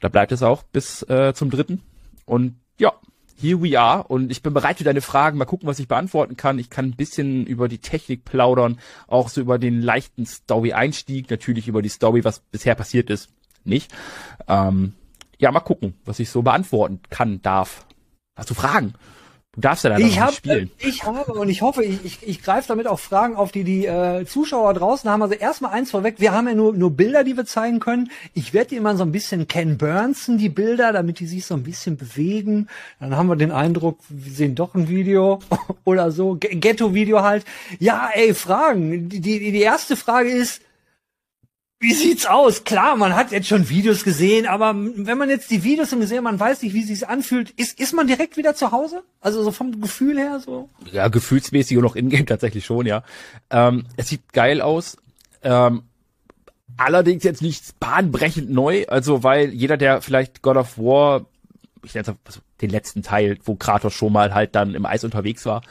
Da 0.00 0.08
bleibt 0.08 0.32
es 0.32 0.42
auch 0.42 0.62
bis 0.62 1.02
äh, 1.02 1.34
zum 1.34 1.50
dritten. 1.50 1.82
Und 2.26 2.56
ja, 2.78 2.92
here 3.40 3.62
we 3.62 3.80
are. 3.80 4.04
Und 4.04 4.30
ich 4.30 4.42
bin 4.42 4.52
bereit 4.52 4.78
für 4.78 4.84
deine 4.84 5.00
Fragen. 5.00 5.38
Mal 5.38 5.44
gucken, 5.46 5.68
was 5.68 5.78
ich 5.78 5.88
beantworten 5.88 6.36
kann. 6.36 6.58
Ich 6.58 6.68
kann 6.68 6.86
ein 6.86 6.96
bisschen 6.96 7.46
über 7.46 7.68
die 7.68 7.78
Technik 7.78 8.24
plaudern, 8.24 8.78
auch 9.06 9.28
so 9.28 9.40
über 9.40 9.58
den 9.58 9.80
leichten 9.80 10.26
Story-Einstieg, 10.26 11.30
natürlich 11.30 11.68
über 11.68 11.82
die 11.82 11.88
Story, 11.88 12.24
was 12.24 12.40
bisher 12.40 12.74
passiert 12.74 13.08
ist, 13.08 13.30
nicht. 13.64 13.92
Ähm, 14.48 14.92
ja, 15.38 15.50
mal 15.52 15.60
gucken, 15.60 15.94
was 16.04 16.18
ich 16.18 16.30
so 16.30 16.42
beantworten 16.42 17.00
kann, 17.10 17.40
darf. 17.42 17.86
Hast 18.36 18.50
du 18.50 18.54
Fragen? 18.54 18.94
Du 19.56 19.62
darfst 19.62 19.84
ja 19.84 19.90
leider 19.90 20.04
Ich 20.06 20.20
nicht 20.20 20.34
spielen. 20.34 20.70
ich 20.78 21.04
habe 21.04 21.32
und 21.32 21.48
ich 21.48 21.62
hoffe, 21.62 21.82
ich, 21.82 22.04
ich, 22.04 22.18
ich 22.22 22.42
greife 22.42 22.68
damit 22.68 22.86
auch 22.86 22.98
Fragen 22.98 23.36
auf, 23.36 23.52
die 23.52 23.64
die 23.64 23.86
äh, 23.86 24.26
Zuschauer 24.26 24.74
draußen 24.74 25.08
haben. 25.08 25.22
Also 25.22 25.34
erstmal 25.34 25.72
eins 25.72 25.90
vorweg, 25.92 26.16
wir 26.18 26.32
haben 26.32 26.46
ja 26.46 26.54
nur, 26.54 26.74
nur 26.74 26.90
Bilder, 26.90 27.24
die 27.24 27.38
wir 27.38 27.46
zeigen 27.46 27.80
können. 27.80 28.10
Ich 28.34 28.52
werde 28.52 28.70
die 28.70 28.76
immer 28.76 28.96
so 28.96 29.02
ein 29.02 29.12
bisschen 29.12 29.48
Ken 29.48 29.78
Burnson, 29.78 30.36
die 30.36 30.50
Bilder, 30.50 30.92
damit 30.92 31.20
die 31.20 31.26
sich 31.26 31.46
so 31.46 31.54
ein 31.54 31.62
bisschen 31.62 31.96
bewegen. 31.96 32.68
Dann 33.00 33.16
haben 33.16 33.28
wir 33.28 33.36
den 33.36 33.50
Eindruck, 33.50 33.98
wir 34.10 34.32
sehen 34.32 34.54
doch 34.54 34.74
ein 34.74 34.90
Video 34.90 35.38
oder 35.84 36.10
so, 36.10 36.36
Ghetto-Video 36.38 37.22
halt. 37.22 37.46
Ja, 37.78 38.10
ey, 38.12 38.34
Fragen. 38.34 39.08
Die, 39.08 39.20
die, 39.20 39.38
die 39.52 39.62
erste 39.62 39.96
Frage 39.96 40.28
ist, 40.28 40.60
wie 41.86 41.94
sieht's 41.94 42.26
aus? 42.26 42.64
Klar, 42.64 42.96
man 42.96 43.14
hat 43.14 43.30
jetzt 43.30 43.46
schon 43.46 43.68
Videos 43.68 44.02
gesehen, 44.02 44.44
aber 44.46 44.74
wenn 44.74 45.16
man 45.16 45.30
jetzt 45.30 45.52
die 45.52 45.62
Videos 45.62 45.92
im 45.92 46.00
gesehen, 46.00 46.24
man 46.24 46.40
weiß 46.40 46.62
nicht, 46.62 46.74
wie 46.74 46.82
sich's 46.82 47.04
anfühlt, 47.04 47.50
ist, 47.50 47.78
ist 47.78 47.92
man 47.92 48.08
direkt 48.08 48.36
wieder 48.36 48.56
zu 48.56 48.72
Hause? 48.72 49.04
Also 49.20 49.44
so 49.44 49.52
vom 49.52 49.80
Gefühl 49.80 50.18
her 50.18 50.40
so? 50.44 50.68
Ja, 50.90 51.06
gefühlsmäßig 51.06 51.78
und 51.78 51.84
auch 51.84 51.94
in-game 51.94 52.26
tatsächlich 52.26 52.66
schon, 52.66 52.86
ja. 52.86 53.04
Ähm, 53.50 53.84
es 53.96 54.08
sieht 54.08 54.32
geil 54.32 54.60
aus. 54.62 54.96
Ähm, 55.44 55.84
allerdings 56.76 57.22
jetzt 57.22 57.40
nicht 57.40 57.78
bahnbrechend 57.78 58.50
neu, 58.50 58.84
also 58.88 59.22
weil 59.22 59.50
jeder, 59.50 59.76
der 59.76 60.02
vielleicht 60.02 60.42
God 60.42 60.56
of 60.56 60.78
War, 60.78 61.26
ich 61.84 61.94
nenne 61.94 62.16
es 62.26 62.40
den 62.62 62.70
letzten 62.70 63.04
Teil, 63.04 63.38
wo 63.44 63.54
Kratos 63.54 63.94
schon 63.94 64.12
mal 64.12 64.34
halt 64.34 64.56
dann 64.56 64.74
im 64.74 64.86
Eis 64.86 65.04
unterwegs 65.04 65.46
war, 65.46 65.62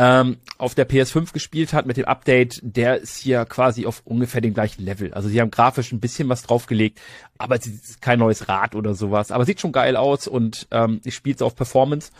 ähm, 0.00 0.36
auf 0.58 0.76
der 0.76 0.88
PS5 0.88 1.32
gespielt 1.32 1.72
hat 1.72 1.84
mit 1.84 1.96
dem 1.96 2.04
Update, 2.04 2.60
der 2.62 2.98
ist 2.98 3.18
hier 3.18 3.44
quasi 3.44 3.84
auf 3.84 4.02
ungefähr 4.04 4.40
dem 4.40 4.54
gleichen 4.54 4.84
Level. 4.84 5.12
Also 5.12 5.28
sie 5.28 5.40
haben 5.40 5.50
grafisch 5.50 5.90
ein 5.90 5.98
bisschen 5.98 6.28
was 6.28 6.42
draufgelegt, 6.42 7.00
aber 7.36 7.56
es 7.56 7.66
ist 7.66 8.00
kein 8.00 8.20
neues 8.20 8.48
Rad 8.48 8.76
oder 8.76 8.94
sowas. 8.94 9.32
Aber 9.32 9.44
sieht 9.44 9.60
schon 9.60 9.72
geil 9.72 9.96
aus 9.96 10.28
und 10.28 10.68
ähm, 10.70 11.00
ich 11.04 11.16
spiele 11.16 11.34
es 11.34 11.42
auf 11.42 11.56
Performance, 11.56 12.12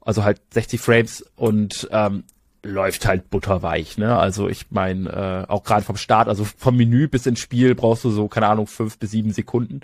also 0.00 0.24
halt 0.24 0.40
60 0.54 0.80
Frames 0.80 1.22
und 1.36 1.90
ähm, 1.92 2.24
läuft 2.62 3.06
halt 3.06 3.28
butterweich, 3.28 3.98
ne? 3.98 4.18
Also 4.18 4.48
ich 4.48 4.70
meine, 4.70 5.46
äh, 5.46 5.50
auch 5.50 5.62
gerade 5.62 5.82
vom 5.82 5.96
Start, 5.96 6.26
also 6.26 6.44
vom 6.44 6.76
Menü 6.76 7.06
bis 7.06 7.26
ins 7.26 7.40
Spiel 7.40 7.74
brauchst 7.74 8.02
du 8.04 8.10
so, 8.10 8.28
keine 8.28 8.48
Ahnung, 8.48 8.66
fünf 8.66 8.98
bis 8.98 9.10
sieben 9.10 9.32
Sekunden. 9.32 9.80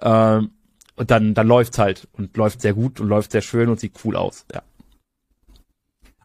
Ähm, 0.00 0.50
und 0.94 1.10
dann, 1.10 1.32
dann 1.32 1.46
läuft's 1.46 1.78
halt 1.78 2.06
und 2.12 2.36
läuft 2.36 2.60
sehr 2.60 2.74
gut 2.74 3.00
und 3.00 3.08
läuft 3.08 3.32
sehr 3.32 3.42
schön 3.42 3.70
und 3.70 3.80
sieht 3.80 3.94
cool 4.04 4.16
aus, 4.16 4.44
ja. 4.52 4.62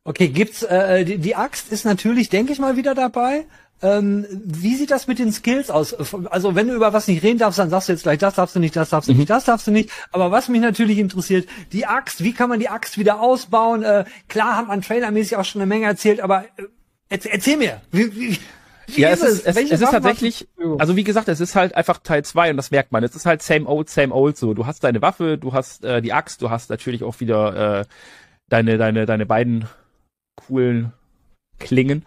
Okay, 0.03 0.29
gibt's 0.29 0.63
äh, 0.63 1.05
die, 1.05 1.17
die 1.19 1.35
Axt 1.35 1.71
ist 1.71 1.85
natürlich, 1.85 2.29
denke 2.29 2.53
ich 2.53 2.59
mal, 2.59 2.75
wieder 2.75 2.95
dabei. 2.95 3.45
Ähm, 3.83 4.27
wie 4.29 4.75
sieht 4.75 4.91
das 4.91 5.07
mit 5.07 5.17
den 5.17 5.31
Skills 5.31 5.71
aus? 5.71 5.93
Also 6.29 6.55
wenn 6.55 6.67
du 6.67 6.75
über 6.75 6.93
was 6.93 7.07
nicht 7.07 7.23
reden 7.23 7.39
darfst, 7.39 7.57
dann 7.57 7.71
sagst 7.71 7.87
du 7.87 7.93
jetzt 7.93 8.03
gleich, 8.03 8.19
das 8.19 8.35
darfst 8.35 8.55
du 8.55 8.59
nicht, 8.59 8.75
das 8.75 8.89
darfst 8.89 9.09
du 9.09 9.13
nicht, 9.13 9.29
das 9.29 9.45
darfst 9.45 9.65
du 9.65 9.71
nicht. 9.71 9.89
Aber 10.11 10.31
was 10.31 10.49
mich 10.49 10.61
natürlich 10.61 10.99
interessiert, 10.99 11.47
die 11.71 11.87
Axt, 11.87 12.23
wie 12.23 12.33
kann 12.33 12.49
man 12.49 12.59
die 12.59 12.69
Axt 12.69 12.97
wieder 12.99 13.19
ausbauen? 13.19 13.83
Äh, 13.83 14.05
klar 14.27 14.55
hat 14.55 14.67
man 14.67 14.81
trailermäßig 14.81 15.35
auch 15.37 15.45
schon 15.45 15.61
eine 15.61 15.69
Menge 15.69 15.85
erzählt, 15.85 16.19
aber 16.19 16.45
äh, 16.57 17.17
erzähl, 17.29 17.57
mir, 17.57 17.81
wie, 17.91 18.15
wie, 18.15 18.37
wie 18.87 19.01
Ja, 19.01 19.09
es 19.09 19.23
ist, 19.23 19.47
es, 19.47 19.57
es 19.57 19.81
ist 19.81 19.91
tatsächlich, 19.91 20.47
also 20.77 20.95
wie 20.95 21.03
gesagt, 21.03 21.27
es 21.27 21.39
ist 21.39 21.55
halt 21.55 21.75
einfach 21.75 21.99
Teil 22.03 22.23
2 22.23 22.51
und 22.51 22.57
das 22.57 22.69
merkt 22.69 22.91
man. 22.91 23.03
Es 23.03 23.15
ist 23.15 23.25
halt 23.25 23.41
same 23.41 23.65
old, 23.65 23.89
same 23.89 24.13
old 24.13 24.37
so. 24.37 24.53
Du 24.53 24.67
hast 24.67 24.83
deine 24.83 25.01
Waffe, 25.01 25.39
du 25.39 25.53
hast 25.53 25.83
äh, 25.83 26.03
die 26.03 26.13
Axt, 26.13 26.43
du 26.43 26.51
hast 26.51 26.69
natürlich 26.69 27.03
auch 27.03 27.19
wieder 27.19 27.79
äh, 27.79 27.85
deine, 28.47 28.77
deine, 28.77 29.07
deine 29.07 29.25
beiden 29.25 29.67
coolen 30.35 30.93
Klingen. 31.59 32.05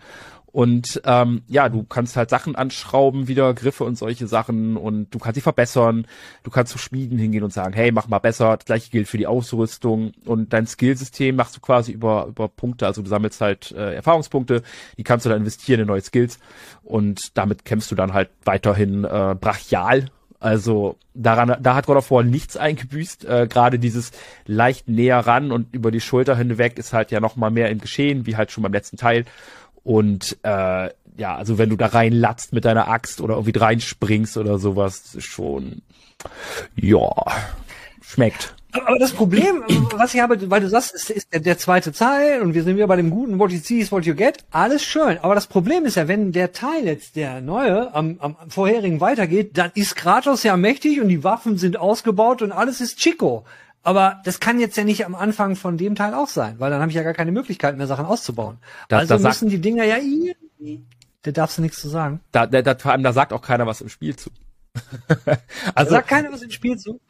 Und 0.54 1.02
ähm, 1.04 1.42
ja, 1.48 1.68
du 1.68 1.82
kannst 1.82 2.16
halt 2.16 2.30
Sachen 2.30 2.54
anschrauben, 2.54 3.26
wieder 3.26 3.54
Griffe 3.54 3.82
und 3.82 3.98
solche 3.98 4.28
Sachen 4.28 4.76
und 4.76 5.12
du 5.12 5.18
kannst 5.18 5.34
sie 5.34 5.40
verbessern. 5.40 6.06
Du 6.44 6.52
kannst 6.52 6.70
zu 6.70 6.78
Schmieden 6.78 7.18
hingehen 7.18 7.42
und 7.42 7.52
sagen, 7.52 7.74
hey, 7.74 7.90
mach 7.90 8.06
mal 8.06 8.20
besser. 8.20 8.56
Das 8.56 8.64
gleiche 8.64 8.88
gilt 8.88 9.08
für 9.08 9.18
die 9.18 9.26
Ausrüstung 9.26 10.12
und 10.24 10.52
dein 10.52 10.68
Skillsystem 10.68 11.34
machst 11.34 11.56
du 11.56 11.60
quasi 11.60 11.90
über 11.90 12.26
über 12.28 12.46
Punkte. 12.46 12.86
Also 12.86 13.02
du 13.02 13.08
sammelst 13.08 13.40
halt 13.40 13.72
äh, 13.72 13.94
Erfahrungspunkte, 13.94 14.62
die 14.96 15.02
kannst 15.02 15.26
du 15.26 15.30
dann 15.30 15.40
investieren 15.40 15.80
in 15.80 15.88
neue 15.88 16.02
Skills 16.02 16.38
und 16.84 17.36
damit 17.36 17.64
kämpfst 17.64 17.90
du 17.90 17.96
dann 17.96 18.12
halt 18.12 18.30
weiterhin 18.44 19.02
äh, 19.02 19.34
brachial. 19.34 20.06
Also 20.40 20.96
daran, 21.14 21.56
da 21.60 21.74
hat 21.74 21.86
God 21.86 21.96
of 21.96 22.10
War 22.10 22.22
nichts 22.22 22.56
eingebüßt. 22.56 23.24
Äh, 23.24 23.46
Gerade 23.48 23.78
dieses 23.78 24.12
leicht 24.46 24.88
näher 24.88 25.20
ran 25.20 25.52
und 25.52 25.74
über 25.74 25.90
die 25.90 26.00
Schulter 26.00 26.36
hinweg 26.36 26.78
ist 26.78 26.92
halt 26.92 27.10
ja 27.10 27.20
noch 27.20 27.36
mal 27.36 27.50
mehr 27.50 27.70
im 27.70 27.80
Geschehen, 27.80 28.26
wie 28.26 28.36
halt 28.36 28.50
schon 28.50 28.62
beim 28.62 28.72
letzten 28.72 28.96
Teil. 28.96 29.24
Und 29.82 30.36
äh, 30.42 30.90
ja, 31.16 31.36
also 31.36 31.58
wenn 31.58 31.70
du 31.70 31.76
da 31.76 31.86
reinlatzt 31.86 32.52
mit 32.52 32.64
deiner 32.64 32.88
Axt 32.88 33.20
oder 33.20 33.34
irgendwie 33.34 33.58
reinspringst 33.58 34.36
oder 34.36 34.58
sowas, 34.58 35.14
ist 35.14 35.24
schon 35.24 35.82
ja 36.74 37.10
schmeckt. 38.02 38.54
Aber 38.74 38.98
das 38.98 39.12
Problem, 39.12 39.62
was 39.96 40.14
ich 40.14 40.20
habe, 40.20 40.50
weil 40.50 40.60
du 40.60 40.68
sagst, 40.68 40.94
ist, 40.94 41.10
ist 41.10 41.32
der, 41.32 41.40
der 41.40 41.58
zweite 41.58 41.92
Teil 41.92 42.42
und 42.42 42.54
wir 42.54 42.62
sind 42.64 42.76
wieder 42.76 42.86
bei 42.86 42.96
dem 42.96 43.10
guten 43.10 43.38
What 43.38 43.52
you 43.52 43.58
see 43.58 43.78
is 43.78 43.92
what 43.92 44.04
you 44.04 44.14
get, 44.14 44.44
alles 44.50 44.84
schön. 44.84 45.18
Aber 45.18 45.34
das 45.34 45.46
Problem 45.46 45.84
ist 45.86 45.94
ja, 45.94 46.08
wenn 46.08 46.32
der 46.32 46.52
Teil 46.52 46.84
jetzt, 46.84 47.16
der 47.16 47.40
neue, 47.40 47.94
am, 47.94 48.16
am 48.20 48.36
vorherigen 48.48 49.00
weitergeht, 49.00 49.56
dann 49.56 49.70
ist 49.74 49.96
Kratos 49.96 50.42
ja 50.42 50.56
mächtig 50.56 51.00
und 51.00 51.08
die 51.08 51.22
Waffen 51.24 51.56
sind 51.58 51.76
ausgebaut 51.78 52.42
und 52.42 52.52
alles 52.52 52.80
ist 52.80 52.98
Chico. 52.98 53.44
Aber 53.82 54.20
das 54.24 54.40
kann 54.40 54.58
jetzt 54.60 54.76
ja 54.76 54.84
nicht 54.84 55.04
am 55.04 55.14
Anfang 55.14 55.56
von 55.56 55.76
dem 55.76 55.94
Teil 55.94 56.14
auch 56.14 56.28
sein, 56.28 56.56
weil 56.58 56.70
dann 56.70 56.80
habe 56.80 56.90
ich 56.90 56.96
ja 56.96 57.02
gar 57.02 57.12
keine 57.12 57.32
Möglichkeit 57.32 57.76
mehr, 57.76 57.86
Sachen 57.86 58.06
auszubauen. 58.06 58.56
Das- 58.88 59.00
also 59.00 59.14
das 59.14 59.22
müssen 59.22 59.50
die 59.50 59.60
Dinger 59.60 59.84
ja 59.84 59.96
irgendwie. 59.98 60.82
Da 61.22 61.30
darfst 61.30 61.58
du 61.58 61.62
nichts 61.62 61.80
zu 61.80 61.88
sagen. 61.88 62.20
Da, 62.32 62.46
da, 62.46 62.60
da, 62.62 62.74
vor 62.76 62.92
allem, 62.92 63.02
da 63.02 63.12
sagt 63.12 63.32
auch 63.32 63.40
keiner 63.42 63.66
was 63.66 63.80
im 63.82 63.88
Spiel 63.88 64.16
zu. 64.16 64.30
also, 65.74 65.90
Sagt 65.92 66.08
keiner 66.08 66.32
was 66.32 66.42
im 66.42 66.50
Spiel 66.50 66.76
zu. 66.76 67.00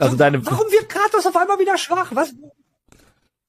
Also 0.00 0.16
deine, 0.16 0.44
Warum 0.46 0.70
wird 0.70 0.88
Kratos 0.88 1.26
auf 1.26 1.36
einmal 1.36 1.58
wieder 1.58 1.76
schwach? 1.78 2.10
Was? 2.14 2.34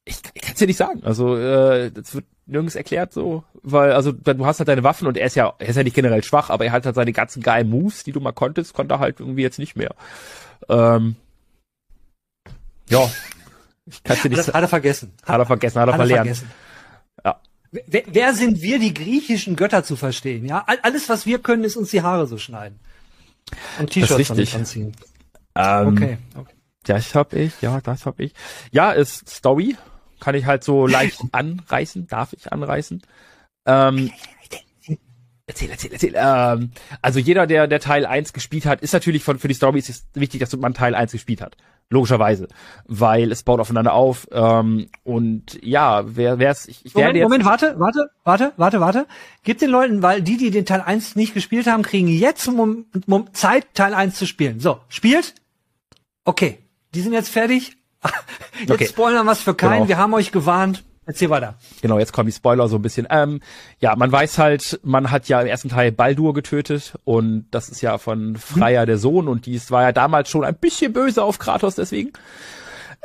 ich, 0.05 0.17
ich 0.33 0.41
kann 0.41 0.53
es 0.53 0.59
dir 0.59 0.67
nicht 0.67 0.77
sagen. 0.77 1.03
Also, 1.03 1.37
äh, 1.37 1.91
das 1.91 2.13
wird 2.15 2.25
nirgends 2.45 2.75
erklärt 2.75 3.13
so, 3.13 3.43
weil, 3.61 3.93
also, 3.93 4.11
du 4.11 4.45
hast 4.45 4.59
halt 4.59 4.67
deine 4.67 4.83
Waffen 4.83 5.07
und 5.07 5.15
er 5.17 5.25
ist 5.27 5.35
ja, 5.35 5.53
er 5.59 5.67
ist 5.69 5.75
ja 5.75 5.83
nicht 5.83 5.95
generell 5.95 6.23
schwach, 6.23 6.49
aber 6.49 6.65
er 6.65 6.71
hat 6.71 6.85
halt 6.85 6.95
seine 6.95 7.13
ganzen 7.13 7.41
geilen 7.41 7.69
Moves, 7.69 8.03
die 8.03 8.11
du 8.11 8.19
mal 8.19 8.31
konntest, 8.33 8.73
konnte 8.73 8.95
er 8.95 8.99
halt 8.99 9.19
irgendwie 9.19 9.41
jetzt 9.43 9.59
nicht 9.59 9.75
mehr. 9.75 9.93
Ähm, 10.69 11.15
ja, 12.89 13.09
ich 13.85 14.03
kann 14.03 14.17
es 14.17 14.21
dir 14.23 14.29
nicht 14.29 14.39
Das 14.39 14.45
sagen. 14.47 14.57
hat 14.57 14.63
er 14.63 14.67
vergessen. 14.69 15.13
Hat 15.23 15.39
er 15.39 15.45
vergessen, 15.45 15.79
hat 15.79 15.87
er 15.87 15.93
Hat 15.93 15.99
er 16.01 16.05
verlernt. 16.07 16.27
vergessen. 16.37 16.51
Ja. 17.23 17.39
Wer, 17.71 18.03
wer 18.07 18.33
sind 18.33 18.61
wir, 18.61 18.79
die 18.79 18.93
griechischen 18.93 19.55
Götter 19.55 19.83
zu 19.83 19.95
verstehen? 19.95 20.45
Ja, 20.45 20.63
All- 20.67 20.79
alles, 20.81 21.07
was 21.09 21.25
wir 21.25 21.39
können, 21.39 21.63
ist 21.63 21.77
uns 21.77 21.91
die 21.91 22.01
Haare 22.01 22.27
so 22.27 22.37
schneiden 22.37 22.79
und 23.79 23.89
T-Shirts 23.91 24.31
anziehen. 24.55 24.93
Ähm, 25.55 25.87
Okay. 25.87 26.17
okay. 26.37 26.53
Das 26.83 27.13
hab 27.13 27.33
ich, 27.33 27.61
ja, 27.61 27.79
das 27.81 28.05
hab 28.05 28.19
ich. 28.19 28.33
Ja, 28.71 28.91
ist 28.91 29.29
Story. 29.29 29.75
Kann 30.19 30.35
ich 30.35 30.45
halt 30.45 30.63
so 30.63 30.87
leicht 30.87 31.21
anreißen, 31.31 32.07
darf 32.07 32.33
ich 32.33 32.51
anreißen. 32.51 33.01
Ähm, 33.65 34.11
erzähl, 35.45 35.69
erzähl, 35.69 35.91
erzähl. 35.91 36.13
Ähm, 36.15 36.71
also 37.01 37.19
jeder, 37.19 37.45
der, 37.47 37.67
der 37.67 37.79
Teil 37.79 38.05
1 38.05 38.33
gespielt 38.33 38.65
hat, 38.65 38.81
ist 38.81 38.93
natürlich 38.93 39.23
von, 39.23 39.37
für 39.39 39.47
die 39.47 39.53
Story 39.53 39.79
ist 39.79 39.89
es 39.89 40.05
wichtig, 40.13 40.39
dass 40.39 40.55
man 40.55 40.73
Teil 40.73 40.95
1 40.95 41.11
gespielt 41.11 41.41
hat. 41.41 41.55
Logischerweise. 41.89 42.47
Weil 42.87 43.31
es 43.31 43.43
baut 43.43 43.59
aufeinander 43.59 43.93
auf. 43.93 44.27
Ähm, 44.31 44.87
und 45.03 45.59
ja, 45.61 46.03
wer, 46.15 46.39
wer's, 46.39 46.67
ich, 46.67 46.85
ich 46.85 46.95
werde 46.95 47.19
Moment, 47.19 47.43
Moment, 47.43 47.45
warte, 47.45 47.75
warte, 47.79 48.09
warte, 48.23 48.53
warte, 48.57 48.79
warte. 48.79 49.07
Gib 49.43 49.59
den 49.59 49.69
Leuten, 49.69 50.01
weil 50.01 50.21
die, 50.21 50.37
die 50.37 50.51
den 50.51 50.65
Teil 50.65 50.81
1 50.81 51.15
nicht 51.15 51.33
gespielt 51.33 51.67
haben, 51.67 51.83
kriegen 51.83 52.07
jetzt 52.07 52.49
Zeit, 53.33 53.67
Teil 53.73 53.93
1 53.93 54.15
zu 54.15 54.25
spielen. 54.25 54.59
So, 54.59 54.79
spielt. 54.87 55.35
Okay, 56.25 56.59
die 56.93 57.01
sind 57.01 57.13
jetzt 57.13 57.29
fertig. 57.29 57.77
Jetzt 58.59 58.71
Okay. 58.71 58.87
spoilern 58.87 59.27
was 59.27 59.41
für 59.41 59.53
keinen. 59.53 59.73
Genau. 59.73 59.87
Wir 59.89 59.97
haben 59.97 60.13
euch 60.13 60.31
gewarnt. 60.31 60.83
Erzähl 61.05 61.29
weiter. 61.29 61.55
genau, 61.81 61.97
jetzt 61.97 62.13
kommen 62.13 62.27
die 62.27 62.31
Spoiler 62.31 62.67
so 62.67 62.75
ein 62.77 62.81
bisschen. 62.83 63.07
Ähm, 63.09 63.41
ja, 63.79 63.95
man 63.95 64.11
weiß 64.11 64.37
halt, 64.37 64.79
man 64.83 65.09
hat 65.09 65.27
ja 65.27 65.41
im 65.41 65.47
ersten 65.47 65.69
Teil 65.69 65.91
Baldur 65.91 66.33
getötet 66.33 66.93
und 67.05 67.47
das 67.51 67.69
ist 67.69 67.81
ja 67.81 67.97
von 67.97 68.37
Freya 68.37 68.85
der 68.85 68.97
Sohn 68.99 69.27
und 69.27 69.45
die 69.47 69.59
war 69.71 69.81
ja 69.81 69.91
damals 69.91 70.29
schon 70.29 70.43
ein 70.45 70.55
bisschen 70.55 70.93
böse 70.93 71.23
auf 71.23 71.39
Kratos 71.39 71.75
deswegen. 71.75 72.11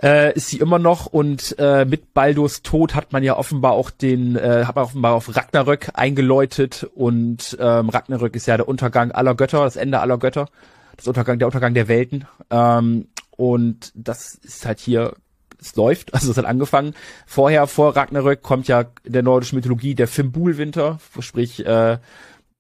Äh, 0.03 0.35
ist 0.35 0.49
sie 0.49 0.59
immer 0.59 0.79
noch 0.79 1.07
und 1.07 1.57
äh, 1.59 1.87
mit 1.87 2.13
Baldurs 2.13 2.61
Tod 2.63 2.95
hat 2.95 3.13
man 3.15 3.23
ja 3.25 3.35
offenbar 3.37 3.73
auch 3.73 3.91
den, 3.91 4.37
äh, 4.37 4.65
hat 4.67 4.77
man 4.77 4.85
offenbar 4.85 5.15
auf 5.15 5.35
Ragnarök 5.35 5.89
eingeläutet 5.95 6.87
und 6.95 7.57
ähm, 7.59 7.89
Ragnarök 7.89 8.37
ist 8.37 8.47
ja 8.47 8.59
der 8.59 8.69
Untergang 8.69 9.11
aller 9.11 9.35
Götter, 9.35 9.65
das 9.65 9.77
Ende 9.77 10.01
aller 10.01 10.19
Götter, 10.19 10.49
das 10.97 11.07
Untergang, 11.07 11.39
der 11.39 11.49
Untergang 11.49 11.75
der 11.75 11.89
Welten. 11.89 12.27
Ähm, 12.51 13.09
und 13.37 13.93
das 13.95 14.35
ist 14.35 14.67
halt 14.67 14.81
hier, 14.81 15.15
es 15.61 15.77
läuft, 15.77 16.15
also 16.15 16.31
es 16.31 16.37
hat 16.37 16.45
angefangen. 16.45 16.95
Vorher, 17.27 17.67
vor 17.67 17.97
Ragnarök, 17.97 18.43
kommt 18.43 18.69
ja 18.69 18.87
in 19.05 19.13
der 19.13 19.23
nordischen 19.23 19.57
Mythologie 19.57 19.95
der 19.95 20.09
Fimbulwinter, 20.09 20.99
sprich, 21.21 21.65
äh, 21.65 21.99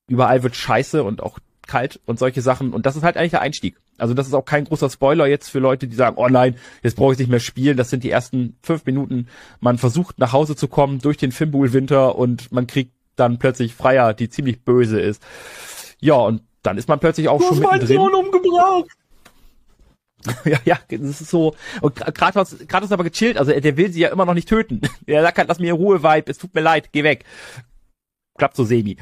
überall 0.08 0.42
wird 0.42 0.56
scheiße 0.56 1.02
und 1.02 1.22
auch 1.22 1.38
kalt 1.66 2.00
und 2.06 2.18
solche 2.18 2.42
Sachen. 2.42 2.72
Und 2.72 2.86
das 2.86 2.96
ist 2.96 3.02
halt 3.02 3.16
eigentlich 3.16 3.32
der 3.32 3.40
Einstieg. 3.40 3.76
Also 3.98 4.14
das 4.14 4.26
ist 4.26 4.34
auch 4.34 4.44
kein 4.44 4.64
großer 4.64 4.90
Spoiler 4.90 5.26
jetzt 5.26 5.48
für 5.48 5.58
Leute, 5.58 5.88
die 5.88 5.96
sagen, 5.96 6.16
oh 6.18 6.28
nein, 6.28 6.56
jetzt 6.82 6.96
brauche 6.96 7.12
ich 7.12 7.18
nicht 7.18 7.30
mehr 7.30 7.40
spielen. 7.40 7.76
Das 7.76 7.90
sind 7.90 8.04
die 8.04 8.10
ersten 8.10 8.56
fünf 8.62 8.84
Minuten. 8.84 9.28
Man 9.60 9.78
versucht 9.78 10.18
nach 10.18 10.32
Hause 10.32 10.54
zu 10.54 10.68
kommen 10.68 11.00
durch 11.00 11.16
den 11.16 11.32
Fimbulwinter 11.32 12.16
und 12.16 12.52
man 12.52 12.66
kriegt 12.66 12.92
dann 13.16 13.38
plötzlich 13.38 13.74
Freier, 13.74 14.14
die 14.14 14.28
ziemlich 14.28 14.62
böse 14.62 15.00
ist. 15.00 15.22
Ja, 15.98 16.14
und 16.14 16.42
dann 16.66 16.76
ist 16.78 16.88
man 16.88 16.98
plötzlich 17.00 17.28
auch 17.28 17.40
schon 17.40 17.58
mittendrin. 17.60 17.98
umgebracht. 17.98 18.84
Ja, 20.44 20.58
ja, 20.64 20.78
das 20.88 21.20
ist 21.20 21.30
so. 21.30 21.54
Und 21.80 21.96
Kra- 21.96 22.10
Kratos, 22.10 22.56
Kratos 22.66 22.88
ist 22.88 22.92
aber 22.92 23.04
gechillt, 23.04 23.38
also 23.38 23.52
der 23.52 23.76
will 23.76 23.92
sie 23.92 24.00
ja 24.00 24.08
immer 24.08 24.24
noch 24.24 24.34
nicht 24.34 24.48
töten. 24.48 24.80
Der 25.06 25.22
sagt 25.22 25.38
halt, 25.38 25.48
lass 25.48 25.60
mir 25.60 25.70
in 25.70 25.76
Ruhe, 25.76 26.02
Vibe, 26.02 26.28
es 26.30 26.38
tut 26.38 26.52
mir 26.52 26.62
leid, 26.62 26.88
geh 26.90 27.04
weg. 27.04 27.24
Klappt 28.36 28.56
so 28.56 28.64
semi. 28.64 28.96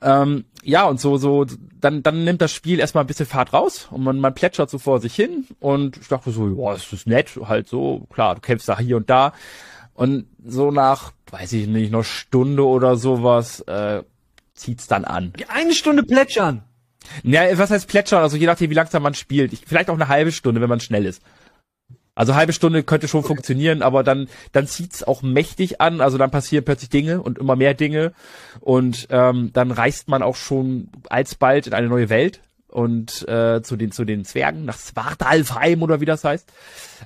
Ähm, 0.00 0.44
ja, 0.62 0.84
und 0.86 1.00
so, 1.00 1.16
so, 1.16 1.44
dann, 1.80 2.02
dann 2.04 2.22
nimmt 2.24 2.40
das 2.40 2.52
Spiel 2.52 2.78
erstmal 2.78 3.02
ein 3.02 3.06
bisschen 3.08 3.26
Fahrt 3.26 3.52
raus 3.52 3.88
und 3.90 4.04
man, 4.04 4.20
man 4.20 4.32
plätschert 4.32 4.70
so 4.70 4.78
vor 4.78 5.00
sich 5.00 5.14
hin 5.14 5.44
und 5.58 5.96
ich 5.96 6.06
dachte 6.08 6.30
so, 6.30 6.46
ja, 6.48 6.72
das 6.72 6.92
ist 6.92 7.06
nett, 7.06 7.30
halt 7.48 7.66
so, 7.68 8.06
klar, 8.12 8.36
du 8.36 8.40
kämpfst 8.40 8.68
da 8.68 8.78
hier 8.78 8.96
und 8.98 9.10
da. 9.10 9.32
Und 9.94 10.26
so 10.46 10.70
nach, 10.70 11.12
weiß 11.30 11.52
ich 11.54 11.66
nicht, 11.66 11.90
noch 11.90 12.04
Stunde 12.04 12.64
oder 12.64 12.96
sowas, 12.96 13.60
äh, 13.62 14.04
zieht's 14.54 14.86
dann 14.86 15.04
an. 15.04 15.32
Eine 15.48 15.74
Stunde 15.74 16.04
plätschern. 16.04 16.62
Ja, 17.22 17.58
was 17.58 17.70
heißt 17.70 17.88
plätschern? 17.88 18.22
Also 18.22 18.36
je 18.36 18.46
nachdem, 18.46 18.70
wie 18.70 18.74
langsam 18.74 19.02
man 19.02 19.14
spielt. 19.14 19.52
Ich, 19.52 19.62
vielleicht 19.66 19.90
auch 19.90 19.94
eine 19.94 20.08
halbe 20.08 20.32
Stunde, 20.32 20.60
wenn 20.60 20.68
man 20.68 20.80
schnell 20.80 21.06
ist. 21.06 21.22
Also 22.14 22.34
halbe 22.34 22.52
Stunde 22.52 22.82
könnte 22.82 23.08
schon 23.08 23.22
funktionieren, 23.22 23.82
aber 23.82 24.02
dann 24.02 24.28
dann 24.52 24.66
zieht's 24.66 25.02
auch 25.02 25.22
mächtig 25.22 25.80
an. 25.80 26.00
Also 26.00 26.18
dann 26.18 26.30
passieren 26.30 26.64
plötzlich 26.64 26.90
Dinge 26.90 27.22
und 27.22 27.38
immer 27.38 27.56
mehr 27.56 27.74
Dinge 27.74 28.12
und 28.60 29.06
ähm, 29.10 29.50
dann 29.52 29.70
reist 29.70 30.08
man 30.08 30.22
auch 30.22 30.36
schon 30.36 30.90
alsbald 31.08 31.66
in 31.66 31.72
eine 31.72 31.88
neue 31.88 32.10
Welt 32.10 32.40
und 32.68 33.26
äh, 33.28 33.62
zu 33.62 33.76
den 33.76 33.92
zu 33.92 34.04
den 34.04 34.24
Zwergen 34.24 34.64
nach 34.64 34.78
Svartalfheim 34.78 35.82
oder 35.82 36.00
wie 36.00 36.04
das 36.04 36.24
heißt. 36.24 36.52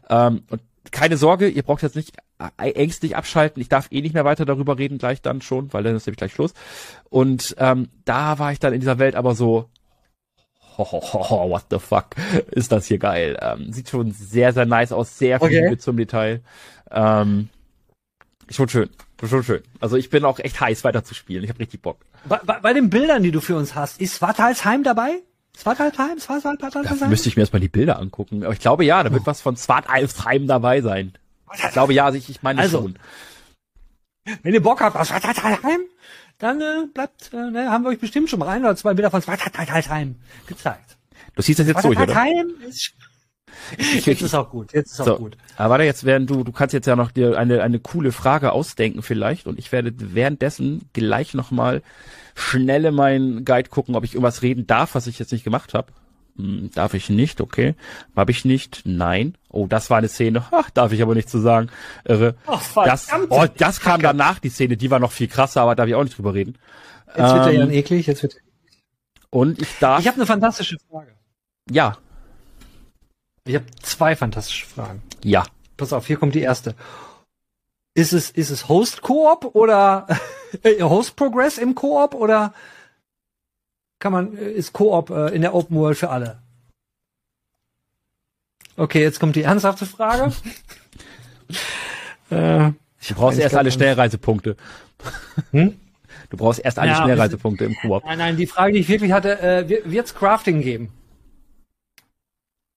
Ähm, 0.08 0.42
und 0.50 0.62
keine 0.90 1.16
Sorge, 1.16 1.48
ihr 1.48 1.62
braucht 1.62 1.82
jetzt 1.82 1.96
nicht 1.96 2.16
äh, 2.58 2.70
ängstlich 2.72 3.16
abschalten. 3.16 3.60
Ich 3.60 3.68
darf 3.68 3.88
eh 3.90 4.00
nicht 4.00 4.14
mehr 4.14 4.24
weiter 4.24 4.44
darüber 4.44 4.78
reden 4.78 4.98
gleich 4.98 5.22
dann 5.22 5.42
schon, 5.42 5.72
weil 5.72 5.82
dann 5.82 5.96
ist 5.96 6.06
nämlich 6.06 6.18
gleich 6.18 6.32
Schluss. 6.32 6.54
Und 7.08 7.54
ähm, 7.58 7.88
da 8.04 8.38
war 8.38 8.52
ich 8.52 8.58
dann 8.58 8.72
in 8.72 8.80
dieser 8.80 8.98
Welt 8.98 9.14
aber 9.14 9.34
so, 9.34 9.68
ho, 10.78 10.84
ho, 10.84 11.00
ho, 11.00 11.30
ho, 11.30 11.50
what 11.50 11.64
the 11.70 11.78
fuck, 11.78 12.08
ist 12.50 12.72
das 12.72 12.86
hier 12.86 12.98
geil. 12.98 13.38
Ähm, 13.40 13.72
sieht 13.72 13.88
schon 13.88 14.12
sehr, 14.12 14.52
sehr 14.52 14.66
nice 14.66 14.92
aus, 14.92 15.18
sehr 15.18 15.38
viel 15.38 15.48
Okay. 15.48 15.64
Liebe 15.64 15.78
zum 15.78 15.96
Detail. 15.96 16.40
Ähm, 16.90 17.48
schon 18.50 18.68
schön, 18.68 18.90
schon 19.26 19.42
schön. 19.42 19.62
Also 19.80 19.96
ich 19.96 20.10
bin 20.10 20.24
auch 20.24 20.38
echt 20.38 20.60
heiß 20.60 20.84
weiter 20.84 21.04
zu 21.04 21.14
spielen. 21.14 21.44
Ich 21.44 21.50
habe 21.50 21.60
richtig 21.60 21.82
Bock. 21.82 22.04
Bei, 22.26 22.38
bei, 22.44 22.60
bei 22.60 22.72
den 22.72 22.90
Bildern, 22.90 23.22
die 23.22 23.30
du 23.30 23.40
für 23.40 23.56
uns 23.56 23.74
hast, 23.74 24.00
ist 24.00 24.16
Svartalsheim 24.16 24.82
dabei? 24.82 25.22
Svartalsheim? 25.56 26.18
Svartalsheim? 26.18 26.70
Dafür 26.70 27.08
müsste 27.08 27.28
ich 27.28 27.36
mir 27.36 27.42
erstmal 27.42 27.60
die 27.60 27.68
Bilder 27.68 27.98
angucken. 27.98 28.42
Aber 28.42 28.52
ich 28.52 28.60
glaube 28.60 28.84
ja, 28.84 29.02
da 29.02 29.12
wird 29.12 29.26
was 29.26 29.40
von 29.40 29.56
Svartalfheim 29.56 30.46
dabei 30.46 30.80
sein. 30.80 31.12
Ich 31.54 31.70
glaube 31.70 31.94
ja, 31.94 32.06
also 32.06 32.18
ich, 32.18 32.28
ich 32.28 32.42
meine 32.42 32.60
Also, 32.60 32.78
schon. 32.82 32.98
Wenn 34.42 34.54
ihr 34.54 34.62
Bock 34.62 34.80
habt 34.80 34.96
auf 34.96 35.06
Svartalsheim, 35.06 35.80
dann 36.38 36.60
äh, 36.60 36.86
bleibt, 36.92 37.32
äh, 37.32 37.50
ne, 37.50 37.70
haben 37.70 37.84
wir 37.84 37.90
euch 37.90 37.98
bestimmt 38.00 38.28
schon 38.30 38.38
mal 38.38 38.48
ein 38.48 38.62
oder 38.62 38.76
zwei 38.76 38.94
Bilder 38.94 39.10
von 39.10 39.22
Svartalsheim 39.22 40.16
gezeigt. 40.46 40.96
Du 41.34 41.42
siehst 41.42 41.58
das 41.58 41.66
jetzt 41.66 41.84
durch, 41.84 41.98
oder? 41.98 42.12
Svartalsheim 42.12 42.48
ist, 42.68 42.94
Ich, 43.78 44.06
jetzt 44.06 44.22
ist 44.22 44.34
auch 44.34 44.50
gut, 44.50 44.72
jetzt 44.72 44.92
ist 44.92 45.00
auch 45.00 45.06
So, 45.06 45.16
gut. 45.18 45.36
aber 45.56 45.70
warte, 45.70 45.84
jetzt 45.84 46.04
werden 46.04 46.26
du, 46.26 46.44
du 46.44 46.52
kannst 46.52 46.72
jetzt 46.74 46.86
ja 46.86 46.96
noch 46.96 47.10
dir 47.10 47.38
eine, 47.38 47.62
eine 47.62 47.78
coole 47.80 48.12
Frage 48.12 48.52
ausdenken 48.52 49.02
vielleicht 49.02 49.46
und 49.46 49.58
ich 49.58 49.72
werde 49.72 49.92
währenddessen 49.96 50.88
gleich 50.92 51.34
nochmal 51.34 51.82
schnell 52.34 52.84
in 52.86 52.94
meinen 52.94 53.44
Guide 53.44 53.70
gucken, 53.70 53.94
ob 53.94 54.04
ich 54.04 54.14
irgendwas 54.14 54.42
reden 54.42 54.66
darf, 54.66 54.94
was 54.94 55.06
ich 55.06 55.18
jetzt 55.18 55.32
nicht 55.32 55.44
gemacht 55.44 55.72
habe. 55.74 55.92
Hm, 56.36 56.70
darf 56.74 56.94
ich 56.94 57.10
nicht, 57.10 57.40
okay. 57.40 57.74
Habe 58.16 58.32
ich 58.32 58.44
nicht? 58.44 58.82
Nein. 58.84 59.36
Oh, 59.50 59.66
das 59.66 59.88
war 59.90 59.98
eine 59.98 60.08
Szene. 60.08 60.44
Ach, 60.50 60.68
darf 60.70 60.92
ich 60.92 61.00
aber 61.02 61.14
nicht 61.14 61.28
zu 61.30 61.38
sagen. 61.38 61.70
Irre. 62.04 62.34
Ach, 62.46 62.62
das, 62.84 63.08
oh, 63.28 63.46
das 63.56 63.80
kam 63.80 64.02
danach, 64.02 64.38
die 64.40 64.48
Szene, 64.48 64.76
die 64.76 64.90
war 64.90 64.98
noch 64.98 65.12
viel 65.12 65.28
krasser, 65.28 65.62
aber 65.62 65.74
darf 65.76 65.86
ich 65.88 65.94
auch 65.94 66.02
nicht 66.04 66.16
drüber 66.18 66.34
reden. 66.34 66.58
Jetzt 67.08 67.16
wird 67.18 67.46
er 67.46 67.52
ja 67.52 67.62
Ähm, 67.62 67.70
eklig, 67.70 68.06
jetzt 68.08 68.22
wird 68.24 68.36
Und 69.30 69.62
ich 69.62 69.78
darf, 69.78 70.00
Ich 70.00 70.08
habe 70.08 70.16
eine 70.16 70.26
fantastische 70.26 70.76
Frage. 70.90 71.12
ja, 71.70 71.96
Ich 73.46 73.54
habe 73.54 73.66
zwei 73.82 74.16
fantastische 74.16 74.66
Fragen. 74.66 75.02
ja. 75.22 75.44
Pass 75.76 75.92
auf, 75.92 76.06
hier 76.06 76.16
kommt 76.18 76.36
die 76.36 76.40
erste. 76.40 76.76
Ist 77.94 78.12
es, 78.12 78.30
ist 78.30 78.50
es 78.50 78.68
Host 78.68 79.02
Koop 79.02 79.56
oder 79.56 80.06
Host 80.80 81.16
Progress 81.16 81.58
im 81.58 81.74
Koop 81.74 82.14
oder 82.14 82.54
kann 84.04 84.12
man, 84.12 84.36
äh, 84.36 84.50
ist 84.50 84.74
Koop 84.74 85.08
äh, 85.08 85.34
in 85.34 85.40
der 85.40 85.54
Open 85.54 85.78
World 85.78 85.96
für 85.96 86.10
alle? 86.10 86.36
Okay, 88.76 89.00
jetzt 89.00 89.18
kommt 89.18 89.34
die 89.34 89.44
ernsthafte 89.44 89.86
Frage. 89.86 90.30
äh, 92.28 92.72
Du 93.08 93.14
brauchst 93.14 93.38
Ich 93.38 93.44
erst 93.44 93.54
alle 93.56 93.72
Schnellreisepunkte. 93.72 94.56
Hm? 95.52 95.80
Du 96.28 96.36
brauchst 96.36 96.60
erst 96.62 96.78
alle 96.78 96.90
Ja, 96.90 97.02
Schnellreisepunkte 97.02 97.64
im 97.64 97.74
Koop. 97.76 98.04
nein, 98.04 98.18
nein, 98.18 98.36
die 98.36 98.46
Frage, 98.46 98.74
die 98.74 98.80
ich 98.80 98.90
wirklich 98.90 99.12
hatte, 99.12 99.40
äh, 99.40 99.68
wird 99.86 100.06
es 100.06 100.14
Crafting 100.14 100.60
geben? 100.60 100.92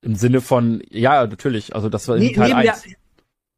Im 0.02 0.16
Sinne 0.16 0.40
von, 0.40 0.82
ja, 0.90 1.28
natürlich, 1.28 1.76
also 1.76 1.90
das 1.90 2.08
war 2.08 2.16
in 2.16 2.34
Teil 2.34 2.54
1. 2.54 2.86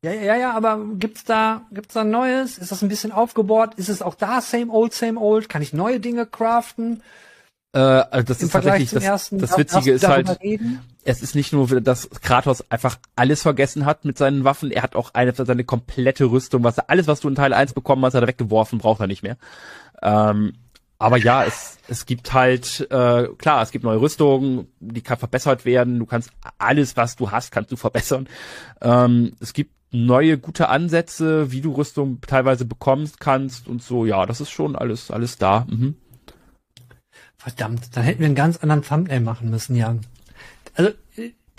Ja, 0.01 0.11
ja, 0.11 0.35
ja, 0.35 0.53
aber 0.53 0.83
gibt's 0.95 1.23
da, 1.23 1.67
gibt's 1.71 1.93
da 1.93 2.03
Neues? 2.03 2.57
Ist 2.57 2.71
das 2.71 2.81
ein 2.81 2.89
bisschen 2.89 3.11
aufgebohrt? 3.11 3.75
Ist 3.75 3.89
es 3.89 4.01
auch 4.01 4.15
da 4.15 4.41
same 4.41 4.71
old, 4.71 4.91
same 4.91 5.19
old? 5.19 5.49
Kann 5.49 5.61
ich 5.61 5.71
neue 5.73 5.99
Dinge 5.99 6.25
craften? 6.25 7.03
Äh, 7.73 7.79
also 7.79 8.25
das 8.25 8.41
ist 8.41 8.51
tatsächlich, 8.51 8.89
das, 8.89 9.03
ersten, 9.03 9.37
das 9.37 9.57
Witzige 9.57 9.91
ist 9.91 10.07
halt, 10.07 10.41
reden? 10.41 10.79
es 11.03 11.21
ist 11.21 11.35
nicht 11.35 11.53
nur, 11.53 11.81
dass 11.81 12.09
Kratos 12.09 12.69
einfach 12.71 12.97
alles 13.15 13.43
vergessen 13.43 13.85
hat 13.85 14.05
mit 14.05 14.17
seinen 14.17 14.43
Waffen, 14.43 14.71
er 14.71 14.81
hat 14.81 14.95
auch 14.95 15.13
eine, 15.13 15.33
seine 15.33 15.63
komplette 15.63 16.25
Rüstung, 16.25 16.63
was 16.63 16.79
alles, 16.79 17.07
was 17.07 17.19
du 17.19 17.29
in 17.29 17.35
Teil 17.35 17.53
1 17.53 17.73
bekommen 17.73 18.03
hast, 18.05 18.15
hat 18.15 18.23
er 18.23 18.27
weggeworfen, 18.27 18.79
braucht 18.79 19.01
er 19.01 19.07
nicht 19.07 19.21
mehr. 19.21 19.37
Ähm, 20.01 20.53
aber 20.97 21.17
ja, 21.17 21.45
es, 21.45 21.77
es 21.87 22.05
gibt 22.05 22.33
halt, 22.33 22.87
äh, 22.91 23.27
klar, 23.37 23.61
es 23.61 23.71
gibt 23.71 23.85
neue 23.85 24.01
Rüstungen, 24.01 24.67
die 24.79 25.01
kann 25.01 25.17
verbessert 25.17 25.63
werden, 25.63 25.99
du 25.99 26.05
kannst 26.05 26.31
alles, 26.57 26.97
was 26.97 27.15
du 27.15 27.31
hast, 27.31 27.51
kannst 27.51 27.71
du 27.71 27.77
verbessern. 27.77 28.27
Ähm, 28.81 29.33
es 29.39 29.53
gibt 29.53 29.71
neue 29.91 30.37
gute 30.37 30.69
Ansätze, 30.69 31.51
wie 31.51 31.61
du 31.61 31.71
Rüstung 31.71 32.19
teilweise 32.21 32.65
bekommst 32.65 33.19
kannst 33.19 33.67
und 33.67 33.81
so, 33.81 34.05
ja, 34.05 34.25
das 34.25 34.41
ist 34.41 34.49
schon 34.49 34.75
alles, 34.75 35.09
alles 35.09 35.37
da. 35.37 35.65
Mhm. 35.69 35.95
Verdammt, 37.39 37.95
dann 37.95 38.03
hätten 38.03 38.19
wir 38.19 38.25
einen 38.25 38.35
ganz 38.35 38.57
anderen 38.57 38.83
Thumbnail 38.83 39.21
machen 39.21 39.49
müssen, 39.49 39.75
Jan. 39.75 40.01
Also, 40.75 40.91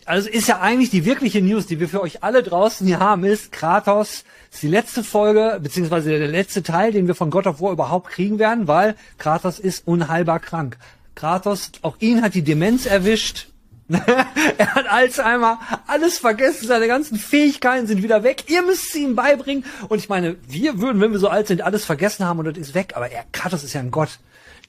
also 0.04 0.28
ist 0.28 0.46
ja 0.46 0.60
eigentlich 0.60 0.90
die 0.90 1.06
wirkliche 1.06 1.40
News, 1.40 1.66
die 1.66 1.80
wir 1.80 1.88
für 1.88 2.02
euch 2.02 2.22
alle 2.22 2.42
draußen 2.42 2.86
hier 2.86 3.00
haben, 3.00 3.24
ist 3.24 3.50
Kratos 3.50 4.24
ist 4.52 4.62
die 4.62 4.68
letzte 4.68 5.04
Folge, 5.04 5.58
beziehungsweise 5.62 6.10
der 6.10 6.28
letzte 6.28 6.62
Teil, 6.62 6.92
den 6.92 7.06
wir 7.06 7.14
von 7.14 7.30
God 7.30 7.46
of 7.46 7.60
War 7.60 7.72
überhaupt 7.72 8.10
kriegen 8.10 8.38
werden, 8.38 8.68
weil 8.68 8.94
Kratos 9.18 9.58
ist 9.58 9.86
unheilbar 9.86 10.40
krank. 10.40 10.76
Kratos, 11.14 11.72
auch 11.82 11.96
ihn 12.00 12.22
hat 12.22 12.34
die 12.34 12.42
Demenz 12.42 12.86
erwischt. 12.86 13.48
er 13.88 14.74
hat 14.74 14.88
Alzheimer, 14.88 15.60
alles 15.86 16.18
vergessen, 16.18 16.68
seine 16.68 16.86
ganzen 16.86 17.16
Fähigkeiten 17.16 17.86
sind 17.86 18.02
wieder 18.02 18.22
weg. 18.22 18.44
Ihr 18.48 18.62
müsst 18.62 18.92
sie 18.92 19.02
ihm 19.02 19.16
beibringen. 19.16 19.64
Und 19.88 19.98
ich 19.98 20.08
meine, 20.08 20.36
wir 20.46 20.80
würden, 20.80 21.00
wenn 21.00 21.10
wir 21.10 21.18
so 21.18 21.28
alt 21.28 21.48
sind, 21.48 21.62
alles 21.62 21.84
vergessen 21.84 22.24
haben 22.24 22.38
und 22.38 22.44
das 22.46 22.58
ist 22.58 22.74
weg. 22.74 22.92
Aber 22.94 23.10
er, 23.10 23.24
Kratos 23.32 23.64
ist 23.64 23.72
ja 23.72 23.80
ein 23.80 23.90
Gott 23.90 24.18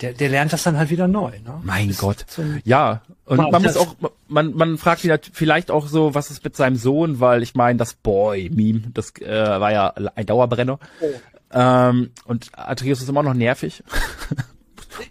der, 0.01 0.13
der 0.13 0.29
lernt 0.29 0.53
das 0.53 0.63
dann 0.63 0.77
halt 0.77 0.89
wieder 0.89 1.07
neu. 1.07 1.31
Ne? 1.43 1.61
Mein 1.63 1.89
das 1.89 1.99
Gott. 1.99 2.25
Ja, 2.63 3.01
und 3.25 3.37
wow, 3.37 3.51
man 3.51 3.61
muss 3.61 3.77
auch, 3.77 3.95
man, 4.27 4.53
man 4.53 4.77
fragt 4.77 5.03
ihn 5.03 5.17
vielleicht 5.31 5.71
auch 5.71 5.87
so, 5.87 6.15
was 6.15 6.31
ist 6.31 6.43
mit 6.43 6.55
seinem 6.55 6.75
Sohn, 6.75 7.19
weil 7.19 7.43
ich 7.43 7.55
meine, 7.55 7.77
das 7.77 7.93
Boy-Meme, 7.93 8.91
das 8.93 9.13
äh, 9.21 9.29
war 9.29 9.71
ja 9.71 9.93
ein 10.15 10.25
Dauerbrenner. 10.25 10.79
Oh. 10.99 11.05
Ähm, 11.53 12.11
und 12.25 12.49
Atreus 12.53 13.01
ist 13.01 13.09
immer 13.09 13.23
noch 13.23 13.33
nervig. 13.33 13.83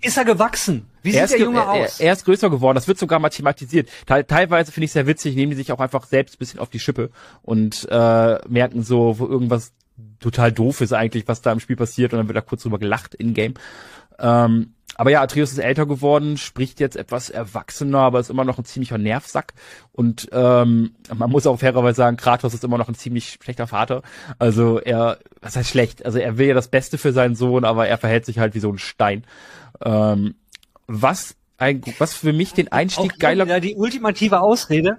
Ist 0.02 0.18
er 0.18 0.26
gewachsen? 0.26 0.86
Wie 1.02 1.14
er 1.14 1.26
sieht 1.26 1.38
der 1.38 1.46
Junge 1.46 1.66
aus? 1.66 2.00
Er, 2.00 2.08
er, 2.08 2.12
ist 2.12 2.26
größer 2.26 2.50
geworden. 2.50 2.74
Das 2.74 2.86
wird 2.86 2.98
sogar 2.98 3.18
mathematisiert. 3.18 3.88
Teil, 4.06 4.24
teilweise 4.24 4.72
finde 4.72 4.84
ich 4.84 4.92
sehr 4.92 5.06
witzig, 5.06 5.34
nehmen 5.34 5.50
die 5.50 5.56
sich 5.56 5.72
auch 5.72 5.80
einfach 5.80 6.04
selbst 6.04 6.34
ein 6.34 6.38
bisschen 6.38 6.60
auf 6.60 6.68
die 6.68 6.78
Schippe 6.78 7.10
und 7.42 7.88
äh, 7.90 8.38
merken 8.46 8.82
so, 8.82 9.18
wo 9.18 9.26
irgendwas 9.26 9.72
total 10.20 10.52
doof 10.52 10.82
ist 10.82 10.92
eigentlich, 10.92 11.26
was 11.28 11.42
da 11.42 11.50
im 11.52 11.60
Spiel 11.60 11.76
passiert 11.76 12.12
und 12.12 12.18
dann 12.18 12.28
wird 12.28 12.36
da 12.36 12.42
kurz 12.42 12.62
drüber 12.62 12.78
gelacht 12.78 13.14
in-game. 13.14 13.54
Ähm, 14.20 14.74
aber 15.00 15.10
ja, 15.10 15.22
Atreus 15.22 15.50
ist 15.50 15.58
älter 15.58 15.86
geworden, 15.86 16.36
spricht 16.36 16.78
jetzt 16.78 16.94
etwas 16.94 17.30
erwachsener, 17.30 18.00
aber 18.00 18.20
ist 18.20 18.28
immer 18.28 18.44
noch 18.44 18.58
ein 18.58 18.66
ziemlicher 18.66 18.98
Nervsack. 18.98 19.54
Und 19.92 20.28
ähm, 20.30 20.94
man 21.14 21.30
muss 21.30 21.46
auch 21.46 21.58
fairerweise 21.58 21.96
sagen, 21.96 22.18
Kratos 22.18 22.52
ist 22.52 22.64
immer 22.64 22.76
noch 22.76 22.88
ein 22.88 22.94
ziemlich 22.94 23.38
schlechter 23.42 23.66
Vater. 23.66 24.02
Also 24.38 24.78
er, 24.78 25.18
was 25.40 25.56
heißt 25.56 25.70
schlecht? 25.70 26.04
Also 26.04 26.18
er 26.18 26.36
will 26.36 26.48
ja 26.48 26.54
das 26.54 26.68
Beste 26.68 26.98
für 26.98 27.14
seinen 27.14 27.34
Sohn, 27.34 27.64
aber 27.64 27.88
er 27.88 27.96
verhält 27.96 28.26
sich 28.26 28.38
halt 28.38 28.54
wie 28.54 28.60
so 28.60 28.70
ein 28.70 28.76
Stein. 28.76 29.24
Ähm, 29.82 30.34
was 30.86 31.34
ein, 31.56 31.80
was 31.98 32.12
für 32.12 32.34
mich 32.34 32.52
den 32.52 32.70
Einstieg 32.70 33.14
auch 33.14 33.18
geiler. 33.18 33.46
Ja, 33.46 33.58
die 33.58 33.76
ultimative 33.76 34.40
Ausrede. 34.40 34.98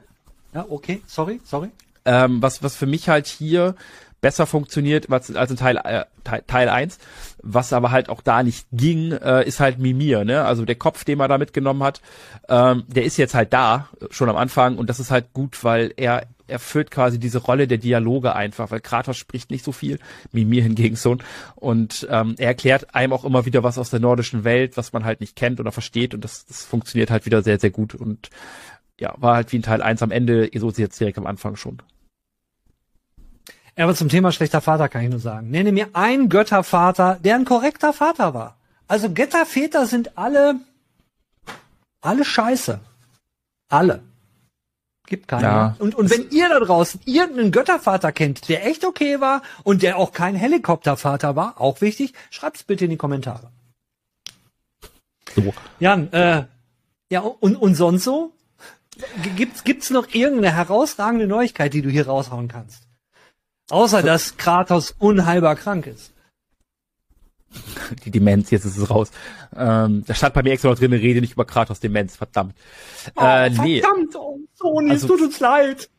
Ja, 0.53 0.65
okay, 0.67 1.03
sorry, 1.05 1.41
sorry. 1.43 1.69
Ähm, 2.05 2.41
was, 2.41 2.63
was 2.63 2.75
für 2.75 2.87
mich 2.87 3.07
halt 3.07 3.27
hier 3.27 3.75
besser 4.21 4.45
funktioniert 4.45 5.11
als, 5.11 5.29
in 5.29 5.57
Teil, 5.57 5.77
äh, 5.77 6.05
Teil, 6.23 6.43
Teil 6.45 6.69
1. 6.69 6.99
Was 7.43 7.73
aber 7.73 7.91
halt 7.91 8.09
auch 8.09 8.21
da 8.21 8.43
nicht 8.43 8.67
ging, 8.71 9.11
äh, 9.11 9.47
ist 9.47 9.59
halt 9.59 9.79
Mimir, 9.79 10.23
ne? 10.25 10.45
Also 10.45 10.63
der 10.63 10.75
Kopf, 10.75 11.03
den 11.03 11.17
man 11.17 11.29
da 11.29 11.37
mitgenommen 11.37 11.83
hat, 11.83 12.01
ähm, 12.49 12.83
der 12.87 13.03
ist 13.03 13.17
jetzt 13.17 13.33
halt 13.33 13.51
da, 13.51 13.89
schon 14.11 14.29
am 14.29 14.35
Anfang, 14.35 14.77
und 14.77 14.89
das 14.89 14.99
ist 14.99 15.11
halt 15.11 15.33
gut, 15.33 15.63
weil 15.63 15.93
er 15.97 16.27
erfüllt 16.47 16.91
quasi 16.91 17.17
diese 17.17 17.39
Rolle 17.39 17.67
der 17.67 17.77
Dialoge 17.77 18.35
einfach, 18.35 18.69
weil 18.69 18.81
Kratos 18.81 19.17
spricht 19.17 19.49
nicht 19.49 19.63
so 19.65 19.71
viel, 19.71 19.99
Mimir 20.31 20.63
hingegen 20.63 20.95
so. 20.95 21.17
Und 21.55 22.07
ähm, 22.11 22.35
er 22.37 22.47
erklärt 22.47 22.93
einem 22.93 23.13
auch 23.13 23.25
immer 23.25 23.45
wieder 23.45 23.63
was 23.63 23.77
aus 23.77 23.89
der 23.89 23.99
nordischen 23.99 24.43
Welt, 24.43 24.77
was 24.77 24.93
man 24.93 25.05
halt 25.05 25.21
nicht 25.21 25.35
kennt 25.35 25.59
oder 25.59 25.71
versteht, 25.71 26.13
und 26.13 26.23
das, 26.23 26.45
das 26.45 26.63
funktioniert 26.63 27.09
halt 27.09 27.25
wieder 27.25 27.41
sehr, 27.41 27.59
sehr 27.59 27.71
gut. 27.71 27.95
Und 27.95 28.29
ja, 28.99 29.15
war 29.17 29.35
halt 29.35 29.51
wie 29.51 29.55
in 29.55 29.63
Teil 29.63 29.81
1 29.81 30.03
am 30.03 30.11
Ende, 30.11 30.49
so 30.55 30.69
ist 30.69 30.77
jetzt 30.77 30.99
direkt 30.99 31.17
am 31.17 31.25
Anfang 31.25 31.55
schon. 31.55 31.81
Aber 33.75 33.95
zum 33.95 34.09
Thema 34.09 34.31
schlechter 34.31 34.61
Vater 34.61 34.89
kann 34.89 35.03
ich 35.03 35.09
nur 35.09 35.19
sagen. 35.19 35.49
Nenne 35.49 35.71
mir 35.71 35.89
einen 35.93 36.29
Göttervater, 36.29 37.19
der 37.23 37.35
ein 37.35 37.45
korrekter 37.45 37.93
Vater 37.93 38.33
war. 38.33 38.57
Also 38.87 39.11
Götterväter 39.11 39.85
sind 39.85 40.17
alle, 40.17 40.59
alle 42.01 42.25
scheiße. 42.25 42.79
Alle. 43.69 44.03
Gibt 45.07 45.27
keinen. 45.27 45.43
Ja. 45.43 45.75
Und, 45.79 45.95
und 45.95 46.09
wenn 46.09 46.29
ihr 46.29 46.49
da 46.49 46.59
draußen 46.59 47.01
irgendeinen 47.05 47.51
Göttervater 47.51 48.11
kennt, 48.11 48.49
der 48.49 48.65
echt 48.65 48.85
okay 48.85 49.19
war 49.19 49.41
und 49.63 49.81
der 49.81 49.97
auch 49.97 50.11
kein 50.11 50.35
Helikoptervater 50.35 51.35
war, 51.35 51.59
auch 51.59 51.81
wichtig, 51.81 52.13
schreibt's 52.29 52.63
bitte 52.63 52.85
in 52.85 52.91
die 52.91 52.97
Kommentare. 52.97 53.51
So. 55.35 55.53
Jan, 55.79 56.11
äh, 56.11 56.45
ja, 57.09 57.21
und, 57.21 57.55
und 57.55 57.75
sonst 57.75 58.03
so? 58.03 58.33
Gibt's, 59.35 59.63
gibt's 59.63 59.89
noch 59.89 60.13
irgendeine 60.13 60.55
herausragende 60.55 61.27
Neuigkeit, 61.27 61.73
die 61.73 61.81
du 61.81 61.89
hier 61.89 62.07
raushauen 62.07 62.47
kannst? 62.47 62.83
Außer, 63.71 64.03
dass 64.03 64.35
Kratos 64.37 64.93
unheilbar 64.99 65.55
krank 65.55 65.87
ist. 65.87 66.11
Die 68.05 68.11
Demenz, 68.11 68.49
jetzt 68.51 68.65
ist 68.65 68.77
es 68.77 68.89
raus. 68.89 69.11
Ähm, 69.55 70.03
da 70.05 70.13
stand 70.13 70.33
bei 70.33 70.43
mir 70.43 70.53
extra 70.53 70.69
noch 70.69 70.77
drin, 70.77 70.93
rede 70.93 71.21
nicht 71.21 71.33
über 71.33 71.45
Kratos 71.45 71.79
Demenz, 71.79 72.15
verdammt. 72.15 72.55
Oh, 73.15 73.23
äh, 73.23 73.49
nee. 73.49 73.81
Verdammt, 73.81 74.15
oh, 74.15 74.39
Sony, 74.53 74.91
also, 74.91 75.07
es 75.07 75.11
tut 75.11 75.21
uns 75.21 75.39
leid. 75.39 75.89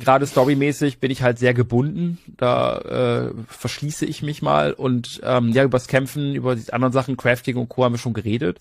Gerade 0.00 0.26
storymäßig 0.26 0.98
bin 0.98 1.10
ich 1.10 1.22
halt 1.22 1.38
sehr 1.38 1.54
gebunden. 1.54 2.18
Da 2.36 2.78
äh, 2.78 3.34
verschließe 3.48 4.04
ich 4.04 4.22
mich 4.22 4.42
mal 4.42 4.72
und 4.72 5.20
ähm, 5.24 5.50
ja, 5.50 5.64
übers 5.64 5.88
Kämpfen, 5.88 6.34
über 6.34 6.54
die 6.54 6.72
anderen 6.72 6.92
Sachen, 6.92 7.16
Crafting 7.16 7.56
und 7.56 7.68
Co. 7.68 7.84
haben 7.84 7.94
wir 7.94 7.98
schon 7.98 8.14
geredet. 8.14 8.58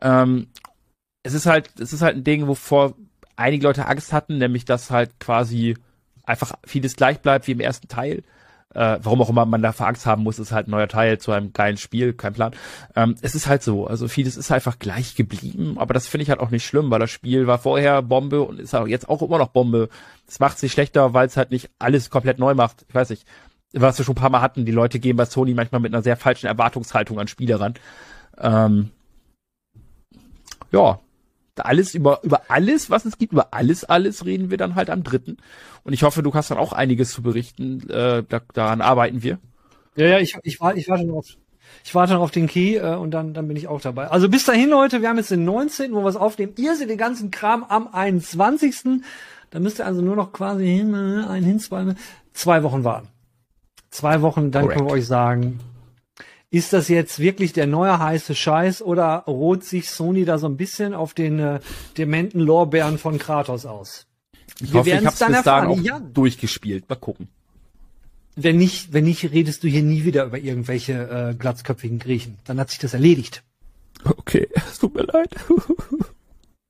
Ähm, 0.00 0.48
es 1.22 1.34
ist 1.34 1.46
halt, 1.46 1.70
es 1.80 1.92
ist 1.92 2.02
halt 2.02 2.16
ein 2.16 2.24
Ding, 2.24 2.46
wovor 2.46 2.94
einige 3.36 3.64
Leute 3.64 3.86
Angst 3.86 4.12
hatten, 4.12 4.38
nämlich 4.38 4.64
dass 4.64 4.90
halt 4.90 5.10
quasi 5.20 5.76
einfach 6.28 6.52
vieles 6.64 6.96
gleich 6.96 7.20
bleibt 7.20 7.46
wie 7.46 7.52
im 7.52 7.60
ersten 7.60 7.88
Teil. 7.88 8.22
Äh, 8.74 8.98
warum 9.02 9.22
auch 9.22 9.30
immer 9.30 9.46
man 9.46 9.62
da 9.62 9.70
Angst 9.70 10.04
haben 10.04 10.22
muss, 10.22 10.38
ist 10.38 10.52
halt 10.52 10.68
ein 10.68 10.72
neuer 10.72 10.88
Teil 10.88 11.18
zu 11.18 11.32
einem 11.32 11.54
geilen 11.54 11.78
Spiel, 11.78 12.12
kein 12.12 12.34
Plan. 12.34 12.52
Ähm, 12.94 13.14
es 13.22 13.34
ist 13.34 13.46
halt 13.46 13.62
so, 13.62 13.86
also 13.86 14.08
vieles 14.08 14.36
ist 14.36 14.52
einfach 14.52 14.78
gleich 14.78 15.14
geblieben, 15.14 15.78
aber 15.78 15.94
das 15.94 16.06
finde 16.06 16.24
ich 16.24 16.30
halt 16.30 16.40
auch 16.40 16.50
nicht 16.50 16.66
schlimm, 16.66 16.90
weil 16.90 16.98
das 16.98 17.10
Spiel 17.10 17.46
war 17.46 17.58
vorher 17.58 18.02
Bombe 18.02 18.42
und 18.42 18.60
ist 18.60 18.74
auch 18.74 18.86
jetzt 18.86 19.08
auch 19.08 19.22
immer 19.22 19.38
noch 19.38 19.48
Bombe. 19.48 19.88
Es 20.26 20.38
macht 20.38 20.58
sich 20.58 20.70
schlechter, 20.70 21.14
weil 21.14 21.26
es 21.26 21.38
halt 21.38 21.50
nicht 21.50 21.70
alles 21.78 22.10
komplett 22.10 22.38
neu 22.38 22.54
macht. 22.54 22.84
Ich 22.88 22.94
weiß 22.94 23.08
nicht, 23.08 23.26
was 23.72 23.96
wir 23.96 24.04
schon 24.04 24.12
ein 24.12 24.20
paar 24.20 24.30
Mal 24.30 24.42
hatten, 24.42 24.66
die 24.66 24.72
Leute 24.72 24.98
gehen 24.98 25.16
bei 25.16 25.24
Sony 25.24 25.54
manchmal 25.54 25.80
mit 25.80 25.94
einer 25.94 26.02
sehr 26.02 26.16
falschen 26.16 26.46
Erwartungshaltung 26.46 27.18
an 27.18 27.28
Spiele 27.28 27.58
ran. 27.58 27.74
Ähm, 28.38 28.90
ja, 30.72 31.00
alles 31.64 31.94
über, 31.94 32.20
über 32.22 32.42
alles, 32.48 32.90
was 32.90 33.04
es 33.04 33.18
gibt, 33.18 33.32
über 33.32 33.48
alles, 33.52 33.84
alles 33.84 34.24
reden 34.24 34.50
wir 34.50 34.56
dann 34.56 34.74
halt 34.74 34.90
am 34.90 35.02
dritten. 35.02 35.38
Und 35.84 35.92
ich 35.92 36.02
hoffe, 36.02 36.22
du 36.22 36.34
hast 36.34 36.50
dann 36.50 36.58
auch 36.58 36.72
einiges 36.72 37.12
zu 37.12 37.22
berichten. 37.22 37.88
Äh, 37.90 38.24
da, 38.28 38.40
daran 38.52 38.80
arbeiten 38.80 39.22
wir. 39.22 39.38
Ja, 39.96 40.06
ja, 40.06 40.18
ich, 40.18 40.36
ich, 40.42 40.60
warte, 40.60 40.78
ich 40.78 40.88
warte 40.88 41.04
noch 41.04 41.16
auf, 41.16 41.26
ich 41.84 41.94
warte 41.94 42.14
noch 42.14 42.20
auf 42.20 42.30
den 42.30 42.46
Key 42.46 42.76
äh, 42.76 42.94
und 42.94 43.10
dann, 43.10 43.34
dann 43.34 43.48
bin 43.48 43.56
ich 43.56 43.68
auch 43.68 43.80
dabei. 43.80 44.08
Also 44.08 44.28
bis 44.28 44.44
dahin, 44.44 44.70
Leute, 44.70 45.02
wir 45.02 45.08
haben 45.08 45.18
jetzt 45.18 45.30
den 45.30 45.44
19., 45.44 45.92
wo 45.92 46.02
wir 46.02 46.08
es 46.08 46.16
aufnehmen. 46.16 46.52
Ihr 46.56 46.76
seht 46.76 46.90
den 46.90 46.98
ganzen 46.98 47.30
Kram 47.30 47.64
am 47.64 47.88
21. 47.88 49.02
Da 49.50 49.60
müsst 49.60 49.78
ihr 49.80 49.86
also 49.86 50.02
nur 50.02 50.16
noch 50.16 50.32
quasi 50.32 50.66
hin, 50.66 50.94
äh, 50.94 51.26
ein 51.28 51.42
hin, 51.42 51.58
zwei, 51.60 51.94
zwei 52.32 52.62
Wochen 52.62 52.84
warten. 52.84 53.08
Zwei 53.90 54.20
Wochen, 54.22 54.50
dann 54.50 54.62
Correct. 54.62 54.78
können 54.78 54.90
wir 54.90 54.94
euch 54.94 55.06
sagen, 55.06 55.60
ist 56.50 56.72
das 56.72 56.88
jetzt 56.88 57.18
wirklich 57.18 57.52
der 57.52 57.66
neue 57.66 57.98
heiße 57.98 58.34
Scheiß 58.34 58.82
oder 58.82 59.24
ruht 59.26 59.64
sich 59.64 59.90
Sony 59.90 60.24
da 60.24 60.38
so 60.38 60.46
ein 60.46 60.56
bisschen 60.56 60.94
auf 60.94 61.14
den 61.14 61.38
äh, 61.38 61.60
dementen 61.96 62.40
Lorbeeren 62.40 62.98
von 62.98 63.18
Kratos 63.18 63.66
aus? 63.66 64.06
Ich 64.60 64.72
Wir 64.72 64.80
hoffe, 64.80 64.90
ich 64.90 65.06
hab's 65.06 65.18
dann 65.18 65.32
bis 65.32 65.42
dahin 65.42 65.70
auch 65.70 65.80
ja. 65.80 66.00
durchgespielt. 66.00 66.88
Mal 66.88 66.96
gucken. 66.96 67.28
Wenn 68.34 68.56
nicht, 68.56 68.92
wenn 68.92 69.04
nicht, 69.04 69.30
redest 69.32 69.62
du 69.64 69.68
hier 69.68 69.82
nie 69.82 70.04
wieder 70.04 70.24
über 70.24 70.38
irgendwelche 70.38 70.92
äh, 71.32 71.34
glatzköpfigen 71.34 71.98
Griechen. 71.98 72.38
Dann 72.44 72.58
hat 72.58 72.70
sich 72.70 72.78
das 72.78 72.94
erledigt. 72.94 73.42
Okay, 74.04 74.48
es 74.54 74.78
tut 74.78 74.94
mir 74.94 75.02
leid. 75.02 75.30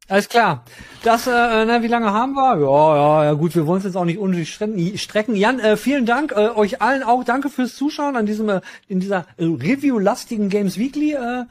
Alles 0.08 0.28
klar. 0.30 0.64
Das, 1.02 1.26
äh, 1.26 1.30
na, 1.30 1.82
wie 1.82 1.86
lange 1.86 2.10
haben 2.12 2.32
wir? 2.32 2.58
Ja, 2.58 2.96
ja, 2.96 3.24
ja, 3.24 3.32
gut, 3.34 3.54
wir 3.54 3.66
wollen 3.66 3.78
es 3.78 3.84
jetzt 3.84 3.96
auch 3.96 4.06
nicht 4.06 4.18
unnötig 4.18 4.52
strecken. 4.52 5.36
Jan, 5.36 5.60
äh, 5.60 5.76
vielen 5.76 6.06
Dank 6.06 6.32
äh, 6.32 6.48
euch 6.48 6.80
allen 6.80 7.02
auch. 7.02 7.24
Danke 7.24 7.50
fürs 7.50 7.76
Zuschauen 7.76 8.16
an 8.16 8.24
diesem, 8.24 8.48
äh, 8.48 8.60
in 8.88 9.00
dieser 9.00 9.26
äh, 9.36 9.44
Review-lastigen 9.44 10.48
Games 10.48 10.78
Weekly. 10.78 11.12
Äh, 11.12 11.44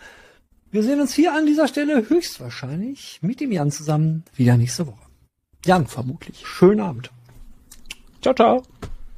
wir 0.71 0.83
sehen 0.83 0.99
uns 0.99 1.13
hier 1.13 1.33
an 1.33 1.45
dieser 1.45 1.67
Stelle 1.67 2.09
höchstwahrscheinlich 2.09 3.19
mit 3.21 3.39
dem 3.39 3.51
Jan 3.51 3.71
zusammen 3.71 4.23
wieder 4.35 4.57
nächste 4.57 4.87
Woche. 4.87 5.05
Ja, 5.65 5.83
vermutlich. 5.83 6.45
Schönen 6.45 6.81
Abend. 6.81 7.11
Ciao, 8.21 8.33
ciao. 8.33 8.63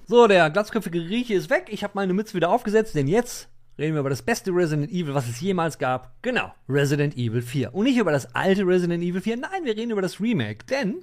So, 0.08 0.28
der 0.28 0.50
glatzköpfige 0.50 1.06
Grieche 1.06 1.36
ist 1.36 1.50
weg. 1.50 1.68
Ich 1.70 1.84
habe 1.84 1.94
meine 1.96 2.14
Mütze 2.14 2.34
wieder 2.34 2.50
aufgesetzt, 2.50 2.96
denn 2.96 3.08
jetzt 3.08 3.49
reden 3.80 3.96
wir 3.96 4.02
über 4.02 4.10
das 4.10 4.22
beste 4.22 4.52
Resident 4.52 4.92
Evil, 4.92 5.16
was 5.16 5.28
es 5.28 5.40
jemals 5.40 5.80
gab. 5.80 6.22
Genau, 6.22 6.54
Resident 6.68 7.16
Evil 7.16 7.42
4. 7.42 7.74
Und 7.74 7.86
nicht 7.86 7.98
über 7.98 8.12
das 8.12 8.36
alte 8.36 8.68
Resident 8.68 9.02
Evil 9.04 9.22
4, 9.22 9.38
nein, 9.38 9.64
wir 9.64 9.76
reden 9.76 9.92
über 9.92 10.02
das 10.02 10.20
Remake, 10.20 10.66
denn 10.66 10.98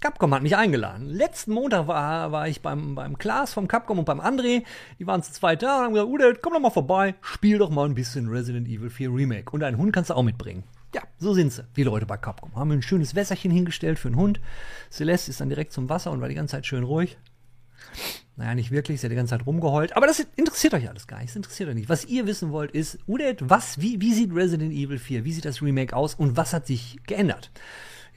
Capcom 0.00 0.32
hat 0.32 0.44
mich 0.44 0.56
eingeladen. 0.56 1.08
Letzten 1.08 1.52
Montag 1.52 1.88
war, 1.88 2.30
war 2.30 2.46
ich 2.46 2.62
beim, 2.62 2.94
beim 2.94 3.18
Klaas 3.18 3.52
vom 3.52 3.66
Capcom 3.66 3.98
und 3.98 4.04
beim 4.04 4.20
André. 4.20 4.62
Die 5.00 5.06
waren 5.08 5.24
zu 5.24 5.32
zweit 5.32 5.62
da 5.64 5.78
und 5.78 5.84
haben 5.86 5.94
gesagt, 5.94 6.10
Ude, 6.10 6.34
komm 6.40 6.52
doch 6.52 6.60
mal 6.60 6.70
vorbei, 6.70 7.16
spiel 7.20 7.58
doch 7.58 7.70
mal 7.70 7.86
ein 7.86 7.96
bisschen 7.96 8.28
Resident 8.28 8.68
Evil 8.68 8.90
4 8.90 9.12
Remake. 9.12 9.50
Und 9.50 9.64
einen 9.64 9.76
Hund 9.76 9.92
kannst 9.92 10.10
du 10.10 10.14
auch 10.14 10.22
mitbringen. 10.22 10.62
Ja, 10.94 11.02
so 11.18 11.34
sind 11.34 11.52
sie, 11.52 11.64
die 11.76 11.82
Leute 11.82 12.06
bei 12.06 12.16
Capcom. 12.16 12.54
Haben 12.54 12.70
ein 12.70 12.82
schönes 12.82 13.16
Wässerchen 13.16 13.50
hingestellt 13.50 13.98
für 13.98 14.06
einen 14.06 14.16
Hund. 14.16 14.40
Celeste 14.88 15.32
ist 15.32 15.40
dann 15.40 15.48
direkt 15.48 15.72
zum 15.72 15.88
Wasser 15.88 16.12
und 16.12 16.20
war 16.20 16.28
die 16.28 16.36
ganze 16.36 16.52
Zeit 16.52 16.66
schön 16.66 16.84
ruhig. 16.84 17.18
Naja, 18.36 18.54
nicht 18.54 18.70
wirklich, 18.70 19.00
sie 19.00 19.06
hat 19.06 19.10
die 19.10 19.16
ganze 19.16 19.36
Zeit 19.36 19.46
rumgeheult. 19.46 19.96
Aber 19.96 20.06
das 20.06 20.24
interessiert 20.36 20.72
euch 20.74 20.88
alles 20.88 21.08
gar 21.08 21.18
nicht. 21.18 21.30
Das 21.30 21.36
interessiert 21.36 21.68
euch 21.68 21.74
nicht. 21.74 21.88
Was 21.88 22.04
ihr 22.04 22.26
wissen 22.26 22.52
wollt, 22.52 22.70
ist, 22.70 22.98
Udet, 23.08 23.50
was, 23.50 23.80
wie, 23.80 24.00
wie 24.00 24.14
sieht 24.14 24.32
Resident 24.32 24.72
Evil 24.72 24.98
4, 24.98 25.24
wie 25.24 25.32
sieht 25.32 25.44
das 25.44 25.60
Remake 25.60 25.94
aus 25.94 26.14
und 26.14 26.36
was 26.36 26.52
hat 26.52 26.66
sich 26.66 26.98
geändert? 27.06 27.50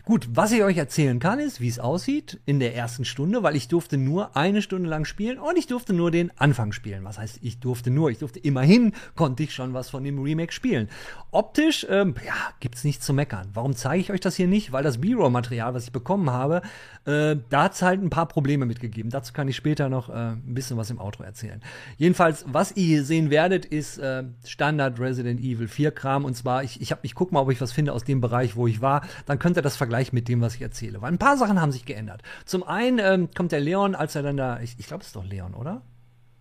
Gut, 0.04 0.28
was 0.32 0.52
ich 0.52 0.64
euch 0.64 0.78
erzählen 0.78 1.20
kann, 1.20 1.40
ist, 1.40 1.62
wie 1.62 1.68
es 1.68 1.78
aussieht 1.78 2.40
in 2.46 2.60
der 2.60 2.76
ersten 2.76 3.06
Stunde, 3.06 3.44
weil 3.44 3.56
ich 3.56 3.68
durfte 3.68 3.98
nur 3.98 4.36
eine 4.36 4.64
Stunde 4.64 4.90
lang 4.90 5.06
spielen 5.06 5.38
und 5.38 5.58
ich 5.58 5.68
durfte 5.68 5.94
nur 5.94 6.10
den 6.10 6.32
Anfang 6.38 6.72
spielen. 6.72 7.04
Was 7.04 7.20
heißt, 7.20 7.40
ich 7.42 7.60
durfte 7.60 7.92
nur, 7.92 8.10
ich 8.10 8.18
durfte 8.18 8.40
immerhin, 8.40 8.94
konnte 9.16 9.44
ich 9.44 9.54
schon 9.54 9.74
was 9.74 9.92
von 9.92 10.04
dem 10.04 10.20
Remake 10.20 10.52
spielen. 10.52 10.90
Optisch, 11.30 11.86
ähm, 11.90 12.16
ja, 12.26 12.34
gibt's 12.60 12.84
nichts 12.84 13.06
zu 13.06 13.14
meckern. 13.14 13.50
Warum 13.54 13.76
zeige 13.76 14.02
ich 14.02 14.12
euch 14.12 14.20
das 14.20 14.36
hier 14.36 14.48
nicht? 14.48 14.72
Weil 14.72 14.84
das 14.84 15.00
B-Roll-Material, 15.00 15.74
was 15.76 15.86
ich 15.86 15.92
bekommen 15.92 16.32
habe, 16.32 16.64
äh, 17.06 17.38
da 17.50 17.64
hat's 17.64 17.84
halt 17.84 18.02
ein 18.02 18.10
paar 18.10 18.28
Probleme 18.28 18.66
mitgegeben. 18.66 19.12
Dazu 19.12 19.34
kann 19.34 19.48
ich 19.48 19.56
später 19.56 19.88
noch 19.88 20.10
äh, 20.10 20.32
ein 20.32 20.54
bisschen 20.54 20.78
was 20.78 20.90
im 20.90 21.00
Outro 21.00 21.24
erzählen. 21.24 21.62
Jedenfalls, 21.98 22.46
was 22.48 22.72
ihr 22.72 22.86
hier 22.86 23.04
sehen 23.04 23.30
werdet, 23.30 23.66
ist 23.66 24.00
äh, 24.00 24.24
Standard 24.46 25.00
Resident 25.00 25.40
Evil 25.42 25.68
4 25.68 25.92
Kram 25.92 26.26
und 26.26 26.36
zwar, 26.36 26.64
ich, 26.64 26.82
ich, 26.82 26.92
hab, 26.92 27.06
ich 27.06 27.14
guck 27.14 27.32
mal, 27.32 27.42
ob 27.42 27.52
ich 27.52 27.62
was 27.62 27.72
finde 27.72 27.94
aus 27.94 28.04
dem 28.04 28.20
Bereich, 28.20 28.56
wo 28.56 28.66
ich 28.66 28.82
war. 28.82 29.02
Dann 29.28 29.38
könnt 29.38 29.58
ihr 29.58 29.62
das 29.62 29.78
vergleichen 29.78 29.91
Vergleich 29.92 30.14
mit 30.14 30.30
dem, 30.30 30.40
was 30.40 30.56
ich 30.56 30.62
erzähle. 30.62 31.02
Weil 31.02 31.12
ein 31.12 31.18
paar 31.18 31.36
Sachen 31.36 31.60
haben 31.60 31.74
sich 31.74 31.84
geändert. 31.84 32.22
Zum 32.46 32.64
einen 32.64 32.98
ähm, 33.00 33.30
kommt 33.36 33.52
der 33.52 33.60
Leon, 33.60 33.94
als 33.94 34.16
er 34.16 34.24
dann 34.24 34.38
da, 34.38 34.62
ich, 34.62 34.78
ich 34.80 34.88
glaube, 34.88 35.02
es 35.02 35.08
ist 35.08 35.18
doch 35.18 35.26
Leon, 35.26 35.54
oder? 35.54 35.82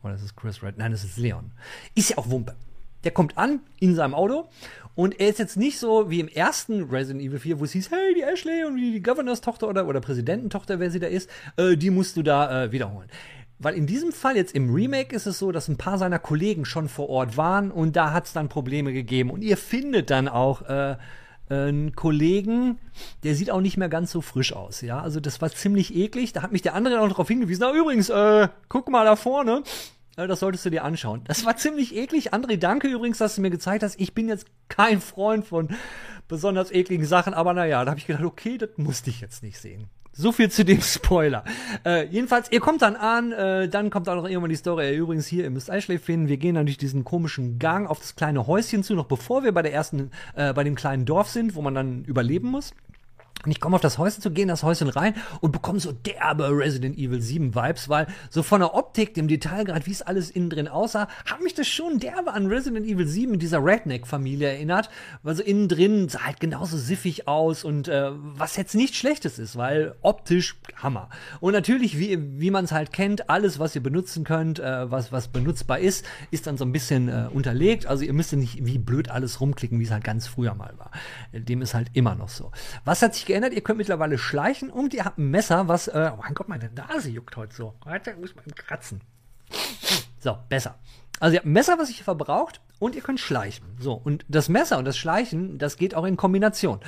Oder 0.05 0.15
ist 0.15 0.23
es 0.23 0.37
Chris 0.37 0.63
Red? 0.63 0.79
Nein, 0.79 0.93
es 0.93 1.03
ist 1.03 1.19
Leon. 1.19 1.51
Ist 1.97 2.11
ja 2.11 2.19
auch 2.19 2.31
Wumpe. 2.31 2.55
Der 3.03 3.11
kommt 3.11 3.37
an 3.37 3.59
in 3.81 3.97
seinem 3.97 4.15
Auto 4.15 4.49
und 4.95 5.19
er 5.19 5.31
ist 5.31 5.41
jetzt 5.41 5.57
nicht 5.57 5.81
so 5.81 6.11
wie 6.11 6.21
im 6.21 6.29
ersten 6.29 6.85
Resident 6.85 7.25
Evil 7.25 7.41
4, 7.41 7.59
wo 7.59 7.65
es 7.65 7.73
hieß, 7.73 7.91
hey, 7.91 8.15
die 8.15 8.23
Ashley 8.23 8.63
und 8.63 8.77
die 8.77 9.03
Governors-Tochter 9.03 9.67
oder, 9.67 9.89
oder 9.89 10.01
Präsidententochter, 10.01 10.79
wer 10.79 10.93
sie 10.93 11.01
da 11.01 11.09
ist, 11.09 11.29
äh, 11.57 11.77
die 11.77 11.91
musst 11.91 12.17
du 12.17 12.23
da 12.23 12.67
äh, 12.67 12.73
wiederholen. 12.73 13.09
Weil 13.59 13.75
in 13.75 13.89
diesem 13.89 14.13
Fall 14.13 14.37
jetzt 14.37 14.55
im 14.55 14.73
Remake 14.73 15.15
ist 15.17 15.27
es 15.27 15.41
so, 15.41 15.51
dass 15.51 15.67
ein 15.67 15.77
paar 15.77 15.99
seiner 15.99 16.21
Kollegen 16.21 16.65
schon 16.65 16.89
vor 16.89 17.09
Ort 17.09 17.37
waren 17.37 17.73
und 17.73 17.97
da 17.97 18.13
hat 18.13 18.27
es 18.27 18.33
dann 18.33 18.49
Probleme 18.49 18.93
gegeben. 18.93 19.31
Und 19.31 19.43
ihr 19.43 19.57
findet 19.57 20.11
dann 20.11 20.29
auch 20.29 20.63
äh, 20.69 20.97
einen 21.51 21.95
Kollegen, 21.95 22.79
der 23.25 23.35
sieht 23.35 23.51
auch 23.51 23.61
nicht 23.61 23.77
mehr 23.77 23.89
ganz 23.89 24.13
so 24.13 24.21
frisch 24.21 24.53
aus, 24.53 24.81
ja. 24.81 25.01
Also 25.01 25.21
das 25.21 25.41
war 25.41 25.51
ziemlich 25.51 25.95
eklig. 25.95 26.33
Da 26.33 26.43
hat 26.43 26.53
mich 26.53 26.63
der 26.63 26.75
andere 26.75 27.01
auch 27.01 27.09
darauf 27.09 27.29
hingewiesen. 27.29 27.63
Na 27.63 27.77
übrigens, 27.77 28.09
äh, 28.09 28.49
guck 28.69 28.89
mal 28.89 29.05
da 29.05 29.17
vorne. 29.17 29.63
Äh, 30.17 30.27
das 30.27 30.41
solltest 30.41 30.65
du 30.65 30.71
dir 30.71 30.85
anschauen. 30.85 31.23
Das 31.25 31.45
war 31.45 31.57
ziemlich 31.57 31.95
eklig. 31.97 32.33
André, 32.33 32.57
danke 32.57 32.89
übrigens, 32.89 33.19
dass 33.19 33.35
du 33.35 33.41
mir 33.41 33.51
gezeigt 33.51 33.83
hast. 33.83 33.99
Ich 34.01 34.15
bin 34.15 34.29
jetzt 34.29 34.47
kein 34.69 35.01
Freund 35.01 35.47
von 35.47 35.69
besonders 36.29 36.71
ekligen 36.71 37.07
Sachen, 37.07 37.35
aber 37.35 37.53
naja, 37.55 37.85
da 37.85 37.91
habe 37.91 38.01
ich 38.01 38.07
gedacht, 38.07 38.25
okay, 38.25 38.57
das 38.57 38.71
musste 38.77 39.11
ich 39.11 39.21
jetzt 39.21 39.43
nicht 39.43 39.59
sehen. 39.59 39.89
So 40.13 40.33
viel 40.33 40.51
zu 40.51 40.65
dem 40.65 40.81
Spoiler. 40.83 41.45
Äh, 41.85 42.07
jedenfalls, 42.07 42.51
ihr 42.51 42.61
kommt 42.61 42.83
dann 42.83 42.97
an, 42.97 43.33
äh, 43.33 43.69
dann 43.69 43.91
kommt 43.91 44.09
auch 44.09 44.17
noch 44.17 44.29
irgendwann 44.29 44.51
die 44.51 44.57
Story. 44.57 44.87
Äh, 44.87 44.97
übrigens 44.97 45.27
hier, 45.27 45.45
ihr 45.45 45.51
müsst 45.51 45.71
Eischley 45.71 45.99
finden. 45.99 46.29
Wir 46.29 46.37
gehen 46.37 46.57
dann 46.57 46.67
durch 46.67 46.79
diesen 46.79 47.05
komischen 47.05 47.59
Gang 47.59 47.89
auf 47.89 48.01
das 48.01 48.17
kleine 48.17 48.47
Häuschen 48.47 48.83
zu, 48.83 48.95
noch 48.95 49.07
bevor 49.07 49.45
wir 49.45 49.53
bei 49.53 49.63
der 49.63 49.73
ersten, 49.73 50.11
äh, 50.35 50.53
bei 50.53 50.65
dem 50.65 50.75
kleinen 50.75 51.05
Dorf 51.05 51.29
sind, 51.29 51.55
wo 51.55 51.63
man 51.63 51.75
dann 51.75 52.05
überleben 52.05 52.49
muss. 52.49 52.75
Und 53.45 53.51
ich 53.51 53.61
komme 53.61 53.77
auf 53.77 53.81
das 53.81 53.99
Häuschen 53.99 54.23
zu 54.23 54.31
gehen, 54.31 54.49
das 54.49 54.63
Häuschen 54.63 54.89
rein 54.89 55.15
und 55.41 55.53
bekomme 55.53 55.81
so 55.81 55.93
derbe 55.93 56.51
Resident 56.51 56.99
Evil 56.99 57.23
7 57.23 57.55
Vibes, 57.55 57.89
weil 57.89 58.07
so 58.29 58.43
von 58.43 58.61
der 58.61 58.75
Optik, 58.75 59.15
dem 59.15 59.29
Detailgrad, 59.29 59.87
wie 59.87 59.93
es 59.93 60.03
alles 60.03 60.31
innen 60.31 60.51
drin 60.51 60.69
aussah, 60.69 61.09
hat 61.25 61.43
mich 61.43 61.55
das 61.55 61.67
schon 61.67 61.99
derbe 62.01 62.33
an 62.33 62.47
Resident 62.47 62.87
Evil 62.87 63.07
7 63.07 63.33
mit 63.33 63.43
dieser 63.43 63.65
Redneck-Familie 63.65 64.49
erinnert, 64.49 64.91
weil 65.23 65.35
so 65.35 65.43
innen 65.43 65.69
drin 65.69 66.09
sah 66.09 66.25
halt 66.27 66.41
genauso 66.41 66.77
siffig 66.77 67.29
aus 67.29 67.65
und 67.65 67.89
äh, 67.89 68.11
was 68.13 68.57
jetzt 68.57 68.75
nicht 68.75 68.95
schlechtes 68.95 69.39
ist, 69.39 69.57
weil 69.57 69.95
optisch 70.03 70.57
Hammer. 70.77 71.09
Und 71.41 71.53
natürlich, 71.53 71.99
wie, 71.99 72.19
wie 72.39 72.51
man 72.51 72.65
es 72.65 72.73
halt 72.73 72.93
kennt, 72.93 73.31
alles, 73.31 73.59
was 73.59 73.75
ihr 73.75 73.83
benutzen 73.83 74.25
könnt, 74.25 74.59
äh, 74.59 74.91
was, 74.91 75.13
was 75.13 75.29
benutzbar 75.29 75.79
ist, 75.79 76.05
ist 76.31 76.47
dann 76.47 76.59
so 76.59 76.65
ein 76.65 76.73
bisschen 76.73 77.09
äh, 77.09 77.29
unterlegt. 77.33 77.87
Also 77.87 78.05
ihr 78.05 78.13
müsst 78.13 78.33
nicht 78.35 78.67
wie 78.67 78.79
blöd 78.79 79.11
alles 79.11 79.41
rumklicken, 79.41 79.79
wie 79.81 79.85
es 79.85 79.91
halt 79.91 80.05
ganz 80.05 80.27
früher 80.27 80.55
mal 80.55 80.75
war. 80.77 80.91
Dem 81.33 81.63
ist 81.63 81.75
halt 81.75 81.89
immer 81.95 82.15
noch 82.15 82.29
so. 82.29 82.51
Was 82.85 83.03
hat 83.03 83.15
sich 83.15 83.30
geändert, 83.31 83.53
ihr 83.53 83.63
könnt 83.63 83.79
mittlerweile 83.79 84.19
schleichen 84.19 84.71
und 84.71 84.93
ihr 84.93 85.05
habt 85.05 85.19
ein 85.19 85.31
Messer, 85.31 85.69
was, 85.69 85.89
äh, 85.89 86.11
oh 86.13 86.19
mein 86.21 86.35
Gott, 86.35 86.49
meine 86.49 86.71
Nase 86.71 87.11
juckt 87.11 87.37
heute 87.37 87.55
so. 87.55 87.75
Heute 87.85 88.15
muss 88.17 88.35
man 88.35 88.45
kratzen. 88.55 89.01
So, 90.19 90.37
besser. 90.49 90.77
Also 91.21 91.35
ihr 91.35 91.39
habt 91.39 91.47
ein 91.47 91.53
Messer, 91.53 91.79
was 91.79 91.91
ihr 91.91 92.05
verbraucht 92.05 92.61
und 92.79 92.95
ihr 92.95 93.03
könnt 93.03 93.21
schleichen. 93.21 93.65
So, 93.79 93.95
und 93.95 94.25
das 94.29 94.49
Messer 94.49 94.79
und 94.79 94.85
das 94.85 94.99
Schleichen, 94.99 95.59
das 95.59 95.77
geht 95.77 95.95
auch 95.95 96.05
in 96.05 96.17
Kombination. 96.17 96.81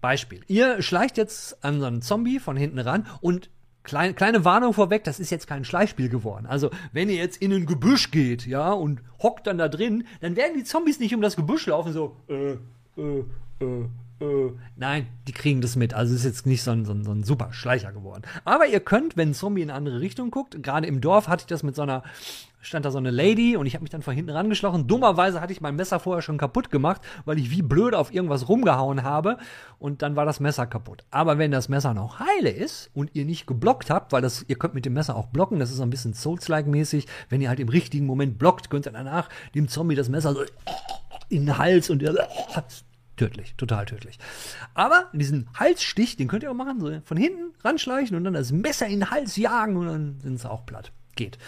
Beispiel. 0.00 0.40
Ihr 0.48 0.80
schleicht 0.80 1.18
jetzt 1.18 1.62
an 1.62 1.80
so 1.80 1.86
einen 1.86 2.02
Zombie 2.02 2.38
von 2.38 2.56
hinten 2.56 2.78
ran 2.78 3.06
und 3.20 3.50
Kleine, 3.82 4.12
kleine 4.12 4.44
Warnung 4.44 4.74
vorweg, 4.74 5.04
das 5.04 5.18
ist 5.18 5.30
jetzt 5.30 5.46
kein 5.46 5.64
Schleichspiel 5.64 6.10
geworden. 6.10 6.44
Also, 6.44 6.70
wenn 6.92 7.08
ihr 7.08 7.16
jetzt 7.16 7.40
in 7.40 7.50
ein 7.50 7.64
Gebüsch 7.64 8.10
geht, 8.10 8.46
ja, 8.46 8.72
und 8.72 9.00
hockt 9.22 9.46
dann 9.46 9.56
da 9.56 9.68
drin, 9.68 10.06
dann 10.20 10.36
werden 10.36 10.52
die 10.54 10.64
Zombies 10.64 11.00
nicht 11.00 11.14
um 11.14 11.22
das 11.22 11.34
Gebüsch 11.34 11.66
laufen, 11.66 11.94
so, 11.94 12.14
äh, 12.28 12.58
äh, 12.98 13.24
äh, 13.60 13.88
äh, 14.20 14.52
nein, 14.76 15.06
die 15.26 15.32
kriegen 15.32 15.60
das 15.60 15.76
mit. 15.76 15.94
Also 15.94 16.14
ist 16.14 16.24
jetzt 16.24 16.46
nicht 16.46 16.62
so 16.62 16.70
ein, 16.70 16.84
so, 16.84 16.92
ein, 16.92 17.04
so 17.04 17.10
ein 17.10 17.24
super 17.24 17.52
Schleicher 17.52 17.92
geworden. 17.92 18.22
Aber 18.44 18.66
ihr 18.66 18.80
könnt, 18.80 19.16
wenn 19.16 19.30
ein 19.30 19.34
Zombie 19.34 19.62
in 19.62 19.70
eine 19.70 19.78
andere 19.78 20.00
Richtung 20.00 20.30
guckt, 20.30 20.62
gerade 20.62 20.86
im 20.86 21.00
Dorf 21.00 21.28
hatte 21.28 21.42
ich 21.42 21.46
das 21.46 21.62
mit 21.62 21.74
so 21.74 21.82
einer, 21.82 22.02
stand 22.60 22.84
da 22.84 22.90
so 22.90 22.98
eine 22.98 23.10
Lady 23.10 23.56
und 23.56 23.64
ich 23.64 23.74
habe 23.74 23.82
mich 23.82 23.90
dann 23.90 24.02
von 24.02 24.14
hinten 24.14 24.30
rangeschlossen. 24.30 24.86
Dummerweise 24.86 25.40
hatte 25.40 25.54
ich 25.54 25.62
mein 25.62 25.74
Messer 25.74 26.00
vorher 26.00 26.20
schon 26.20 26.36
kaputt 26.36 26.70
gemacht, 26.70 27.00
weil 27.24 27.38
ich 27.38 27.50
wie 27.50 27.62
blöd 27.62 27.94
auf 27.94 28.12
irgendwas 28.12 28.48
rumgehauen 28.50 29.02
habe 29.04 29.38
und 29.78 30.02
dann 30.02 30.16
war 30.16 30.26
das 30.26 30.38
Messer 30.38 30.66
kaputt. 30.66 31.04
Aber 31.10 31.38
wenn 31.38 31.50
das 31.50 31.70
Messer 31.70 31.94
noch 31.94 32.20
heile 32.20 32.50
ist 32.50 32.90
und 32.92 33.14
ihr 33.14 33.24
nicht 33.24 33.46
geblockt 33.46 33.88
habt, 33.88 34.12
weil 34.12 34.20
das, 34.20 34.44
ihr 34.48 34.58
könnt 34.58 34.74
mit 34.74 34.84
dem 34.84 34.92
Messer 34.92 35.16
auch 35.16 35.28
blocken, 35.28 35.58
das 35.58 35.70
ist 35.70 35.78
so 35.78 35.82
ein 35.82 35.90
bisschen 35.90 36.12
Souls-like 36.12 36.66
mäßig, 36.66 37.06
wenn 37.30 37.40
ihr 37.40 37.48
halt 37.48 37.60
im 37.60 37.70
richtigen 37.70 38.04
Moment 38.04 38.38
blockt, 38.38 38.68
könnt 38.68 38.86
ihr 38.86 38.92
danach 38.92 39.30
dem 39.54 39.68
Zombie 39.68 39.94
das 39.94 40.10
Messer 40.10 40.34
so 40.34 40.42
in 41.30 41.46
den 41.46 41.56
Hals 41.56 41.88
und 41.88 42.02
ihr 42.02 42.14
tödlich, 43.20 43.54
total 43.56 43.84
tödlich. 43.84 44.18
Aber 44.74 45.10
diesen 45.12 45.48
Halsstich, 45.54 46.16
den 46.16 46.26
könnt 46.26 46.42
ihr 46.42 46.50
auch 46.50 46.54
machen, 46.54 46.80
so 46.80 47.00
von 47.04 47.16
hinten 47.16 47.52
ranschleichen 47.62 48.16
und 48.16 48.24
dann 48.24 48.32
das 48.32 48.50
Messer 48.50 48.86
in 48.86 49.00
den 49.00 49.10
Hals 49.10 49.36
jagen 49.36 49.76
und 49.76 49.86
dann 49.86 50.20
sind 50.20 50.40
sie 50.40 50.50
auch 50.50 50.64
platt. 50.64 50.90
Geht. 51.16 51.38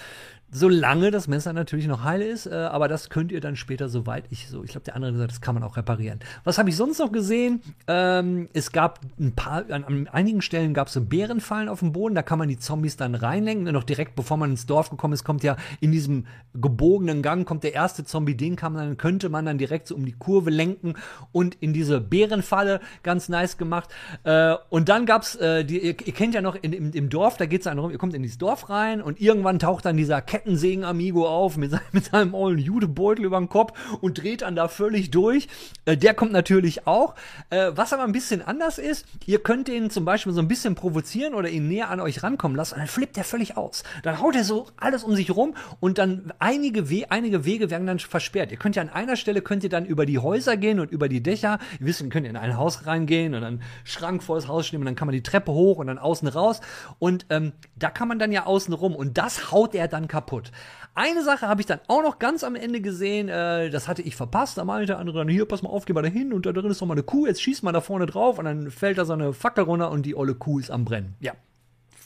Solange 0.55 1.11
das 1.11 1.29
Messer 1.29 1.55
natürlich 1.55 1.87
noch 1.87 2.05
heil 2.05 2.21
ist, 2.21 2.45
äh, 2.45 2.53
aber 2.53 2.87
das 2.87 3.09
könnt 3.09 3.33
ihr 3.33 3.41
dann 3.41 3.57
später, 3.57 3.89
soweit 3.89 4.25
ich 4.29 4.49
so, 4.49 4.63
ich 4.63 4.73
glaube, 4.73 4.85
der 4.85 4.97
andere 4.97 5.17
sagt, 5.17 5.31
das 5.31 5.41
kann 5.41 5.55
man 5.55 5.65
auch 5.65 5.79
reparieren. 5.79 6.21
Was 6.45 6.59
habe 6.59 6.69
ich 6.69 6.77
sonst 6.77 6.99
noch 6.99 7.11
gesehen? 7.11 7.63
Ähm, 7.87 8.51
es 8.53 8.71
gab 8.71 9.01
ein 9.19 9.33
paar, 9.33 9.65
an, 9.71 9.85
an 9.85 10.09
einigen 10.09 10.43
Stellen 10.43 10.75
gab 10.75 10.89
es 10.89 10.93
so 10.93 11.01
Bärenfallen 11.01 11.71
auf 11.71 11.79
dem 11.79 11.93
Boden, 11.93 12.15
da 12.15 12.23
kann 12.23 12.39
man 12.39 12.51
die 12.51 12.59
Zombies 12.59 12.99
dann 12.99 13.15
reinlenken. 13.15 13.67
Und 13.67 13.73
noch 13.73 13.83
direkt 13.83 14.15
bevor 14.15 14.37
man 14.37 14.51
ins 14.51 14.67
Dorf 14.67 14.91
gekommen 14.91 15.15
ist, 15.15 15.25
kommt 15.25 15.43
ja 15.43 15.57
in 15.81 15.91
diesem 15.91 16.27
gebogenen 16.53 17.23
Gang, 17.23 17.49
kommt 17.49 17.65
der 17.65 17.73
erste 17.73 18.05
Zombie, 18.05 18.35
den 18.35 18.55
kann 18.55 18.75
man 18.75 18.89
dann, 18.89 18.97
könnte 18.99 19.31
man 19.31 19.47
dann 19.47 19.57
direkt 19.57 19.87
so 19.87 19.95
um 19.95 20.05
die 20.05 20.13
Kurve 20.13 20.51
lenken 20.51 20.97
und 21.33 21.55
in 21.61 21.73
diese 21.73 21.99
Bärenfalle 21.99 22.81
ganz 23.03 23.31
nice 23.31 23.57
gemacht. 23.57 23.89
Äh, 24.25 24.57
und 24.69 24.91
dann 24.91 25.07
gab's, 25.07 25.35
äh, 25.37 25.63
ihr, 25.63 25.83
ihr 25.83 26.13
kennt 26.13 26.35
ja 26.35 26.43
noch 26.43 26.57
in, 26.57 26.75
im, 26.75 26.93
im 26.93 27.09
Dorf, 27.09 27.39
da 27.39 27.47
geht's 27.47 27.65
dann 27.65 27.79
rum, 27.79 27.91
ihr 27.91 27.97
kommt 27.97 28.13
in 28.13 28.21
dieses 28.21 28.37
Dorf 28.37 28.69
rein 28.69 29.01
und 29.01 29.19
irgendwann 29.19 29.59
taucht 29.59 29.87
dann 29.87 29.97
dieser 29.97 30.21
Cat 30.21 30.42
Kettensägen-Amigo 30.43 31.27
auf 31.27 31.57
mit, 31.57 31.71
seinem, 31.71 31.83
mit 31.93 32.05
seinem 32.05 32.35
ollen 32.35 32.59
Judebeutel 32.59 33.25
über 33.25 33.39
den 33.39 33.49
Kopf 33.49 33.73
und 34.01 34.23
dreht 34.23 34.43
dann 34.43 34.57
da 34.57 34.69
völlig 34.69 35.11
durch. 35.11 35.49
Äh, 35.85 35.97
der 35.97 36.15
kommt 36.15 36.33
natürlich 36.33 36.87
auch. 36.87 37.15
Äh, 37.51 37.73
was 37.75 37.93
aber 37.93 38.05
ein 38.05 38.13
bisschen 38.13 38.43
anders 38.43 38.79
ist, 38.79 39.07
ihr 39.27 39.43
könnt 39.43 39.69
ihn 39.69 39.91
zum 39.91 40.05
Beispiel 40.05 40.33
so 40.33 40.41
ein 40.41 40.49
bisschen 40.49 40.75
provozieren 40.75 41.35
oder 41.35 41.49
ihn 41.49 41.69
näher 41.69 41.91
an 41.91 42.01
euch 42.01 42.23
rankommen 42.23 42.57
lassen 42.57 42.75
und 42.75 42.81
dann 42.81 42.89
flippt 42.89 43.17
er 43.17 43.25
völlig 43.25 43.57
aus. 43.57 43.85
Dann 44.03 44.21
haut 44.21 44.37
er 44.37 44.45
so 44.45 44.67
alles 44.77 45.05
um 45.05 45.15
sich 45.15 45.31
rum 45.35 45.55
und 45.81 45.99
dann 45.99 46.33
einige, 46.39 46.91
We 46.91 47.05
einige 47.11 47.45
Wege 47.45 47.71
werden 47.71 47.87
dann 47.87 47.99
versperrt. 47.99 48.51
Ihr 48.51 48.59
könnt 48.59 48.77
ja 48.77 48.83
an 48.83 48.89
einer 48.89 49.17
Stelle 49.17 49.43
könnt 49.43 49.65
ihr 49.65 49.71
dann 49.71 49.87
über 49.87 50.07
die 50.07 50.19
Häuser 50.19 50.57
gehen 50.57 50.81
und 50.81 50.91
über 50.91 51.09
die 51.09 51.23
Dächer. 51.23 51.59
Ihr 51.81 51.87
wisst, 51.87 52.01
ihr 52.01 52.09
könnt 52.09 52.27
in 52.27 52.37
ein 52.37 52.57
Haus 52.57 52.87
reingehen 52.87 53.35
und 53.35 53.43
dann 53.43 53.63
Schrank 53.85 54.23
vor 54.23 54.37
das 54.37 54.49
Haus 54.49 54.67
stehen 54.67 54.81
und 54.81 54.87
dann 54.87 54.97
kann 54.97 55.07
man 55.07 55.13
die 55.13 55.23
Treppe 55.23 55.53
hoch 55.53 55.79
und 55.79 55.87
dann 55.87 55.99
außen 55.99 56.29
raus 56.29 56.61
und 56.99 57.27
ähm, 57.31 57.53
da 57.77 57.91
kann 57.91 58.09
man 58.09 58.19
dann 58.19 58.33
ja 58.33 58.47
außen 58.47 58.75
rum 58.75 58.95
und 58.95 59.19
das 59.19 59.53
haut 59.53 59.75
er 59.75 59.89
dann 59.89 60.09
kaputt 60.09 60.32
kaputt. 60.33 60.51
Eine 60.95 61.23
Sache 61.23 61.49
habe 61.49 61.61
ich 61.61 61.67
dann 61.67 61.81
auch 61.89 62.03
noch 62.03 62.19
ganz 62.19 62.45
am 62.45 62.55
Ende 62.55 62.81
gesehen, 62.81 63.29
äh, 63.29 63.71
das 63.71 63.89
hatte 63.89 64.03
ich 64.03 64.17
verpasst. 64.17 64.59
Da 64.59 64.65
meinte 64.65 64.87
der 64.87 64.99
andere 64.99 65.19
dann, 65.19 65.29
hier, 65.29 65.47
pass 65.47 65.63
mal 65.63 65.71
auf, 65.71 65.85
geh 65.85 65.93
mal 65.93 66.03
da 66.03 66.09
hin 66.09 66.33
und 66.33 66.47
da 66.47 66.53
drin 66.53 66.71
ist 66.71 66.81
noch 66.81 66.89
mal 66.89 66.95
eine 66.95 67.03
Kuh, 67.03 67.27
jetzt 67.27 67.43
schießt 67.43 67.63
man 67.63 67.75
da 67.75 67.81
vorne 67.81 68.07
drauf 68.07 68.39
und 68.39 68.45
dann 68.45 68.71
fällt 68.71 68.99
da 68.99 69.05
so 69.05 69.13
eine 69.13 69.33
Fackel 69.33 69.65
runter 69.65 69.91
und 69.91 70.05
die 70.05 70.17
olle 70.17 70.35
Kuh 70.35 70.59
ist 70.59 70.71
am 70.71 70.85
Brennen. 70.85 71.15
Ja, 71.21 71.33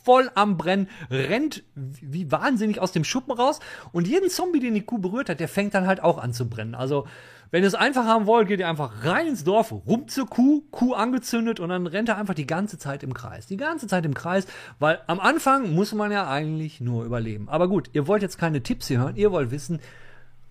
voll 0.05 0.31
am 0.35 0.57
Brennen, 0.57 0.89
rennt 1.11 1.65
wie 1.75 2.31
wahnsinnig 2.31 2.81
aus 2.81 2.93
dem 2.93 3.05
Schuppen 3.05 3.33
raus 3.33 3.59
und 3.93 4.07
jeden 4.07 4.31
Zombie, 4.31 4.61
den 4.61 4.75
die 4.75 4.83
Kuh 4.83 4.99
berührt 4.99 5.29
hat, 5.29 5.41
der 5.41 5.49
fängt 5.49 5.75
dann 5.75 5.87
halt 5.87 6.03
auch 6.03 6.19
an 6.19 6.33
zu 6.33 6.49
brennen. 6.49 6.75
Also, 6.75 7.07
wenn 7.51 7.63
ihr 7.63 7.69
es 7.69 7.75
einfach 7.75 8.05
haben 8.05 8.27
wollt, 8.27 8.49
geht 8.49 8.61
ihr 8.61 8.69
einfach 8.69 9.05
rein 9.05 9.27
ins 9.27 9.45
Dorf, 9.45 9.73
rum 9.73 10.09
zur 10.09 10.27
Kuh, 10.27 10.63
Kuh 10.71 10.95
angezündet 10.95 11.61
und 11.61 11.69
dann 11.69 11.87
rennt 11.87 12.09
er 12.09 12.17
einfach 12.17 12.35
die 12.35 12.47
ganze 12.47 12.79
Zeit 12.79 13.03
im 13.03 13.15
Kreis. 13.15 13.47
Die 13.47 13.57
ganze 13.57 13.87
Zeit 13.87 14.05
im 14.05 14.15
Kreis, 14.15 14.47
weil 14.79 15.01
am 15.07 15.21
Anfang 15.21 15.75
muss 15.75 15.95
man 15.95 16.13
ja 16.13 16.29
eigentlich 16.29 16.81
nur 16.81 17.05
überleben. 17.05 17.49
Aber 17.49 17.69
gut, 17.69 17.91
ihr 17.93 18.07
wollt 18.07 18.23
jetzt 18.23 18.39
keine 18.39 18.63
Tipps 18.63 18.89
hier 18.89 18.99
hören, 18.99 19.17
ihr 19.17 19.33
wollt 19.33 19.51
wissen, 19.51 19.81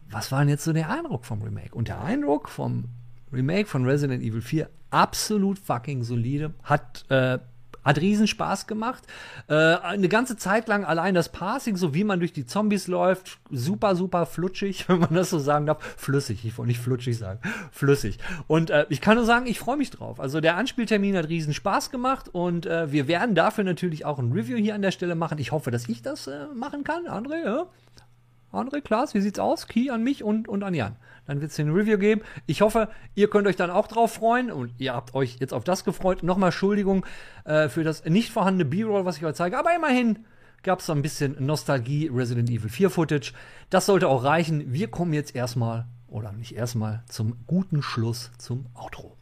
was 0.10 0.32
war 0.32 0.39
denn 0.39 0.50
jetzt 0.50 0.64
so 0.64 0.74
der 0.74 0.89
Eindruck 0.89 1.26
vom 1.26 1.41
Remake? 1.41 1.74
Und 1.74 1.88
der 1.88 2.02
Eindruck 2.02 2.50
vom 2.50 2.86
Remake 3.34 3.68
von 3.68 3.86
Resident 3.86 4.24
Evil 4.24 4.41
4, 4.41 4.70
absolut 4.91 5.60
fucking 5.60 6.04
solide, 6.04 6.54
hat 6.64 7.06
äh, 7.10 7.39
hat 7.86 8.01
riesen 8.01 8.27
Spaß 8.27 8.67
gemacht. 8.67 9.03
Äh, 9.47 9.53
eine 9.53 10.09
ganze 10.09 10.36
Zeit 10.36 10.67
lang 10.67 10.83
allein 10.83 11.13
das 11.13 11.29
Passing, 11.29 11.77
so 11.77 11.93
wie 11.93 12.03
man 12.03 12.19
durch 12.19 12.33
die 12.33 12.45
Zombies 12.45 12.88
läuft, 12.88 13.38
super, 13.51 13.95
super 13.95 14.25
flutschig, 14.25 14.89
wenn 14.89 14.99
man 14.99 15.13
das 15.13 15.29
so 15.29 15.39
sagen 15.39 15.67
darf. 15.67 15.81
Flüssig, 15.95 16.43
ich 16.43 16.57
wollte 16.57 16.69
nicht 16.69 16.81
flutschig 16.81 17.17
sagen. 17.17 17.39
Flüssig. 17.71 18.17
Und 18.47 18.71
äh, 18.71 18.86
ich 18.89 18.99
kann 18.99 19.15
nur 19.15 19.25
sagen, 19.25 19.45
ich 19.45 19.59
freue 19.59 19.77
mich 19.77 19.91
drauf. 19.91 20.19
Also 20.19 20.41
der 20.41 20.57
Anspieltermin 20.57 21.15
hat 21.15 21.29
riesen 21.29 21.53
Spaß 21.53 21.91
gemacht 21.91 22.29
und 22.33 22.65
äh, 22.65 22.91
wir 22.91 23.07
werden 23.07 23.36
dafür 23.36 23.63
natürlich 23.63 24.05
auch 24.05 24.19
ein 24.19 24.31
Review 24.31 24.57
hier 24.57 24.75
an 24.75 24.81
der 24.81 24.91
Stelle 24.91 25.15
machen. 25.15 25.38
Ich 25.38 25.51
hoffe, 25.51 25.71
dass 25.71 25.88
ich 25.88 26.01
das 26.01 26.27
äh, 26.27 26.47
machen 26.53 26.83
kann, 26.83 27.05
André. 27.05 27.45
Ja? 27.45 27.65
André, 28.56 28.82
Klaas, 28.82 29.14
wie 29.14 29.22
sieht's 29.22 29.39
aus? 29.39 29.68
Key 29.68 29.89
an 29.89 30.03
mich 30.03 30.24
und, 30.24 30.47
und 30.47 30.64
an 30.64 30.74
Jan. 30.74 30.95
Dann 31.26 31.41
wird 31.41 31.51
es 31.51 31.60
ein 31.60 31.72
Review 31.72 31.97
geben. 31.97 32.22
Ich 32.45 32.62
hoffe, 32.62 32.89
ihr 33.16 33.30
könnt 33.30 33.47
euch 33.47 33.56
dann 33.56 33.70
auch 33.70 33.88
drauf 33.88 34.14
freuen 34.14 34.51
und 34.51 34.74
ihr 34.78 34.93
habt 34.93 35.16
euch 35.16 35.38
jetzt 35.39 35.53
auf 35.53 35.64
das 35.64 35.84
gefreut. 35.84 36.24
Nochmal 36.24 36.49
Entschuldigung 36.49 37.06
äh, 37.45 37.70
für 37.70 37.84
das 37.84 38.06
nicht 38.06 38.32
vorhandene 38.32 38.66
B-Roll, 38.66 39.06
was 39.06 39.18
ich 39.18 39.26
euch 39.26 39.36
zeige. 39.36 39.58
Aber 39.58 39.76
immerhin 39.76 40.26
gab 40.64 40.80
es 40.80 40.86
so 40.86 40.93
ein 40.93 41.01
bisschen 41.01 41.36
Nostalgie 41.39 42.10
Resident 42.14 42.49
Evil 42.49 42.70
4 42.70 42.89
Footage. 42.89 43.34
Das 43.70 43.86
sollte 43.86 44.08
auch 44.08 44.24
reichen. 44.24 44.72
Wir 44.72 44.88
kommen 44.88 45.14
jetzt 45.14 45.36
erstmal, 45.36 45.86
oder 46.08 46.32
nicht 46.32 46.56
erstmal, 46.56 47.03
zum 47.08 47.38
guten 47.47 47.82
Schluss, 47.82 48.32
zum 48.38 48.68
Outro. 48.74 49.14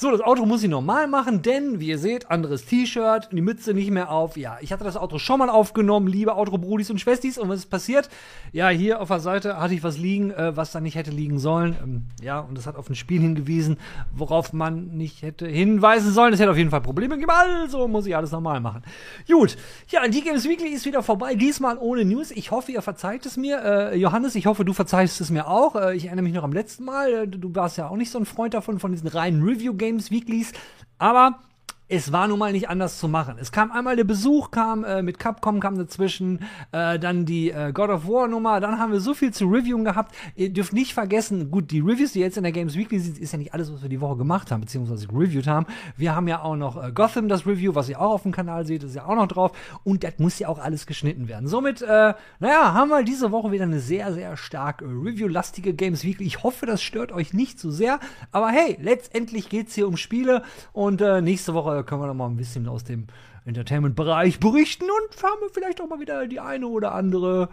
So, 0.00 0.12
das 0.12 0.20
Auto 0.20 0.46
muss 0.46 0.62
ich 0.62 0.70
normal 0.70 1.08
machen, 1.08 1.42
denn, 1.42 1.80
wie 1.80 1.88
ihr 1.88 1.98
seht, 1.98 2.30
anderes 2.30 2.64
T-Shirt, 2.64 3.30
die 3.32 3.40
Mütze 3.40 3.74
nicht 3.74 3.90
mehr 3.90 4.12
auf. 4.12 4.36
Ja, 4.36 4.58
ich 4.60 4.72
hatte 4.72 4.84
das 4.84 4.96
Auto 4.96 5.18
schon 5.18 5.40
mal 5.40 5.50
aufgenommen, 5.50 6.06
liebe 6.06 6.36
Outro-Brudis 6.36 6.88
und 6.92 7.00
Schwestis. 7.00 7.36
Und 7.36 7.48
was 7.48 7.58
ist 7.58 7.66
passiert? 7.66 8.08
Ja, 8.52 8.68
hier 8.68 9.00
auf 9.00 9.08
der 9.08 9.18
Seite 9.18 9.60
hatte 9.60 9.74
ich 9.74 9.82
was 9.82 9.98
liegen, 9.98 10.30
äh, 10.30 10.56
was 10.56 10.70
da 10.70 10.78
nicht 10.78 10.94
hätte 10.94 11.10
liegen 11.10 11.40
sollen. 11.40 11.76
Ähm, 11.82 12.02
ja, 12.22 12.38
und 12.38 12.56
das 12.56 12.68
hat 12.68 12.76
auf 12.76 12.88
ein 12.88 12.94
Spiel 12.94 13.20
hingewiesen, 13.20 13.76
worauf 14.14 14.52
man 14.52 14.86
nicht 14.96 15.22
hätte 15.22 15.48
hinweisen 15.48 16.12
sollen. 16.12 16.30
Das 16.30 16.38
hätte 16.38 16.52
auf 16.52 16.56
jeden 16.56 16.70
Fall 16.70 16.80
Probleme 16.80 17.16
gegeben. 17.16 17.32
Also 17.32 17.88
muss 17.88 18.06
ich 18.06 18.14
alles 18.14 18.30
normal 18.30 18.60
machen. 18.60 18.82
Gut, 19.26 19.56
ja, 19.88 20.06
die 20.06 20.22
Games 20.22 20.48
Weekly 20.48 20.68
ist 20.68 20.86
wieder 20.86 21.02
vorbei. 21.02 21.34
Diesmal 21.34 21.76
ohne 21.76 22.04
News. 22.04 22.30
Ich 22.30 22.52
hoffe, 22.52 22.70
ihr 22.70 22.82
verzeiht 22.82 23.26
es 23.26 23.36
mir. 23.36 23.64
Äh, 23.64 23.96
Johannes, 23.96 24.36
ich 24.36 24.46
hoffe, 24.46 24.64
du 24.64 24.74
verzeihst 24.74 25.20
es 25.20 25.30
mir 25.30 25.48
auch. 25.48 25.74
Äh, 25.74 25.96
ich 25.96 26.04
erinnere 26.04 26.22
mich 26.22 26.34
noch 26.34 26.44
am 26.44 26.52
letzten 26.52 26.84
Mal. 26.84 27.12
Äh, 27.12 27.26
du 27.26 27.52
warst 27.56 27.78
ja 27.78 27.88
auch 27.88 27.96
nicht 27.96 28.12
so 28.12 28.18
ein 28.20 28.26
Freund 28.26 28.54
davon, 28.54 28.78
von 28.78 28.92
diesen 28.92 29.08
reinen 29.08 29.42
Review-Games. 29.42 29.87
Games 29.88 30.10
Weeklies. 30.10 30.52
Aber 30.98 31.40
es 31.88 32.12
war 32.12 32.28
nun 32.28 32.38
mal 32.38 32.52
nicht 32.52 32.68
anders 32.68 32.98
zu 32.98 33.08
machen. 33.08 33.36
Es 33.38 33.52
kam 33.52 33.70
einmal 33.70 33.96
der 33.96 34.04
Besuch, 34.04 34.50
kam 34.50 34.84
äh, 34.84 35.02
mit 35.02 35.18
Capcom 35.18 35.60
kam 35.60 35.78
dazwischen, 35.78 36.40
äh, 36.72 36.98
dann 36.98 37.24
die 37.24 37.50
äh, 37.50 37.72
God 37.72 37.90
of 37.90 38.06
War 38.06 38.28
Nummer, 38.28 38.60
dann 38.60 38.78
haben 38.78 38.92
wir 38.92 39.00
so 39.00 39.14
viel 39.14 39.32
zu 39.32 39.46
reviewen 39.46 39.84
gehabt. 39.84 40.14
Ihr 40.34 40.52
dürft 40.52 40.72
nicht 40.72 40.92
vergessen, 40.92 41.50
gut, 41.50 41.70
die 41.70 41.80
Reviews, 41.80 42.12
die 42.12 42.20
jetzt 42.20 42.36
in 42.36 42.42
der 42.42 42.52
Games 42.52 42.76
Weekly 42.76 42.98
sind, 42.98 43.18
ist 43.18 43.32
ja 43.32 43.38
nicht 43.38 43.54
alles, 43.54 43.72
was 43.72 43.82
wir 43.82 43.88
die 43.88 44.00
Woche 44.00 44.16
gemacht 44.16 44.50
haben, 44.50 44.60
beziehungsweise 44.60 45.06
reviewed 45.08 45.46
haben. 45.46 45.66
Wir 45.96 46.14
haben 46.14 46.28
ja 46.28 46.42
auch 46.42 46.56
noch 46.56 46.82
äh, 46.82 46.92
Gotham, 46.92 47.28
das 47.28 47.46
Review, 47.46 47.74
was 47.74 47.88
ihr 47.88 48.00
auch 48.00 48.14
auf 48.14 48.22
dem 48.22 48.32
Kanal 48.32 48.66
seht, 48.66 48.82
ist 48.82 48.94
ja 48.94 49.06
auch 49.06 49.16
noch 49.16 49.28
drauf. 49.28 49.52
Und 49.84 50.04
das 50.04 50.18
muss 50.18 50.38
ja 50.38 50.48
auch 50.48 50.58
alles 50.58 50.86
geschnitten 50.86 51.28
werden. 51.28 51.48
Somit, 51.48 51.80
äh, 51.82 52.14
naja, 52.38 52.74
haben 52.74 52.90
wir 52.90 53.02
diese 53.02 53.32
Woche 53.32 53.52
wieder 53.52 53.64
eine 53.64 53.80
sehr, 53.80 54.12
sehr 54.12 54.36
stark 54.36 54.82
äh, 54.82 54.84
Review-lastige 54.84 55.72
Games 55.72 56.04
Weekly. 56.04 56.26
Ich 56.26 56.42
hoffe, 56.42 56.66
das 56.66 56.82
stört 56.82 57.12
euch 57.12 57.32
nicht 57.32 57.58
zu 57.58 57.70
so 57.70 57.76
sehr. 57.76 58.00
Aber 58.32 58.50
hey, 58.50 58.76
letztendlich 58.80 59.48
geht's 59.48 59.74
hier 59.74 59.88
um 59.88 59.96
Spiele 59.96 60.42
und 60.72 61.00
äh, 61.00 61.20
nächste 61.20 61.54
Woche 61.54 61.77
können 61.82 62.02
wir 62.02 62.06
noch 62.06 62.14
mal 62.14 62.26
ein 62.26 62.36
bisschen 62.36 62.68
aus 62.68 62.84
dem 62.84 63.06
Entertainment-Bereich 63.48 64.40
berichten 64.40 64.84
und 64.84 65.22
haben 65.22 65.40
wir 65.40 65.48
vielleicht 65.50 65.80
auch 65.80 65.88
mal 65.88 66.00
wieder 66.00 66.26
die 66.26 66.38
eine 66.38 66.66
oder 66.66 66.92
andere 66.92 67.48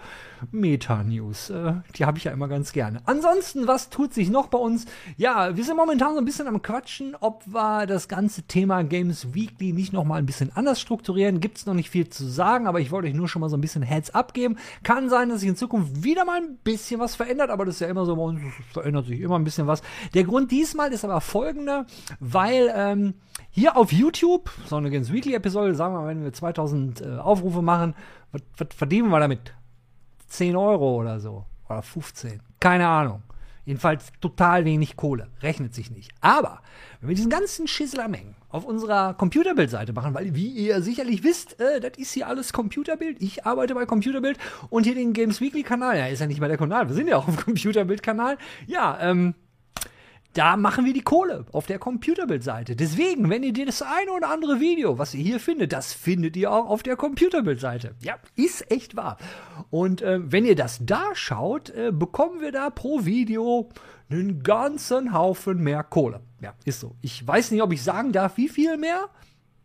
Meta-News. 0.51 1.49
Äh, 1.49 1.75
die 1.95 2.05
habe 2.05 2.17
ich 2.17 2.25
ja 2.25 2.31
immer 2.31 2.49
ganz 2.49 2.73
gerne. 2.73 3.01
Ansonsten, 3.05 3.65
was 3.65 3.89
tut 3.89 4.13
sich 4.13 4.29
noch 4.29 4.47
bei 4.47 4.57
uns? 4.57 4.85
Ja, 5.15 5.55
wir 5.55 5.63
sind 5.63 5.77
momentan 5.77 6.13
so 6.13 6.19
ein 6.19 6.25
bisschen 6.25 6.47
am 6.47 6.61
Quatschen, 6.61 7.15
ob 7.19 7.45
wir 7.47 7.85
das 7.85 8.09
ganze 8.09 8.43
Thema 8.43 8.83
Games 8.83 9.33
Weekly 9.33 9.71
nicht 9.71 9.93
noch 9.93 10.03
mal 10.03 10.17
ein 10.17 10.25
bisschen 10.25 10.51
anders 10.53 10.81
strukturieren. 10.81 11.39
Gibt 11.39 11.57
es 11.57 11.65
noch 11.65 11.73
nicht 11.73 11.89
viel 11.89 12.09
zu 12.09 12.25
sagen, 12.27 12.67
aber 12.67 12.81
ich 12.81 12.91
wollte 12.91 13.07
euch 13.07 13.13
nur 13.13 13.29
schon 13.29 13.39
mal 13.39 13.49
so 13.49 13.55
ein 13.55 13.61
bisschen 13.61 13.81
Heads 13.81 14.13
abgeben. 14.13 14.57
Kann 14.83 15.09
sein, 15.09 15.29
dass 15.29 15.39
sich 15.39 15.49
in 15.49 15.55
Zukunft 15.55 16.03
wieder 16.03 16.25
mal 16.25 16.41
ein 16.41 16.57
bisschen 16.57 16.99
was 16.99 17.15
verändert, 17.15 17.49
aber 17.49 17.65
das 17.65 17.75
ist 17.75 17.81
ja 17.81 17.87
immer 17.87 18.05
so 18.05 18.17
bei 18.17 18.21
uns, 18.21 18.41
verändert 18.73 19.05
sich 19.05 19.21
immer 19.21 19.39
ein 19.39 19.45
bisschen 19.45 19.67
was. 19.67 19.81
Der 20.13 20.25
Grund 20.25 20.51
diesmal 20.51 20.91
ist 20.91 21.05
aber 21.05 21.21
folgender, 21.21 21.85
weil 22.19 22.71
ähm, 22.75 23.13
hier 23.55 23.77
auf 23.77 23.93
YouTube, 23.93 24.51
so 24.67 24.75
eine 24.75 24.89
Games 24.89 25.13
Weekly 25.13 25.33
Episode, 25.33 25.75
sagen 25.75 25.93
wir 25.93 26.01
mal, 26.01 26.07
wenn 26.09 26.23
wir 26.25 26.33
2000 26.33 27.01
äh, 27.01 27.17
Aufrufe 27.19 27.61
machen, 27.61 27.95
was, 28.33 28.41
verdienen 28.75 29.07
wir 29.07 29.19
damit? 29.21 29.53
10 30.27 30.57
Euro 30.57 30.97
oder 30.99 31.21
so. 31.21 31.45
Oder 31.69 31.81
15. 31.81 32.41
Keine 32.59 32.85
Ahnung. 32.85 33.23
Jedenfalls 33.63 34.11
total 34.19 34.65
wenig 34.65 34.97
Kohle. 34.97 35.29
Rechnet 35.41 35.73
sich 35.73 35.89
nicht. 35.89 36.11
Aber, 36.19 36.59
wenn 36.99 37.07
wir 37.07 37.15
diesen 37.15 37.31
ganzen 37.31 37.65
Schisselermengen 37.65 38.35
auf 38.49 38.65
unserer 38.65 39.13
Computerbildseite 39.13 39.93
machen, 39.93 40.13
weil, 40.13 40.35
wie 40.35 40.49
ihr 40.49 40.81
sicherlich 40.81 41.23
wisst, 41.23 41.57
äh, 41.61 41.79
das 41.79 41.97
ist 41.97 42.11
hier 42.11 42.27
alles 42.27 42.51
Computerbild. 42.51 43.21
Ich 43.21 43.45
arbeite 43.45 43.73
bei 43.73 43.85
Computerbild 43.85 44.37
und 44.69 44.83
hier 44.83 44.95
den 44.95 45.13
Games 45.13 45.39
Weekly 45.39 45.63
Kanal. 45.63 45.97
Ja, 45.97 46.07
ist 46.07 46.19
ja 46.19 46.27
nicht 46.27 46.41
mal 46.41 46.49
der 46.49 46.57
Kanal. 46.57 46.89
Wir 46.89 46.95
sind 46.95 47.07
ja 47.07 47.15
auch 47.15 47.29
auf 47.29 47.37
dem 47.37 47.45
Computerbild 47.45 48.03
Kanal. 48.03 48.37
Ja, 48.67 48.97
ähm, 48.99 49.33
da 50.35 50.57
machen 50.57 50.85
wir 50.85 50.93
die 50.93 51.01
Kohle 51.01 51.45
auf 51.53 51.65
der 51.65 51.79
Computerbildseite. 51.79 52.75
Deswegen, 52.75 53.29
wenn 53.29 53.41
ihr 53.41 53.65
das 53.65 53.81
eine 53.81 54.11
oder 54.11 54.29
andere 54.29 54.59
Video, 54.59 54.99
was 54.99 55.13
ihr 55.13 55.23
hier 55.23 55.39
findet, 55.39 55.71
das 55.71 55.93
findet 55.93 56.35
ihr 56.35 56.51
auch 56.51 56.67
auf 56.69 56.83
der 56.83 56.97
Computerbildseite. 56.97 57.95
Ja, 58.01 58.17
ist 58.35 58.69
echt 58.69 58.97
wahr. 58.97 59.17
Und 59.69 60.01
äh, 60.01 60.19
wenn 60.21 60.45
ihr 60.45 60.57
das 60.57 60.79
da 60.85 61.03
schaut, 61.13 61.69
äh, 61.69 61.91
bekommen 61.93 62.41
wir 62.41 62.51
da 62.51 62.69
pro 62.69 63.05
Video 63.05 63.69
einen 64.09 64.43
ganzen 64.43 65.13
Haufen 65.13 65.63
mehr 65.63 65.83
Kohle. 65.83 66.19
Ja, 66.41 66.53
ist 66.65 66.81
so. 66.81 66.95
Ich 67.01 67.25
weiß 67.25 67.51
nicht, 67.51 67.61
ob 67.61 67.71
ich 67.71 67.81
sagen 67.81 68.11
darf, 68.11 68.35
wie 68.35 68.49
viel 68.49 68.75
mehr. 68.75 69.09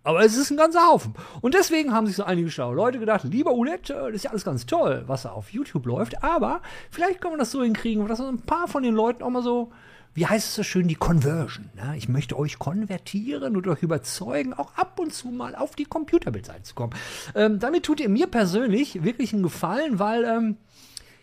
Aber 0.05 0.25
es 0.25 0.37
ist 0.37 0.51
ein 0.51 0.57
ganzer 0.57 0.87
Haufen. 0.87 1.15
Und 1.41 1.55
deswegen 1.55 1.93
haben 1.93 2.07
sich 2.07 2.17
so 2.17 2.23
einige 2.23 2.49
schlaue 2.49 2.77
Leute 2.77 3.01
gedacht, 3.01 3.25
lieber 3.25 3.53
Ulette, 3.55 3.95
das 4.07 4.15
ist 4.15 4.23
ja 4.23 4.31
alles 4.31 4.45
ganz 4.45 4.67
toll, 4.67 5.03
was 5.09 5.23
da 5.23 5.33
auf 5.33 5.53
YouTube 5.53 5.85
läuft, 5.85 6.23
aber 6.25 6.63
vielleicht 6.91 7.21
kann 7.21 7.33
man 7.33 7.39
das 7.39 7.51
so 7.51 7.63
hinkriegen, 7.63 8.07
dass 8.09 8.21
ein 8.21 8.41
paar 8.41 8.67
von 8.67 8.83
den 8.83 8.95
Leuten 8.95 9.23
auch 9.23 9.29
mal 9.29 9.43
so 9.43 9.73
wie 10.15 10.27
heißt 10.27 10.49
es 10.49 10.55
so 10.55 10.63
schön, 10.63 10.89
die 10.89 10.97
Conversion. 10.97 11.71
Ne? 11.77 11.97
Ich 11.97 12.09
möchte 12.09 12.39
euch 12.39 12.59
konvertieren 12.59 13.57
und 13.57 13.67
euch 13.67 13.83
überzeugen, 13.83 14.55
auch 14.55 14.75
ab 14.75 14.99
und 14.99 15.13
zu 15.13 15.29
mal 15.29 15.55
auf 15.55 15.77
die 15.77 15.85
Computerbildseite 15.85 16.63
zu 16.63 16.75
kommen. 16.75 16.95
Ähm, 17.35 17.59
damit 17.59 17.85
tut 17.85 18.01
ihr 18.01 18.09
mir 18.09 18.27
persönlich 18.27 19.05
wirklich 19.05 19.33
einen 19.33 19.43
Gefallen, 19.43 19.99
weil 19.99 20.25
ähm, 20.25 20.57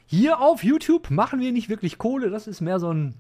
hier 0.06 0.40
auf 0.40 0.64
YouTube 0.64 1.10
machen 1.10 1.40
wir 1.40 1.52
nicht 1.52 1.70
wirklich 1.70 1.98
Kohle. 1.98 2.30
Das 2.30 2.48
ist 2.48 2.62
mehr 2.62 2.80
so 2.80 2.94
ein 2.94 3.16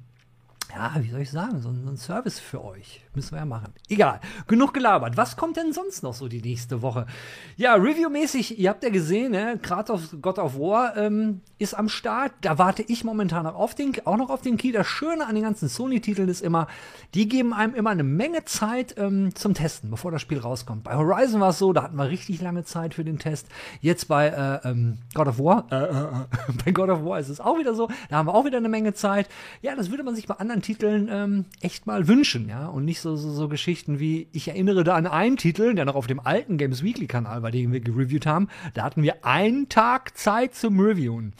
ja, 0.69 0.93
wie 0.99 1.09
soll 1.09 1.21
ich 1.21 1.31
sagen, 1.31 1.61
so 1.61 1.69
ein, 1.69 1.97
Service 1.97 2.39
für 2.39 2.63
euch. 2.63 3.01
Müssen 3.15 3.31
wir 3.31 3.39
ja 3.39 3.45
machen. 3.45 3.73
Egal, 3.89 4.19
genug 4.47 4.73
gelabert. 4.73 5.17
Was 5.17 5.35
kommt 5.35 5.57
denn 5.57 5.73
sonst 5.73 6.03
noch 6.03 6.13
so 6.13 6.27
die 6.27 6.41
nächste 6.41 6.81
Woche? 6.81 7.07
Ja, 7.55 7.73
reviewmäßig, 7.73 8.59
ihr 8.59 8.69
habt 8.69 8.83
ja 8.83 8.89
gesehen, 8.89 9.31
ne? 9.31 9.57
Kratos 9.59 10.15
God 10.21 10.37
of 10.37 10.59
War 10.59 10.95
ähm, 10.97 11.41
ist 11.57 11.73
am 11.73 11.89
Start. 11.89 12.33
Da 12.41 12.57
warte 12.59 12.83
ich 12.83 13.03
momentan 13.03 13.45
noch 13.45 13.55
auf 13.55 13.73
den, 13.73 13.93
auch 14.05 14.17
noch 14.17 14.29
auf 14.29 14.41
den 14.41 14.57
Key. 14.57 14.71
Das 14.71 14.85
Schöne 14.85 15.25
an 15.25 15.33
den 15.33 15.43
ganzen 15.43 15.69
Sony-Titeln 15.69 16.29
ist 16.29 16.41
immer, 16.41 16.67
die 17.15 17.27
geben 17.27 17.53
einem 17.53 17.73
immer 17.73 17.89
eine 17.89 18.03
Menge 18.03 18.45
Zeit 18.45 18.95
ähm, 18.97 19.33
zum 19.35 19.53
Testen, 19.53 19.89
bevor 19.89 20.11
das 20.11 20.21
Spiel 20.21 20.39
rauskommt. 20.39 20.83
Bei 20.83 20.95
Horizon 20.95 21.41
war 21.41 21.49
es 21.49 21.57
so, 21.57 21.73
da 21.73 21.83
hatten 21.83 21.95
wir 21.95 22.09
richtig 22.09 22.41
lange 22.41 22.65
Zeit 22.65 22.93
für 22.93 23.03
den 23.03 23.17
Test. 23.17 23.47
Jetzt 23.81 24.07
bei 24.07 24.27
äh, 24.27 24.69
ähm, 24.69 24.99
God 25.15 25.27
of 25.27 25.39
War, 25.39 25.65
äh, 25.71 25.75
äh, 25.85 26.63
bei 26.63 26.71
God 26.71 26.89
of 26.89 27.03
War 27.03 27.19
ist 27.19 27.29
es 27.29 27.39
auch 27.39 27.57
wieder 27.57 27.73
so. 27.73 27.89
Da 28.09 28.17
haben 28.17 28.27
wir 28.27 28.35
auch 28.35 28.45
wieder 28.45 28.57
eine 28.57 28.69
Menge 28.69 28.93
Zeit. 28.93 29.27
Ja, 29.61 29.75
das 29.75 29.89
würde 29.89 30.03
man 30.03 30.15
sich 30.15 30.27
bei 30.27 30.35
anderen 30.35 30.56
anderen 30.57 30.61
Titeln 30.61 31.09
ähm, 31.11 31.45
echt 31.61 31.85
mal 31.85 32.07
wünschen, 32.07 32.49
ja. 32.49 32.67
Und 32.67 32.85
nicht 32.85 32.99
so, 32.99 33.15
so, 33.15 33.31
so 33.31 33.47
Geschichten 33.47 33.99
wie, 33.99 34.27
ich 34.33 34.47
erinnere 34.47 34.83
da 34.83 34.95
an 34.95 35.07
einen 35.07 35.37
Titel, 35.37 35.73
der 35.73 35.85
noch 35.85 35.95
auf 35.95 36.07
dem 36.07 36.19
alten 36.19 36.57
Games 36.57 36.83
Weekly-Kanal, 36.83 37.41
bei 37.41 37.51
dem 37.51 37.71
wir 37.71 37.79
gereviewt 37.79 38.25
haben, 38.25 38.47
da 38.73 38.83
hatten 38.83 39.03
wir 39.03 39.25
einen 39.25 39.69
Tag 39.69 40.17
Zeit 40.17 40.55
zum 40.55 40.79
Reviewen. 40.79 41.33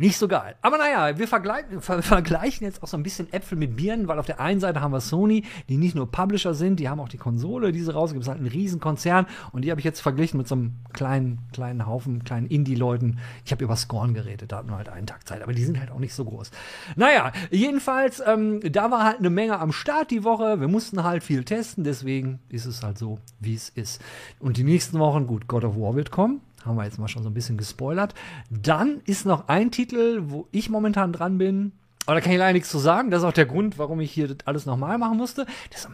Nicht 0.00 0.16
so 0.16 0.28
geil. 0.28 0.54
Aber 0.62 0.78
naja, 0.78 1.18
wir 1.18 1.28
vergleichen, 1.28 1.82
ver 1.82 2.02
vergleichen 2.02 2.66
jetzt 2.66 2.82
auch 2.82 2.86
so 2.86 2.96
ein 2.96 3.02
bisschen 3.02 3.30
Äpfel 3.34 3.58
mit 3.58 3.76
Birnen, 3.76 4.08
weil 4.08 4.18
auf 4.18 4.24
der 4.24 4.40
einen 4.40 4.58
Seite 4.58 4.80
haben 4.80 4.92
wir 4.92 5.02
Sony, 5.02 5.44
die 5.68 5.76
nicht 5.76 5.94
nur 5.94 6.10
Publisher 6.10 6.54
sind, 6.54 6.80
die 6.80 6.88
haben 6.88 7.00
auch 7.00 7.10
die 7.10 7.18
Konsole, 7.18 7.70
die 7.70 7.82
sie 7.82 7.92
rausgibt. 7.92 8.22
Es 8.22 8.26
ist 8.26 8.32
halt 8.32 8.42
ein 8.42 8.46
Riesenkonzern 8.46 9.26
und 9.52 9.62
die 9.62 9.70
habe 9.70 9.78
ich 9.78 9.84
jetzt 9.84 10.00
verglichen 10.00 10.38
mit 10.38 10.48
so 10.48 10.54
einem 10.54 10.76
kleinen, 10.94 11.40
kleinen 11.52 11.86
Haufen, 11.86 12.24
kleinen 12.24 12.46
Indie-Leuten. 12.46 13.18
Ich 13.44 13.52
habe 13.52 13.62
über 13.62 13.76
Scorn 13.76 14.14
geredet, 14.14 14.50
da 14.52 14.56
hatten 14.56 14.70
wir 14.70 14.78
halt 14.78 14.88
einen 14.88 15.06
Tag 15.06 15.28
Zeit, 15.28 15.42
aber 15.42 15.52
die 15.52 15.64
sind 15.64 15.78
halt 15.78 15.90
auch 15.90 15.98
nicht 15.98 16.14
so 16.14 16.24
groß. 16.24 16.50
Naja, 16.96 17.32
jedenfalls, 17.50 18.22
ähm, 18.26 18.60
da 18.72 18.90
war 18.90 19.04
halt 19.04 19.18
eine 19.18 19.28
Menge 19.28 19.58
am 19.58 19.70
Start 19.70 20.10
die 20.10 20.24
Woche. 20.24 20.60
Wir 20.60 20.68
mussten 20.68 21.04
halt 21.04 21.22
viel 21.22 21.44
testen, 21.44 21.84
deswegen 21.84 22.38
ist 22.48 22.64
es 22.64 22.82
halt 22.82 22.96
so, 22.96 23.18
wie 23.38 23.54
es 23.54 23.68
ist. 23.68 24.00
Und 24.38 24.56
die 24.56 24.64
nächsten 24.64 24.98
Wochen, 24.98 25.26
gut, 25.26 25.46
God 25.46 25.64
of 25.64 25.76
War 25.76 25.94
wird 25.94 26.10
kommen. 26.10 26.40
Haben 26.64 26.76
wir 26.76 26.84
jetzt 26.84 26.98
mal 26.98 27.08
schon 27.08 27.22
so 27.22 27.30
ein 27.30 27.34
bisschen 27.34 27.56
gespoilert. 27.56 28.14
Dann 28.50 29.00
ist 29.06 29.26
noch 29.26 29.48
ein 29.48 29.70
Titel, 29.70 30.22
wo 30.24 30.46
ich 30.52 30.68
momentan 30.68 31.12
dran 31.12 31.38
bin. 31.38 31.72
Aber 32.06 32.16
da 32.16 32.20
kann 32.20 32.32
ich 32.32 32.38
leider 32.38 32.52
nichts 32.52 32.70
zu 32.70 32.78
sagen. 32.78 33.10
Das 33.10 33.22
ist 33.22 33.28
auch 33.28 33.32
der 33.32 33.46
Grund, 33.46 33.78
warum 33.78 34.00
ich 34.00 34.10
hier 34.12 34.28
das 34.28 34.46
alles 34.46 34.66
nochmal 34.66 34.98
machen 34.98 35.16
musste. 35.16 35.46
Das, 35.70 35.88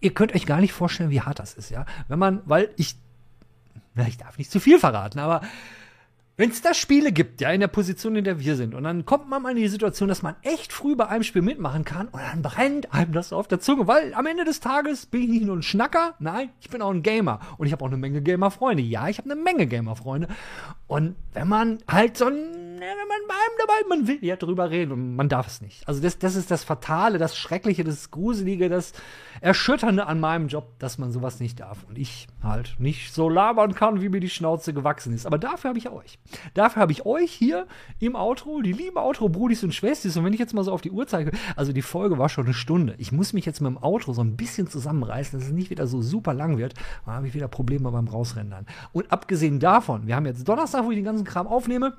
ihr 0.00 0.14
könnt 0.14 0.34
euch 0.34 0.46
gar 0.46 0.60
nicht 0.60 0.72
vorstellen, 0.72 1.10
wie 1.10 1.20
hart 1.20 1.38
das 1.38 1.54
ist, 1.54 1.70
ja. 1.70 1.86
Wenn 2.08 2.18
man, 2.18 2.42
weil 2.44 2.70
ich, 2.76 2.96
na, 3.94 4.06
ich 4.06 4.18
darf 4.18 4.38
nicht 4.38 4.50
zu 4.50 4.60
viel 4.60 4.78
verraten, 4.78 5.18
aber 5.18 5.42
wenn 6.38 6.50
es 6.50 6.62
da 6.62 6.72
Spiele 6.72 7.12
gibt, 7.12 7.42
ja, 7.42 7.50
in 7.50 7.60
der 7.60 7.68
Position, 7.68 8.16
in 8.16 8.24
der 8.24 8.40
wir 8.40 8.56
sind, 8.56 8.74
und 8.74 8.84
dann 8.84 9.04
kommt 9.04 9.28
man 9.28 9.42
mal 9.42 9.50
in 9.50 9.56
die 9.56 9.68
Situation, 9.68 10.08
dass 10.08 10.22
man 10.22 10.36
echt 10.42 10.72
früh 10.72 10.96
bei 10.96 11.08
einem 11.08 11.24
Spiel 11.24 11.42
mitmachen 11.42 11.84
kann, 11.84 12.08
und 12.08 12.22
dann 12.22 12.40
brennt 12.40 12.94
einem 12.94 13.12
das 13.12 13.34
auf 13.34 13.48
der 13.48 13.60
Zunge, 13.60 13.86
weil 13.86 14.14
am 14.14 14.24
Ende 14.24 14.44
des 14.44 14.60
Tages 14.60 15.04
bin 15.04 15.22
ich 15.22 15.28
nicht 15.28 15.44
nur 15.44 15.56
ein 15.56 15.62
Schnacker, 15.62 16.14
nein, 16.18 16.48
ich 16.60 16.70
bin 16.70 16.80
auch 16.80 16.90
ein 16.90 17.02
Gamer. 17.02 17.40
Und 17.58 17.66
ich 17.66 17.72
habe 17.72 17.84
auch 17.84 17.88
eine 17.88 17.96
Menge 17.96 18.22
Gamer-Freunde. 18.22 18.82
Ja, 18.82 19.08
ich 19.08 19.18
habe 19.18 19.30
eine 19.30 19.40
Menge 19.40 19.66
Gamer-Freunde. 19.66 20.28
Und 20.86 21.16
wenn 21.34 21.48
man 21.48 21.78
halt 21.88 22.16
so 22.16 22.26
ein 22.26 22.67
wenn 22.80 23.08
man 23.08 23.18
bei 23.28 23.34
einem 23.34 23.58
dabei, 23.58 23.88
man 23.88 24.08
will 24.08 24.24
ja 24.24 24.36
drüber 24.36 24.70
reden 24.70 24.92
und 24.92 25.16
man 25.16 25.28
darf 25.28 25.46
es 25.46 25.60
nicht. 25.60 25.86
Also 25.86 26.00
das, 26.00 26.18
das 26.18 26.36
ist 26.36 26.50
das 26.50 26.64
Fatale, 26.64 27.18
das 27.18 27.36
Schreckliche, 27.36 27.84
das 27.84 28.10
Gruselige, 28.10 28.68
das 28.68 28.92
Erschütternde 29.40 30.06
an 30.06 30.20
meinem 30.20 30.48
Job, 30.48 30.78
dass 30.78 30.98
man 30.98 31.12
sowas 31.12 31.40
nicht 31.40 31.60
darf. 31.60 31.84
Und 31.88 31.98
ich 31.98 32.26
halt 32.42 32.76
nicht 32.78 33.12
so 33.12 33.28
labern 33.28 33.74
kann, 33.74 34.00
wie 34.00 34.08
mir 34.08 34.20
die 34.20 34.28
Schnauze 34.28 34.72
gewachsen 34.72 35.14
ist. 35.14 35.26
Aber 35.26 35.38
dafür 35.38 35.70
habe 35.70 35.78
ich 35.78 35.88
euch. 35.88 36.18
Dafür 36.54 36.82
habe 36.82 36.92
ich 36.92 37.06
euch 37.06 37.30
hier 37.30 37.66
im 38.00 38.16
Outro, 38.16 38.62
die 38.62 38.72
lieben 38.72 38.96
Outro-Brudis 38.96 39.64
und 39.64 39.74
Schwestis. 39.74 40.16
Und 40.16 40.24
wenn 40.24 40.32
ich 40.32 40.40
jetzt 40.40 40.54
mal 40.54 40.64
so 40.64 40.72
auf 40.72 40.80
die 40.80 40.90
Uhr 40.90 41.06
zeige, 41.06 41.32
also 41.56 41.72
die 41.72 41.82
Folge 41.82 42.18
war 42.18 42.28
schon 42.28 42.44
eine 42.44 42.54
Stunde. 42.54 42.94
Ich 42.98 43.12
muss 43.12 43.32
mich 43.32 43.46
jetzt 43.46 43.60
mit 43.60 43.70
dem 43.70 43.82
Outro 43.82 44.12
so 44.12 44.22
ein 44.22 44.36
bisschen 44.36 44.68
zusammenreißen, 44.68 45.38
dass 45.38 45.48
es 45.48 45.54
nicht 45.54 45.70
wieder 45.70 45.86
so 45.86 46.02
super 46.02 46.34
lang 46.34 46.58
wird. 46.58 46.74
Dann 47.04 47.14
habe 47.14 47.28
ich 47.28 47.34
wieder 47.34 47.48
Probleme 47.48 47.90
beim 47.90 48.08
Rausrendern. 48.08 48.66
Und 48.92 49.12
abgesehen 49.12 49.60
davon, 49.60 50.06
wir 50.06 50.16
haben 50.16 50.26
jetzt 50.26 50.48
Donnerstag, 50.48 50.84
wo 50.84 50.90
ich 50.90 50.96
den 50.96 51.04
ganzen 51.04 51.24
Kram 51.24 51.46
aufnehme. 51.46 51.94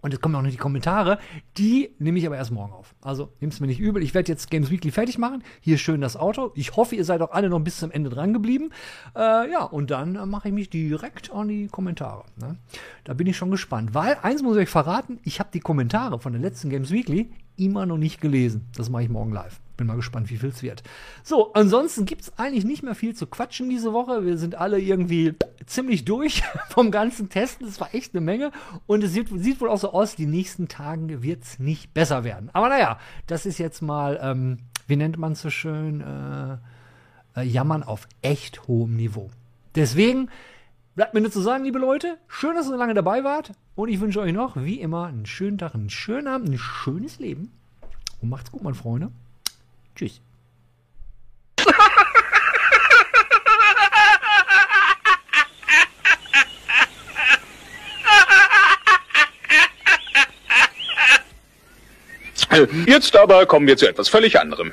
Und 0.00 0.12
jetzt 0.12 0.20
kommen 0.20 0.34
auch 0.36 0.42
noch 0.42 0.50
die 0.50 0.56
Kommentare. 0.56 1.18
Die 1.56 1.94
nehme 1.98 2.18
ich 2.18 2.26
aber 2.26 2.36
erst 2.36 2.52
morgen 2.52 2.72
auf. 2.72 2.94
Also 3.00 3.32
nimm's 3.40 3.60
mir 3.60 3.66
nicht 3.66 3.80
übel. 3.80 4.02
Ich 4.02 4.14
werde 4.14 4.30
jetzt 4.30 4.50
Games 4.50 4.70
Weekly 4.70 4.90
fertig 4.90 5.18
machen. 5.18 5.42
Hier 5.60 5.78
schön 5.78 6.00
das 6.00 6.16
Auto. 6.16 6.52
Ich 6.54 6.76
hoffe, 6.76 6.94
ihr 6.94 7.04
seid 7.04 7.20
auch 7.20 7.32
alle 7.32 7.48
noch 7.48 7.60
bis 7.60 7.78
zum 7.78 7.90
Ende 7.90 8.10
dran 8.10 8.32
geblieben. 8.32 8.70
Äh, 9.16 9.50
ja, 9.50 9.64
und 9.64 9.90
dann 9.90 10.14
äh, 10.16 10.26
mache 10.26 10.48
ich 10.48 10.54
mich 10.54 10.70
direkt 10.70 11.32
an 11.32 11.48
die 11.48 11.66
Kommentare. 11.66 12.24
Ne? 12.36 12.56
Da 13.04 13.14
bin 13.14 13.26
ich 13.26 13.36
schon 13.36 13.50
gespannt. 13.50 13.94
Weil, 13.94 14.16
eins 14.22 14.42
muss 14.42 14.56
ich 14.56 14.62
euch 14.62 14.68
verraten, 14.68 15.18
ich 15.24 15.40
habe 15.40 15.50
die 15.52 15.60
Kommentare 15.60 16.20
von 16.20 16.32
der 16.32 16.40
letzten 16.40 16.70
Games 16.70 16.90
Weekly 16.90 17.30
immer 17.56 17.86
noch 17.86 17.98
nicht 17.98 18.20
gelesen. 18.20 18.68
Das 18.76 18.90
mache 18.90 19.02
ich 19.02 19.08
morgen 19.08 19.32
live. 19.32 19.60
Bin 19.78 19.86
mal 19.86 19.96
gespannt, 19.96 20.28
wie 20.28 20.36
viel 20.36 20.48
es 20.50 20.62
wird. 20.62 20.82
So, 21.22 21.52
ansonsten 21.52 22.04
gibt 22.04 22.22
es 22.22 22.36
eigentlich 22.36 22.64
nicht 22.64 22.82
mehr 22.82 22.96
viel 22.96 23.14
zu 23.14 23.28
quatschen 23.28 23.70
diese 23.70 23.92
Woche. 23.92 24.26
Wir 24.26 24.36
sind 24.36 24.56
alle 24.56 24.80
irgendwie 24.80 25.34
ziemlich 25.66 26.04
durch 26.04 26.42
vom 26.68 26.90
ganzen 26.90 27.28
Testen. 27.28 27.64
Das 27.64 27.80
war 27.80 27.94
echt 27.94 28.12
eine 28.12 28.20
Menge. 28.20 28.50
Und 28.86 29.04
es 29.04 29.12
sieht, 29.12 29.28
sieht 29.40 29.60
wohl 29.60 29.68
auch 29.70 29.78
so 29.78 29.92
aus, 29.92 30.16
die 30.16 30.26
nächsten 30.26 30.66
Tagen 30.66 31.22
wird 31.22 31.44
es 31.44 31.60
nicht 31.60 31.94
besser 31.94 32.24
werden. 32.24 32.50
Aber 32.52 32.68
naja, 32.68 32.98
das 33.28 33.46
ist 33.46 33.58
jetzt 33.58 33.80
mal, 33.80 34.18
ähm, 34.20 34.58
wie 34.88 34.96
nennt 34.96 35.16
man 35.16 35.32
es 35.32 35.42
so 35.42 35.50
schön, 35.50 36.00
äh, 36.00 36.56
äh, 37.40 37.44
Jammern 37.44 37.84
auf 37.84 38.08
echt 38.20 38.66
hohem 38.66 38.96
Niveau. 38.96 39.30
Deswegen 39.76 40.28
bleibt 40.96 41.14
mir 41.14 41.20
nur 41.20 41.30
zu 41.30 41.40
sagen, 41.40 41.62
liebe 41.62 41.78
Leute, 41.78 42.18
schön, 42.26 42.56
dass 42.56 42.66
ihr 42.66 42.70
so 42.70 42.76
lange 42.76 42.94
dabei 42.94 43.22
wart. 43.22 43.52
Und 43.76 43.90
ich 43.90 44.00
wünsche 44.00 44.20
euch 44.20 44.32
noch, 44.32 44.56
wie 44.56 44.80
immer, 44.80 45.06
einen 45.06 45.24
schönen 45.24 45.56
Tag, 45.56 45.76
einen 45.76 45.88
schönen 45.88 46.26
Abend, 46.26 46.48
ein 46.48 46.58
schönes 46.58 47.20
Leben. 47.20 47.52
Und 48.20 48.28
macht's 48.30 48.50
gut, 48.50 48.64
meine 48.64 48.74
Freunde. 48.74 49.12
Tschüss. 49.98 50.20
Jetzt 62.86 63.14
aber 63.16 63.44
kommen 63.46 63.66
wir 63.66 63.76
zu 63.76 63.88
etwas 63.88 64.08
völlig 64.08 64.38
anderem. 64.38 64.72